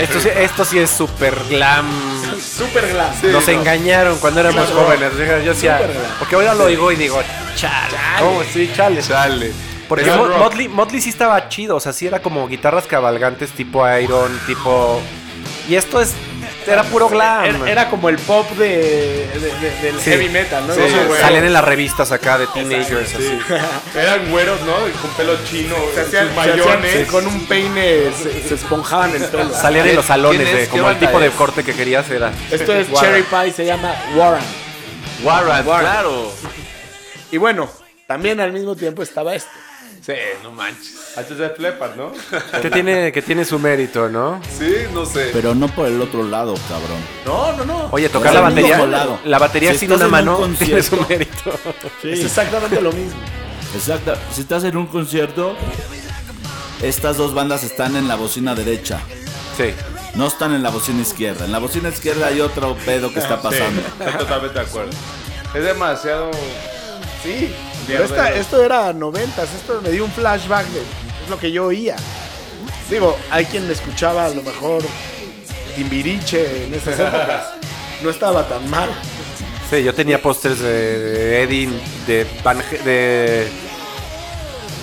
Esto, 0.00 0.20
sí- 0.20 0.28
esto 0.34 0.64
sí 0.64 0.78
es 0.78 0.90
super 0.90 1.34
glam. 1.50 1.86
Super 2.40 2.88
glam. 2.88 3.12
Nos 3.30 3.46
engañaron 3.48 4.18
cuando 4.18 4.40
éramos 4.40 4.66
Claro. 4.70 4.86
jóvenes. 4.86 5.12
Yo 5.44 5.52
decía, 5.52 5.80
porque 6.18 6.34
ahora 6.34 6.54
lo 6.54 6.64
oigo 6.64 6.90
y 6.92 6.96
digo, 6.96 7.20
chale. 7.56 7.96
¿Cómo? 8.18 8.42
Sí, 8.50 8.70
chale. 8.74 9.02
Chale. 9.02 9.52
Porque 9.96 10.10
rock. 10.10 10.38
Motley, 10.38 10.68
Motley 10.68 11.00
sí 11.00 11.10
estaba 11.10 11.48
chido, 11.48 11.76
o 11.76 11.80
sea, 11.80 11.92
sí 11.92 12.06
era 12.06 12.20
como 12.22 12.46
guitarras 12.48 12.86
cabalgantes 12.86 13.50
tipo 13.52 13.86
Iron, 13.98 14.38
tipo... 14.46 15.00
Y 15.68 15.76
esto 15.76 16.00
es 16.00 16.12
era 16.66 16.82
puro 16.84 17.08
glam. 17.08 17.44
Era, 17.44 17.70
era 17.70 17.90
como 17.90 18.08
el 18.08 18.18
pop 18.18 18.48
de, 18.52 18.68
de- 19.26 19.52
de- 19.60 19.80
del 19.82 19.98
Sí. 20.00 20.10
heavy 20.10 20.28
metal, 20.28 20.64
¿no? 20.66 20.74
Sí, 20.74 20.80
salían 21.20 21.44
en 21.44 21.52
las 21.52 21.64
revistas 21.64 22.10
acá 22.12 22.38
de 22.38 22.46
teenagers. 22.48 23.14
así. 23.14 23.38
Eran 23.98 24.30
güeros, 24.30 24.60
¿no? 24.62 24.72
Con 25.00 25.10
pelo 25.16 25.36
chino, 25.44 25.74
Se 25.94 26.00
hacían- 26.02 26.34
mayones. 26.36 26.92
sí, 26.92 27.04
con 27.10 27.26
un 27.26 27.46
peine 27.46 28.10
se, 28.16 28.48
se 28.48 28.54
esponjaban 28.54 29.12
el 29.14 29.22
pelo. 29.24 29.52
Salían 29.52 29.88
en 29.88 29.96
los 29.96 30.06
salones, 30.06 30.38
de, 30.52 30.60
¿Qué 30.62 30.68
como 30.68 30.88
el 30.90 30.98
tipo 30.98 31.18
de 31.20 31.30
corte 31.30 31.64
que 31.64 31.74
querías 31.74 32.08
era. 32.10 32.32
Esto 32.50 32.72
es 32.74 32.88
Warren. 32.90 33.24
Cherry 33.24 33.44
Pie, 33.44 33.52
se 33.52 33.64
llama 33.66 33.94
Warren. 34.14 34.44
Warren, 35.24 35.66
Warren. 35.66 35.90
claro. 35.90 36.32
Y 37.32 37.38
bueno, 37.38 37.68
también 38.06 38.40
al 38.40 38.52
mismo 38.52 38.76
tiempo 38.76 39.02
estaba 39.02 39.34
esto. 39.34 39.50
Sí, 40.04 40.14
no 40.42 40.50
manches. 40.50 41.16
Antes 41.16 41.38
de 41.38 41.48
Flepard, 41.50 41.94
¿no? 41.94 42.12
Que 42.60 42.70
tiene, 42.70 43.12
que 43.12 43.22
tiene 43.22 43.44
su 43.44 43.58
mérito, 43.60 44.08
¿no? 44.08 44.40
Sí, 44.58 44.74
no 44.92 45.06
sé. 45.06 45.30
Pero 45.32 45.54
no 45.54 45.68
por 45.68 45.86
el 45.86 46.00
otro 46.00 46.24
lado, 46.24 46.54
cabrón. 46.68 46.98
No, 47.24 47.52
no, 47.56 47.64
no. 47.64 47.88
Oye, 47.92 48.08
tocar 48.08 48.34
la 48.34 48.48
el 48.48 48.54
mismo 48.54 48.70
batería. 48.70 48.86
lado. 48.88 49.18
La 49.24 49.38
batería 49.38 49.72
Si 49.72 49.78
sin 49.78 49.92
estás 49.92 50.08
una 50.08 50.18
en 50.18 50.28
un 50.28 50.40
mano 50.40 50.56
tiene 50.58 50.82
su 50.82 50.96
concierto- 50.96 51.08
mérito. 51.08 51.58
Es 52.02 52.20
exactamente 52.24 52.80
lo 52.80 52.90
mismo. 52.92 53.20
Exacto. 53.74 54.14
Si 54.32 54.40
estás 54.40 54.64
en 54.64 54.76
un 54.76 54.86
concierto, 54.88 55.54
estas 56.82 57.16
dos 57.16 57.32
bandas 57.32 57.62
están 57.62 57.94
en 57.94 58.08
la 58.08 58.16
bocina 58.16 58.54
derecha. 58.56 58.98
Sí. 59.56 59.72
No 60.14 60.26
están 60.26 60.52
en 60.52 60.62
la 60.64 60.70
bocina 60.70 61.00
izquierda. 61.02 61.44
En 61.44 61.52
la 61.52 61.58
bocina 61.58 61.90
izquierda 61.90 62.26
hay 62.26 62.40
otro 62.40 62.76
pedo 62.84 63.12
que 63.12 63.20
está 63.20 63.40
pasando. 63.40 63.80
Sí, 63.82 63.86
estoy 64.00 64.18
totalmente 64.18 64.58
de 64.58 64.64
acuerdo. 64.64 64.90
Es 65.54 65.62
demasiado. 65.64 66.30
Sí. 67.22 67.54
Pero 67.86 68.04
esta- 68.04 68.32
esto 68.34 68.62
era 68.64 68.92
noventas, 68.92 69.48
esto 69.54 69.80
me 69.82 69.90
dio 69.90 70.04
un 70.04 70.10
flashback 70.12 70.66
de 70.68 70.80
es 70.80 71.30
lo 71.30 71.38
que 71.38 71.50
yo 71.52 71.66
oía. 71.66 71.96
Digo, 72.90 73.16
hay 73.30 73.44
quien 73.46 73.66
me 73.66 73.72
escuchaba 73.72 74.26
a 74.26 74.30
lo 74.30 74.42
mejor 74.42 74.82
Timbiriche 75.76 76.64
en 76.66 76.74
esas 76.74 76.98
épocas. 76.98 77.46
No 78.02 78.10
estaba 78.10 78.46
tan 78.48 78.68
mal. 78.68 78.90
Sí, 79.70 79.82
yo 79.82 79.94
tenía 79.94 80.20
pósters 80.20 80.60
de, 80.60 80.98
de 80.98 81.42
Eddie, 81.44 81.68
de 82.06 82.26
Van, 82.44 82.58
H- 82.60 82.78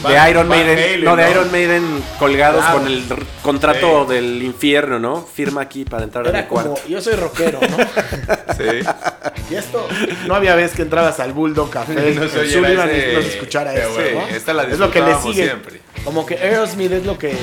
de, 0.08 0.30
Iron 0.30 0.48
Van 0.48 0.58
Maiden, 0.60 0.78
Halen, 0.80 1.04
no, 1.04 1.16
de 1.18 1.24
¿no? 1.26 1.32
Iron 1.32 1.52
Maiden 1.52 2.04
colgados 2.18 2.62
Claro. 2.64 2.80
con 2.80 2.88
el 2.88 3.04
contrato 3.42 4.06
del 4.06 4.42
infierno, 4.42 4.98
¿no? 5.00 5.22
Firma 5.26 5.62
aquí 5.62 5.84
para 5.84 6.04
entrar 6.06 6.26
a 6.28 6.32
mi 6.32 6.38
Era 6.38 6.48
como, 6.48 6.62
cuarto. 6.64 6.88
yo 6.88 7.02
soy 7.02 7.16
rockero, 7.16 7.60
¿no? 7.62 7.78
Sí. 8.58 8.86
Y 9.52 9.56
esto, 9.56 9.88
no 10.28 10.36
había 10.36 10.54
vez 10.56 10.74
que 10.74 10.82
entrabas 10.84 11.20
al 11.20 11.34
Bulldog 11.34 11.70
Café 11.70 11.94
No 11.94 12.22
no 12.24 12.30
se 12.30 12.46
iban 12.58 12.90
ese- 12.90 13.12
y 13.12 13.16
no 13.16 13.22
se 13.22 13.28
escuchara 13.30 13.72
bueno. 13.72 14.22
¿no? 14.22 14.28
Esta 14.36 14.54
la 14.54 14.64
es 14.64 14.78
lo 14.80 14.92
que 14.92 15.02
le 15.02 15.16
sigue. 15.16 15.44
siempre. 15.46 15.82
Como 16.04 16.26
que 16.26 16.36
Aerosmith 16.36 16.92
es 16.92 17.06
lo 17.06 17.18
que 17.18 17.34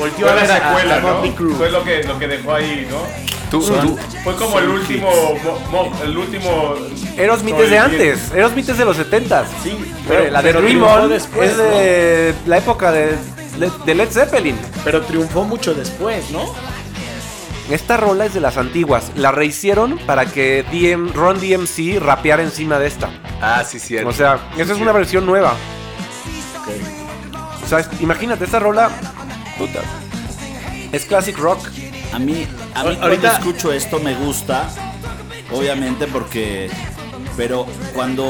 volteó 0.00 0.26
Fue 0.26 0.30
a 0.30 0.34
la 0.34 0.42
ver 0.42 0.50
a- 0.50 0.54
secuela, 0.68 0.96
a, 0.96 1.00
¿no? 1.00 1.56
Fue 1.56 1.70
lo 1.70 1.84
que, 1.84 2.02
lo 2.04 2.18
que 2.18 2.26
dejó 2.28 2.54
ahí, 2.54 2.88
¿no? 2.90 2.96
Tú, 3.50 3.60
tú- 3.60 3.98
Fue 4.24 4.36
como 4.36 4.58
el 4.60 4.68
último. 4.68 5.10
mo- 5.44 5.58
mo- 5.70 5.92
el 6.04 6.16
último. 6.16 6.74
Aerosmith 7.18 7.56
es 7.58 7.70
de 7.70 7.78
antes, 7.78 8.32
Aerosmith 8.32 8.68
es 8.68 8.78
de 8.78 8.84
los 8.84 8.96
70s. 8.96 9.46
Sí, 9.62 9.76
Pero 10.08 10.30
la 10.30 10.40
de 10.42 10.52
Dream 10.52 10.66
triunfó 10.66 10.86
On 10.94 11.08
después, 11.10 11.50
es 11.50 11.56
de 11.58 12.34
la 12.46 12.58
época 12.58 12.92
de, 12.92 13.16
de 13.84 13.94
Led 13.94 14.08
Zeppelin. 14.10 14.56
Pero 14.84 15.02
triunfó 15.02 15.44
mucho 15.44 15.74
después, 15.74 16.30
¿no? 16.30 16.44
Esta 17.70 17.96
rola 17.96 18.24
es 18.26 18.34
de 18.34 18.40
las 18.40 18.56
antiguas. 18.56 19.10
La 19.16 19.30
rehicieron 19.32 19.98
para 20.06 20.26
que 20.26 20.64
DM, 20.72 21.12
Ron 21.12 21.38
DMC 21.40 21.98
rapeara 22.00 22.42
encima 22.42 22.78
de 22.80 22.86
esta. 22.88 23.10
Ah, 23.40 23.62
sí, 23.64 23.78
cierto. 23.78 24.08
O 24.08 24.12
sea, 24.12 24.38
esa 24.58 24.72
es 24.72 24.78
una 24.80 24.90
versión 24.92 25.24
nueva. 25.26 25.54
O 27.64 27.68
sea, 27.68 27.88
imagínate, 28.00 28.44
esta 28.44 28.58
rola. 28.58 28.90
Puta. 29.60 29.82
Es 30.90 31.04
classic 31.04 31.36
rock. 31.36 31.60
A 32.14 32.18
mí, 32.18 32.46
a 32.74 32.82
mí 32.82 32.96
Ahorita- 32.98 33.00
cuando 33.00 33.28
escucho 33.28 33.72
esto 33.72 34.00
me 34.00 34.14
gusta, 34.14 34.70
obviamente 35.52 36.06
porque, 36.06 36.70
pero 37.36 37.66
cuando, 37.94 38.26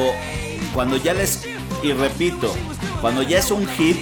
cuando 0.74 0.96
ya 0.96 1.14
les, 1.14 1.46
y 1.84 1.92
repito, 1.92 2.52
cuando 3.00 3.22
ya 3.22 3.38
es 3.38 3.52
un 3.52 3.66
hit, 3.68 3.96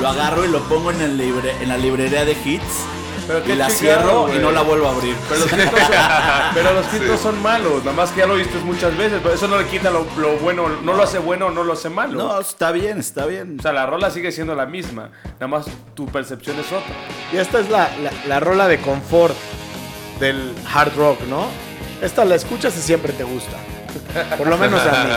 lo 0.00 0.08
agarro 0.08 0.46
y 0.46 0.48
lo 0.48 0.66
pongo 0.68 0.90
en, 0.90 1.02
el 1.02 1.18
libre, 1.18 1.52
en 1.60 1.68
la 1.68 1.76
librería 1.76 2.24
de 2.24 2.32
hits 2.32 2.64
y 3.46 3.54
la 3.54 3.66
chingado, 3.68 3.76
cierro 4.28 4.34
y 4.34 4.38
no 4.38 4.50
la 4.52 4.62
vuelvo 4.62 4.88
a 4.88 4.92
abrir. 4.92 5.16
Pero 5.28 5.40
los 5.40 5.52
no 5.52 5.58
son, 5.58 5.72
pero 6.54 6.72
los 6.74 6.94
hits 6.94 7.06
no 7.06 7.16
son 7.16 7.42
malos, 7.42 7.84
nada 7.84 7.96
más 7.96 8.10
que 8.10 8.20
ya 8.20 8.26
lo 8.26 8.34
viste 8.34 8.58
muchas 8.58 8.96
veces, 8.96 9.20
pero 9.22 9.34
eso 9.34 9.48
no 9.48 9.58
le 9.58 9.66
quita 9.66 9.90
lo, 9.90 10.06
lo 10.16 10.36
bueno, 10.38 10.68
no 10.68 10.92
lo 10.94 11.02
hace 11.02 11.18
bueno, 11.18 11.50
no 11.50 11.64
lo 11.64 11.72
hace 11.72 11.88
malo. 11.88 12.16
No, 12.16 12.40
está 12.40 12.72
bien, 12.72 12.98
está 12.98 13.26
bien. 13.26 13.56
O 13.58 13.62
sea, 13.62 13.72
la 13.72 13.86
rola 13.86 14.10
sigue 14.10 14.32
siendo 14.32 14.54
la 14.54 14.66
misma, 14.66 15.10
nada 15.34 15.48
más 15.48 15.66
tu 15.94 16.06
percepción 16.06 16.58
es 16.58 16.66
otra. 16.66 16.94
Y 17.32 17.36
esta 17.38 17.60
es 17.60 17.68
la, 17.70 17.90
la, 18.02 18.10
la 18.26 18.40
rola 18.40 18.68
de 18.68 18.78
confort 18.78 19.34
del 20.20 20.52
hard 20.72 20.96
rock, 20.96 21.20
¿no? 21.28 21.46
Esta 22.00 22.24
la 22.24 22.34
escuchas 22.34 22.76
y 22.76 22.80
siempre 22.80 23.12
te 23.12 23.24
gusta. 23.24 23.56
Por 24.36 24.46
lo 24.46 24.58
menos 24.58 24.80
a 24.82 25.04
mí. 25.04 25.10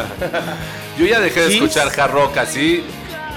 Yo 0.98 1.06
ya 1.06 1.20
dejé 1.20 1.42
de 1.42 1.48
¿Sí? 1.50 1.54
escuchar 1.56 1.88
hard 2.00 2.12
rock 2.12 2.38
así. 2.38 2.84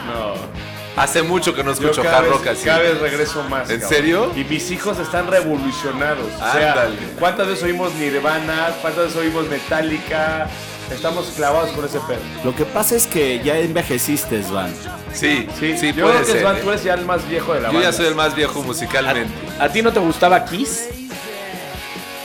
No. 0.06 0.71
Hace 0.96 1.22
mucho 1.22 1.54
que 1.54 1.64
no 1.64 1.74
Yo 1.74 1.88
escucho 1.90 2.02
hard 2.08 2.26
rock 2.28 2.48
así. 2.48 2.64
cada 2.66 2.80
vez 2.80 3.00
regreso 3.00 3.42
más. 3.44 3.70
¿En 3.70 3.80
cabrón. 3.80 3.88
serio? 3.88 4.32
Y 4.36 4.44
mis 4.44 4.70
hijos 4.70 4.98
están 4.98 5.26
revolucionados. 5.26 6.26
O 6.34 6.52
sea, 6.52 6.72
Ándale. 6.72 6.96
¿cuántas 7.18 7.46
veces 7.46 7.64
oímos 7.64 7.94
Nirvana? 7.94 8.68
¿Cuántas 8.82 9.04
veces 9.06 9.18
oímos 9.18 9.48
Metallica? 9.48 10.48
Estamos 10.90 11.26
clavados 11.34 11.70
con 11.70 11.86
ese 11.86 11.98
pedo. 12.00 12.18
Lo 12.44 12.54
que 12.54 12.66
pasa 12.66 12.94
es 12.96 13.06
que 13.06 13.40
ya 13.42 13.56
envejeciste, 13.58 14.42
Svan. 14.42 14.70
Sí, 15.14 15.46
sí, 15.58 15.78
sí, 15.78 15.92
Yo 15.94 16.04
puede 16.04 16.16
creo 16.16 16.26
que 16.26 16.32
ser. 16.32 16.40
Svan, 16.42 16.56
¿eh? 16.56 16.60
tú 16.62 16.68
eres 16.70 16.84
ya 16.84 16.94
el 16.94 17.04
más 17.06 17.26
viejo 17.26 17.54
de 17.54 17.60
la 17.60 17.68
Yo 17.68 17.74
banda. 17.74 17.90
ya 17.90 17.96
soy 17.96 18.06
el 18.06 18.14
más 18.14 18.34
viejo 18.34 18.62
musicalmente. 18.62 19.32
¿A 19.58 19.68
ti 19.70 19.80
no 19.80 19.90
te 19.92 20.00
gustaba 20.00 20.44
Kiss? 20.44 20.88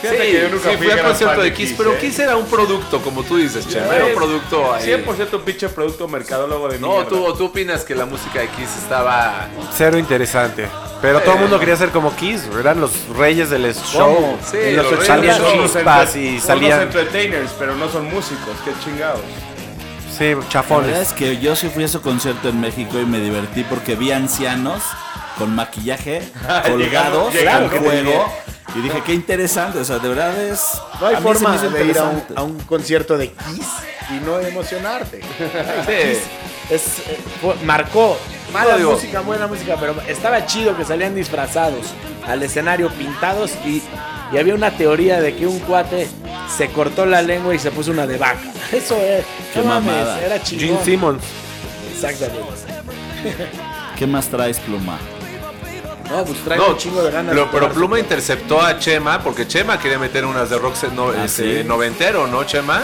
Fíjate 0.00 0.26
sí, 0.26 0.32
que 0.32 0.42
yo 0.42 0.48
nunca 0.50 0.70
sí, 0.70 0.76
fui 0.76 0.86
fui 0.86 0.98
al 0.98 1.02
concierto 1.06 1.40
de 1.42 1.52
Kiss, 1.52 1.74
pero 1.76 1.92
¿eh? 1.92 1.98
Kiss 2.00 2.18
era 2.20 2.36
un 2.36 2.46
producto, 2.46 3.00
como 3.02 3.22
tú 3.24 3.36
dices, 3.36 3.66
Chema. 3.68 3.94
Era 3.96 4.06
un 4.06 4.14
producto 4.14 4.72
ahí. 4.74 4.86
100% 4.86 5.34
un 5.34 5.42
pinche 5.42 5.68
producto 5.68 6.06
mercadólogo 6.08 6.68
de 6.68 6.78
No, 6.78 7.04
tú, 7.06 7.34
tú 7.36 7.46
opinas 7.46 7.84
que 7.84 7.94
la 7.94 8.06
música 8.06 8.40
de 8.40 8.48
Kiss 8.48 8.76
estaba. 8.82 9.48
Cero 9.76 9.98
interesante. 9.98 10.68
Pero 11.02 11.20
todo 11.20 11.34
el 11.34 11.40
mundo 11.40 11.58
quería 11.60 11.76
ser 11.76 11.90
como 11.90 12.14
Kiss. 12.16 12.42
Eran 12.58 12.80
los 12.80 12.92
reyes 13.16 13.50
del 13.50 13.72
show. 13.74 14.36
Sí, 14.50 14.56
En 14.60 14.76
los 14.76 14.84
los 14.84 14.92
reyes 14.94 15.06
salían 15.06 15.42
del 15.42 15.52
show. 15.52 15.62
chispas 15.66 16.10
Son 16.12 16.20
y 16.20 16.34
los 16.34 16.42
salían. 16.44 16.82
entertainers, 16.82 17.50
pero 17.58 17.74
no 17.76 17.88
son 17.88 18.04
músicos, 18.06 18.54
qué 18.64 18.72
chingados. 18.84 19.20
Sí, 20.16 20.30
La 20.30 20.34
verdad 20.36 20.48
chafones. 20.48 20.98
es 20.98 21.12
que 21.12 21.38
yo 21.38 21.54
sí 21.54 21.68
fui 21.68 21.84
a 21.84 21.86
ese 21.86 22.00
concierto 22.00 22.48
en 22.48 22.60
México 22.60 22.98
y 23.00 23.06
me 23.06 23.20
divertí 23.20 23.62
porque 23.64 23.94
vi 23.94 24.10
ancianos 24.10 24.82
con 25.38 25.54
maquillaje 25.54 26.22
colgados 26.66 27.32
llegaron, 27.32 27.70
al 27.70 27.78
juego 27.78 28.32
y 28.74 28.80
dije 28.80 29.02
qué 29.04 29.14
interesante, 29.14 29.78
o 29.78 29.84
sea, 29.84 29.98
de 29.98 30.08
verdad 30.08 30.38
es 30.38 30.60
No 31.00 31.06
hay 31.06 31.16
forma 31.16 31.56
de 31.56 31.84
ir 31.86 31.98
a 31.98 32.04
un, 32.04 32.10
interesante. 32.16 32.34
a 32.36 32.42
un 32.42 32.58
concierto 32.60 33.16
de 33.16 33.30
Kiss 33.32 33.66
y 34.10 34.24
no 34.24 34.38
emocionarte. 34.40 35.20
Sí. 35.86 36.18
Es, 36.70 36.98
eh, 37.08 37.18
fue- 37.40 37.54
marcó 37.64 38.18
mala 38.52 38.76
No, 38.76 38.90
música, 38.92 39.20
buena 39.20 39.46
música, 39.46 39.76
pero 39.80 39.94
estaba 40.06 40.44
chido 40.46 40.76
que 40.76 40.84
salían 40.84 41.14
disfrazados 41.14 41.86
al 42.26 42.42
escenario 42.42 42.90
pintados 42.90 43.52
y, 43.64 43.82
y 44.32 44.36
había 44.38 44.54
una 44.54 44.70
teoría 44.72 45.18
de 45.20 45.34
que 45.34 45.46
un 45.46 45.58
cuate 45.60 46.06
se 46.54 46.68
cortó 46.68 47.06
la 47.06 47.22
lengua 47.22 47.54
y 47.54 47.58
se 47.58 47.70
puso 47.70 47.90
una 47.90 48.06
de 48.06 48.18
vaca. 48.18 48.38
Eso 48.72 48.96
es, 48.96 49.24
Qué 49.54 49.60
no 49.60 49.64
mames, 49.66 49.86
mamada. 49.94 50.20
era 50.20 50.38
Gene 50.40 50.44
chingón. 50.62 50.84
Simmons. 50.84 51.22
Exactamente. 51.94 52.44
¿Qué 53.98 54.06
más 54.06 54.28
traes, 54.28 54.58
Pluma? 54.60 54.98
No, 56.10 56.24
pues 56.24 56.38
trae 56.44 56.58
No, 56.58 56.68
un 56.70 56.76
chingo 56.76 57.02
de 57.02 57.10
ganas. 57.10 57.32
pero, 57.34 57.46
de 57.46 57.50
pero 57.52 57.68
Pluma 57.72 57.98
interceptó 57.98 58.60
a 58.60 58.78
Chema 58.78 59.22
porque 59.22 59.46
Chema 59.46 59.78
quería 59.78 59.98
meter 59.98 60.24
unas 60.24 60.48
de 60.50 60.58
rock 60.58 60.74
no, 60.94 61.10
Ah, 61.10 61.24
este, 61.24 61.62
¿sí? 61.62 61.68
noventero, 61.68 62.26
¿no, 62.26 62.44
Chema? 62.44 62.82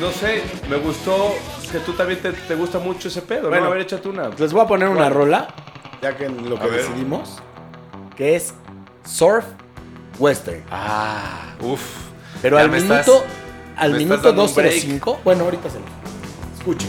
No 0.00 0.10
sé, 0.12 0.42
me 0.68 0.76
gustó 0.76 1.34
que 1.72 1.78
tú 1.80 1.92
también 1.92 2.20
te, 2.20 2.32
te 2.32 2.54
gusta 2.54 2.78
mucho 2.78 3.08
ese 3.08 3.22
pedo, 3.22 3.48
Bueno. 3.48 3.64
¿no? 3.64 3.70
A 3.70 3.74
ver, 3.74 3.82
échate 3.82 4.08
una. 4.08 4.28
Les 4.36 4.52
voy 4.52 4.62
a 4.62 4.66
poner 4.66 4.88
una 4.88 5.08
rola, 5.10 5.48
ya 6.02 6.16
que 6.16 6.24
en 6.26 6.48
lo 6.48 6.56
A 6.56 6.60
que 6.60 6.66
ver. 6.68 6.80
decidimos, 6.82 7.38
que 8.16 8.36
es 8.36 8.54
Surf 9.04 9.44
Western. 10.18 10.64
Ah, 10.70 11.54
uff. 11.60 11.80
Pero 12.42 12.58
al 12.58 12.70
minuto, 12.70 12.94
estás- 12.94 13.22
al 13.76 13.94
minuto 13.94 14.22
dando 14.28 14.44
un 14.44 14.54
break. 14.54 14.72
235, 14.74 15.20
bueno, 15.24 15.44
ahorita 15.44 15.68
se 15.70 15.78
lo 15.78 15.84
escuchen. 16.58 16.88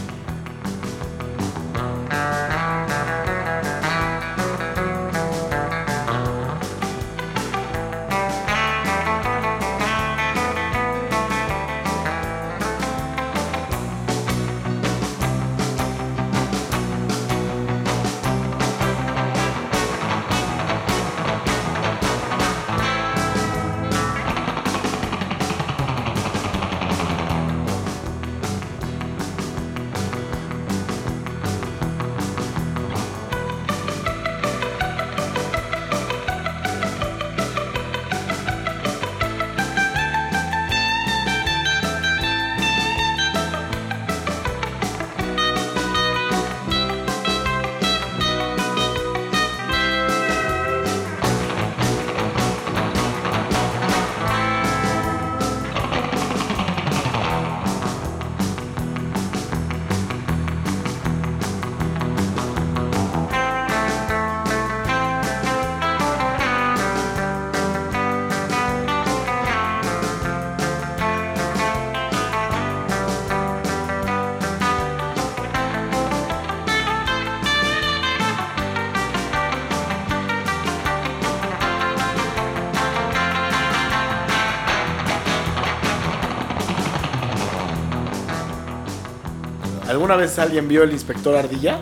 ¿Alguna 89.90 90.14
vez 90.14 90.38
alguien 90.38 90.68
vio 90.68 90.84
el 90.84 90.92
inspector 90.92 91.34
Ardilla? 91.36 91.80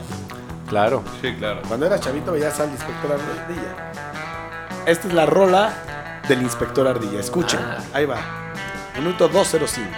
Claro. 0.66 1.04
Sí, 1.20 1.34
claro. 1.34 1.60
Cuando 1.68 1.84
era 1.84 2.00
chavito 2.00 2.32
veías 2.32 2.58
al 2.58 2.70
inspector 2.70 3.12
Ardilla. 3.12 3.92
Esta 4.86 5.08
es 5.08 5.12
la 5.12 5.26
rola 5.26 5.74
del 6.26 6.40
inspector 6.40 6.88
Ardilla. 6.88 7.20
Escuchen. 7.20 7.60
Ah. 7.60 7.84
Ahí 7.92 8.06
va. 8.06 8.16
Minuto 8.96 9.28
205. 9.28 9.90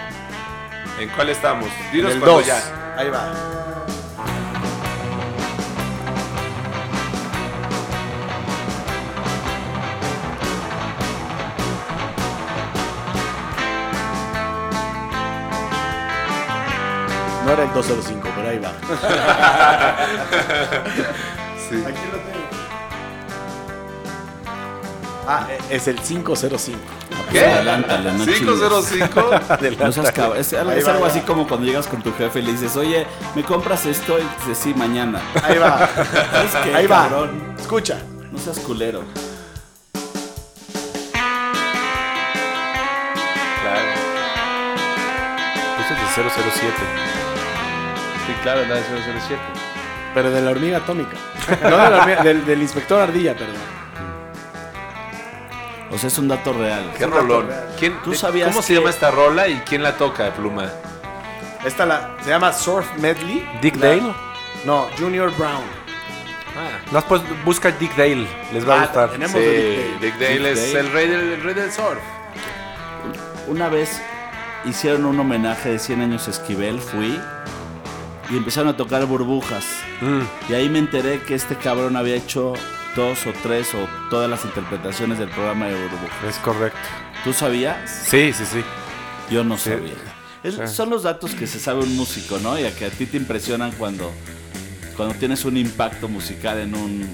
¿En 0.99 1.07
cuál 1.09 1.29
estamos? 1.29 1.69
En 1.85 1.91
Dinos 1.93 2.11
el 2.11 2.19
cuando 2.19 2.37
2. 2.39 2.47
ya. 2.47 2.95
Ahí 2.97 3.09
va. 3.09 3.31
No 17.51 17.57
era 17.57 17.63
el 17.65 17.73
205, 17.73 18.29
pero 18.35 18.49
ahí 18.49 18.59
va. 18.59 18.71
Sí. 21.69 21.77
Aquí 21.85 21.99
lo 22.11 22.17
tengo. 22.17 22.47
Ah, 25.27 25.47
e- 25.69 25.75
es 25.75 25.87
el 25.87 25.99
505. 25.99 26.79
¿Qué? 27.31 27.45
Adelántale, 27.45 28.11
no 28.13 28.25
505. 28.25 29.31
No 29.79 29.91
seas 29.91 30.11
cabrón. 30.11 30.37
Es, 30.37 30.51
algo- 30.53 30.71
es 30.71 30.85
va, 30.87 31.07
así 31.07 31.19
va. 31.19 31.25
como 31.25 31.47
cuando 31.47 31.65
llegas 31.67 31.87
con 31.87 32.01
tu 32.01 32.13
jefe 32.13 32.39
y 32.39 32.41
le 32.43 32.51
dices, 32.53 32.75
oye, 32.75 33.05
¿me 33.35 33.43
compras 33.43 33.85
esto? 33.85 34.17
Y 34.19 34.23
dices, 34.39 34.57
sí, 34.63 34.73
mañana. 34.73 35.21
Ahí 35.43 35.57
va. 35.57 35.89
¿Sabes 36.31 36.51
qué, 36.63 36.75
Ahí 36.75 36.87
va. 36.87 37.03
cabrón? 37.09 37.55
Escucha. 37.59 37.99
No 38.31 38.39
seas 38.39 38.59
culero. 38.59 39.03
claro. 43.61 43.91
Eso 45.79 45.93
es 45.93 45.99
de 45.99 46.41
007. 46.51 47.20
Claro, 48.43 48.61
la 48.65 48.75
de 48.75 48.81
007. 48.81 49.41
Pero 50.13 50.31
de 50.31 50.41
la 50.41 50.51
hormiga 50.51 50.77
atómica. 50.79 51.15
No 51.63 51.77
de 51.77 51.89
la 51.89 51.97
hormiga, 52.01 52.23
del, 52.23 52.45
del 52.45 52.61
inspector 52.61 52.99
Ardilla, 53.01 53.33
perdón. 53.35 53.55
O 55.91 55.97
sea, 55.97 56.07
es 56.07 56.17
un 56.17 56.27
dato 56.27 56.53
real. 56.53 56.91
Qué 56.97 57.05
rolón. 57.05 57.49
¿Quién, 57.77 57.97
¿Tú 58.03 58.13
eh, 58.13 58.15
sabías 58.15 58.49
¿Cómo 58.49 58.61
se 58.61 58.69
que- 58.69 58.79
llama 58.79 58.89
esta 58.89 59.11
rola 59.11 59.47
y 59.47 59.55
quién 59.67 59.83
la 59.83 59.97
toca, 59.97 60.31
Pluma? 60.33 60.69
Esta 61.65 61.85
la, 61.85 62.15
se 62.23 62.29
llama 62.29 62.53
Surf 62.53 62.87
Medley. 62.97 63.47
Dick 63.61 63.75
La- 63.77 63.87
Dale. 63.89 64.13
No, 64.65 64.87
Junior 64.97 65.31
Brown. 65.37 65.63
Ah, 66.57 66.79
No, 66.91 67.01
pues 67.03 67.21
busca 67.45 67.71
Dick 67.71 67.95
Dale. 67.95 68.27
Les 68.53 68.67
va 68.67 68.75
a 68.75 68.77
Ah, 68.77 68.85
gustar. 68.85 69.09
tenemos 69.11 69.31
sí, 69.33 69.39
de 69.39 69.95
Dick 70.01 70.13
Dale. 70.13 70.13
Dick 70.13 70.19
Dale 70.19 70.37
Dick 70.39 70.47
es 70.57 70.73
Dale. 70.73 70.79
el 70.87 70.91
rey 70.93 71.07
del, 71.07 71.19
el 71.33 71.43
rey 71.43 71.53
del 71.53 71.71
surf. 71.71 71.99
Una 73.47 73.69
vez 73.69 74.01
hicieron 74.65 75.05
un 75.05 75.19
homenaje 75.19 75.69
de 75.69 75.79
100 75.79 76.01
años 76.01 76.27
a 76.27 76.31
Esquivel, 76.31 76.79
fui 76.79 77.19
y 78.31 78.37
empezaron 78.37 78.69
a 78.69 78.77
tocar 78.77 79.05
burbujas. 79.05 79.65
Mm. 80.01 80.51
Y 80.51 80.53
ahí 80.53 80.69
me 80.69 80.79
enteré 80.79 81.21
que 81.21 81.35
este 81.35 81.55
cabrón 81.55 81.95
había 81.97 82.15
hecho 82.15 82.53
dos 82.95 83.25
o 83.27 83.33
tres 83.43 83.73
o 83.73 83.87
todas 84.09 84.29
las 84.29 84.43
interpretaciones 84.45 85.17
del 85.19 85.29
programa 85.29 85.67
de 85.67 85.73
burbujas. 85.75 86.23
Es 86.29 86.35
correcto. 86.37 86.79
¿Tú 87.23 87.33
sabías? 87.33 87.77
Sí, 88.09 88.31
sí, 88.33 88.43
sí. 88.45 88.61
Yo 89.29 89.43
no 89.43 89.57
sabía. 89.57 89.93
Es- 90.43 90.71
son 90.71 90.89
los 90.89 91.03
datos 91.03 91.31
que 91.35 91.45
se 91.47 91.59
sabe 91.59 91.81
un 91.83 91.95
músico, 91.95 92.39
¿no? 92.39 92.57
Y 92.59 92.63
a 92.65 92.75
que 92.75 92.85
a 92.85 92.89
ti 92.89 93.05
te 93.05 93.17
impresionan 93.17 93.71
cuando, 93.73 94.11
cuando 94.97 95.13
tienes 95.15 95.45
un 95.45 95.55
impacto 95.57 96.07
musical 96.07 96.57
en 96.59 96.73
un, 96.75 97.07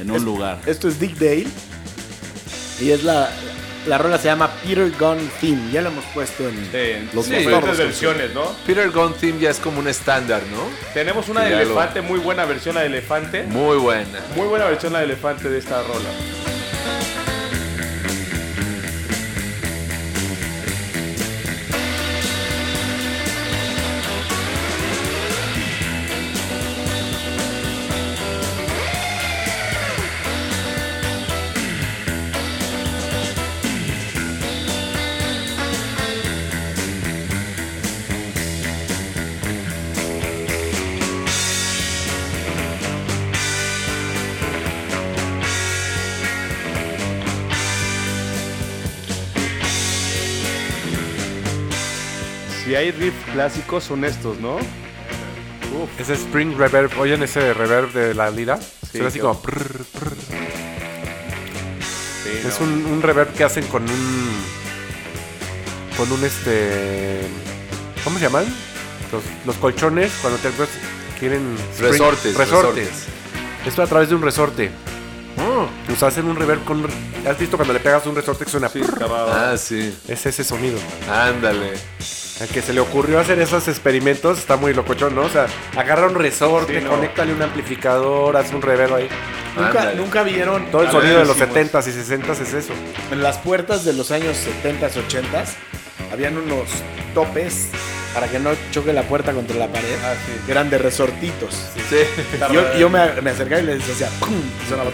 en 0.00 0.10
un 0.10 0.16
Es- 0.16 0.22
lugar. 0.22 0.58
Esto 0.66 0.88
es 0.88 0.98
Dick 0.98 1.16
Dale. 1.16 1.46
Y 2.80 2.90
es 2.90 3.04
la. 3.04 3.30
La 3.86 3.96
rola 3.96 4.18
se 4.18 4.24
llama 4.26 4.50
Peter 4.62 4.90
Gunn 4.98 5.30
Theme. 5.40 5.70
Ya 5.72 5.80
lo 5.80 5.88
hemos 5.88 6.04
puesto 6.12 6.46
en 6.46 7.08
los 7.14 7.24
sí, 7.24 7.34
diferentes 7.34 7.78
versiones, 7.78 8.34
¿no? 8.34 8.54
Peter 8.66 8.90
Gunn 8.90 9.14
Theme 9.14 9.40
ya 9.40 9.50
es 9.50 9.58
como 9.58 9.78
un 9.80 9.88
estándar, 9.88 10.42
¿no? 10.52 10.62
Tenemos 10.92 11.28
una 11.30 11.44
Sí, 11.44 11.48
de 11.50 11.56
lo- 11.56 11.62
elefante, 11.62 12.02
muy 12.02 12.20
buena 12.20 12.44
versión 12.44 12.74
la 12.74 12.82
de 12.82 12.88
elefante. 12.88 13.42
Muy 13.44 13.78
buena. 13.78 14.20
Muy 14.36 14.46
buena 14.48 14.66
versión 14.66 14.92
la 14.92 14.98
de 14.98 15.06
elefante 15.06 15.48
de 15.48 15.58
esta 15.58 15.82
rola. 15.82 16.10
Hay 52.80 52.90
riffs 52.92 53.30
clásicos 53.32 53.84
son 53.84 54.04
estos, 54.04 54.38
¿no? 54.40 54.56
Ese 55.98 56.14
Spring 56.14 56.56
Reverb. 56.56 56.90
¿Oyen 56.98 57.22
ese 57.22 57.52
reverb 57.54 57.92
de 57.92 58.14
la 58.14 58.30
lira? 58.30 58.58
Suena 58.90 59.08
así 59.08 59.18
como. 59.20 59.40
prr, 59.40 59.84
prr. 59.84 60.16
Es 62.46 62.58
un, 62.60 62.86
un 62.86 63.02
reverb 63.02 63.32
que 63.34 63.44
hacen 63.44 63.66
con 63.66 63.82
un. 63.82 64.30
Con 65.96 66.10
un 66.10 66.24
este. 66.24 67.20
¿Cómo 68.02 68.18
se 68.18 68.24
llaman? 68.24 68.44
Los, 69.12 69.22
los 69.46 69.56
colchones, 69.56 70.10
cuando 70.22 70.38
te 70.38 70.48
quieren. 71.18 71.56
spring- 71.74 71.90
Resortes, 71.92 72.34
Resortes. 72.36 72.84
resortes. 72.86 73.06
Esto 73.66 73.82
a 73.82 73.86
través 73.86 74.08
de 74.08 74.14
un 74.14 74.22
resorte. 74.22 74.70
Pues 75.86 76.02
hacen 76.02 76.26
un 76.26 76.36
reverb 76.36 76.64
con. 76.64 76.86
¿Has 77.28 77.38
visto 77.38 77.56
cuando 77.56 77.74
le 77.74 77.80
pegas 77.80 78.06
un 78.06 78.14
resorte 78.16 78.44
que 78.44 78.50
suena? 78.50 78.68
Sí, 78.68 78.80
Ah, 79.10 79.54
sí. 79.58 79.94
Es 80.08 80.24
ese 80.26 80.42
sonido. 80.44 80.78
Ándale. 81.10 81.74
Al 82.40 82.48
que 82.48 82.62
se 82.62 82.72
le 82.72 82.80
ocurrió 82.80 83.20
hacer 83.20 83.38
esos 83.38 83.68
experimentos 83.68 84.38
está 84.38 84.56
muy 84.56 84.72
locochón, 84.72 85.14
¿no? 85.14 85.22
O 85.22 85.28
sea, 85.28 85.46
agarra 85.76 86.06
un 86.06 86.14
resorte, 86.14 86.78
Sí, 86.78 86.84
no. 86.84 86.90
conéctale 86.90 87.34
un 87.34 87.42
amplificador, 87.42 88.36
hace 88.36 88.54
un 88.54 88.62
reverb 88.62 88.94
ahí. 88.94 89.08
Nunca, 89.56 89.92
nunca 89.94 90.22
vieron 90.22 90.70
Todo 90.70 90.82
el 90.82 90.88
a 90.88 90.92
sonido 90.92 91.16
ver, 91.16 91.26
de 91.26 91.28
los 91.28 91.38
decimos, 91.38 91.70
70s 91.72 91.86
y 91.88 92.18
60s 92.30 92.40
es 92.40 92.54
eso. 92.54 92.72
En 93.10 93.22
las 93.22 93.36
puertas 93.38 93.84
de 93.84 93.92
los 93.92 94.10
años 94.10 94.38
70s, 94.64 94.92
80s, 95.08 95.48
habían 96.12 96.36
unos 96.38 96.68
topes 97.14 97.68
para 98.14 98.26
que 98.26 98.38
no 98.38 98.50
choque 98.70 98.92
la 98.92 99.02
puerta 99.02 99.32
contra 99.32 99.56
la 99.56 99.68
pared. 99.68 99.96
Ah, 100.02 100.14
sí. 100.26 100.32
que 100.46 100.52
eran 100.52 100.70
de 100.70 100.78
resortitos. 100.78 101.54
Sí. 101.90 101.96
Yo, 102.52 102.74
yo 102.78 102.88
me, 102.88 103.20
me 103.20 103.30
acercaba 103.30 103.60
y 103.60 103.66
les 103.66 103.86
decía, 103.86 104.08
¡pum! 104.18 104.30
Y 104.64 104.68
sonaba. 104.68 104.90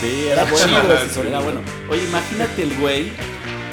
Sí, 0.00 0.26
era 0.28 0.44
bueno. 0.44 0.66
chido 0.66 0.94
ese 0.94 1.08
sonido. 1.14 1.36
Era 1.36 1.40
bueno. 1.40 1.60
Oye, 1.88 2.02
imagínate 2.04 2.62
el 2.62 2.74
güey 2.78 3.12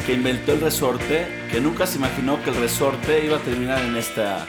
que 0.09 0.15
inventó 0.15 0.53
el 0.53 0.61
resorte, 0.61 1.27
que 1.51 1.61
nunca 1.61 1.85
se 1.85 1.97
imaginó 1.97 2.41
que 2.43 2.49
el 2.49 2.55
resorte 2.55 3.23
iba 3.23 3.37
a 3.37 3.39
terminar 3.41 3.79
en 3.79 3.95
esta. 3.95 4.43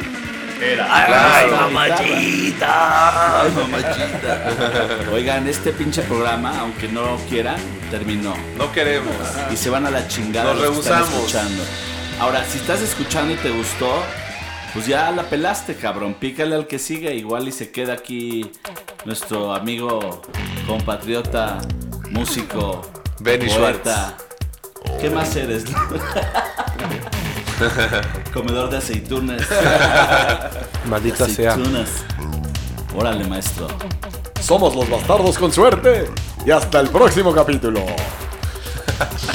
Era. 0.58 0.86
¡Ay, 0.88 1.50
mamachita! 1.50 3.42
¡Ay, 3.42 3.50
mamachita! 3.50 5.11
Oigan, 5.12 5.46
este 5.46 5.72
pinche 5.72 6.00
programa, 6.00 6.61
aunque 6.61 6.88
no 6.88 7.18
quieran, 7.28 7.58
terminó. 7.90 8.34
No 8.56 8.72
queremos. 8.72 9.14
Y 9.52 9.56
se 9.58 9.68
van 9.68 9.84
a 9.84 9.90
la 9.90 10.08
chingada 10.08 10.54
Nos 10.54 10.62
los 10.62 10.70
que 10.70 10.78
están 10.78 11.00
rehusamos. 11.00 11.26
escuchando. 11.26 11.62
Ahora, 12.20 12.42
si 12.46 12.56
estás 12.56 12.80
escuchando 12.80 13.34
y 13.34 13.36
te 13.36 13.50
gustó, 13.50 14.02
pues 14.72 14.86
ya 14.86 15.11
la 15.11 15.24
pelaste, 15.24 15.74
cabrón. 15.74 16.14
Pícale 16.14 16.54
al 16.54 16.68
que 16.68 16.78
sigue, 16.78 17.14
igual 17.16 17.48
y 17.48 17.52
se 17.52 17.70
queda 17.70 17.92
aquí 17.92 18.50
nuestro 19.04 19.54
amigo, 19.54 20.22
compatriota, 20.66 21.58
músico, 22.08 22.80
Benny 23.20 23.46
poeta. 23.50 24.16
¿Qué 24.99 25.11
más 25.11 25.36
eres? 25.36 25.64
Comedor 28.32 28.70
de 28.70 28.78
aceitunas. 28.78 29.43
Maldita 30.86 31.28
sea. 31.28 31.53
aceitunas. 31.53 31.91
Órale, 32.97 33.26
maestro. 33.26 33.68
Somos 34.41 34.74
los 34.74 34.88
bastardos 34.88 35.36
con 35.38 35.53
suerte. 35.53 36.11
Y 36.45 36.51
hasta 36.51 36.80
el 36.80 36.88
próximo 36.88 37.32
capítulo. 37.34 37.84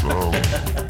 So 0.01 0.31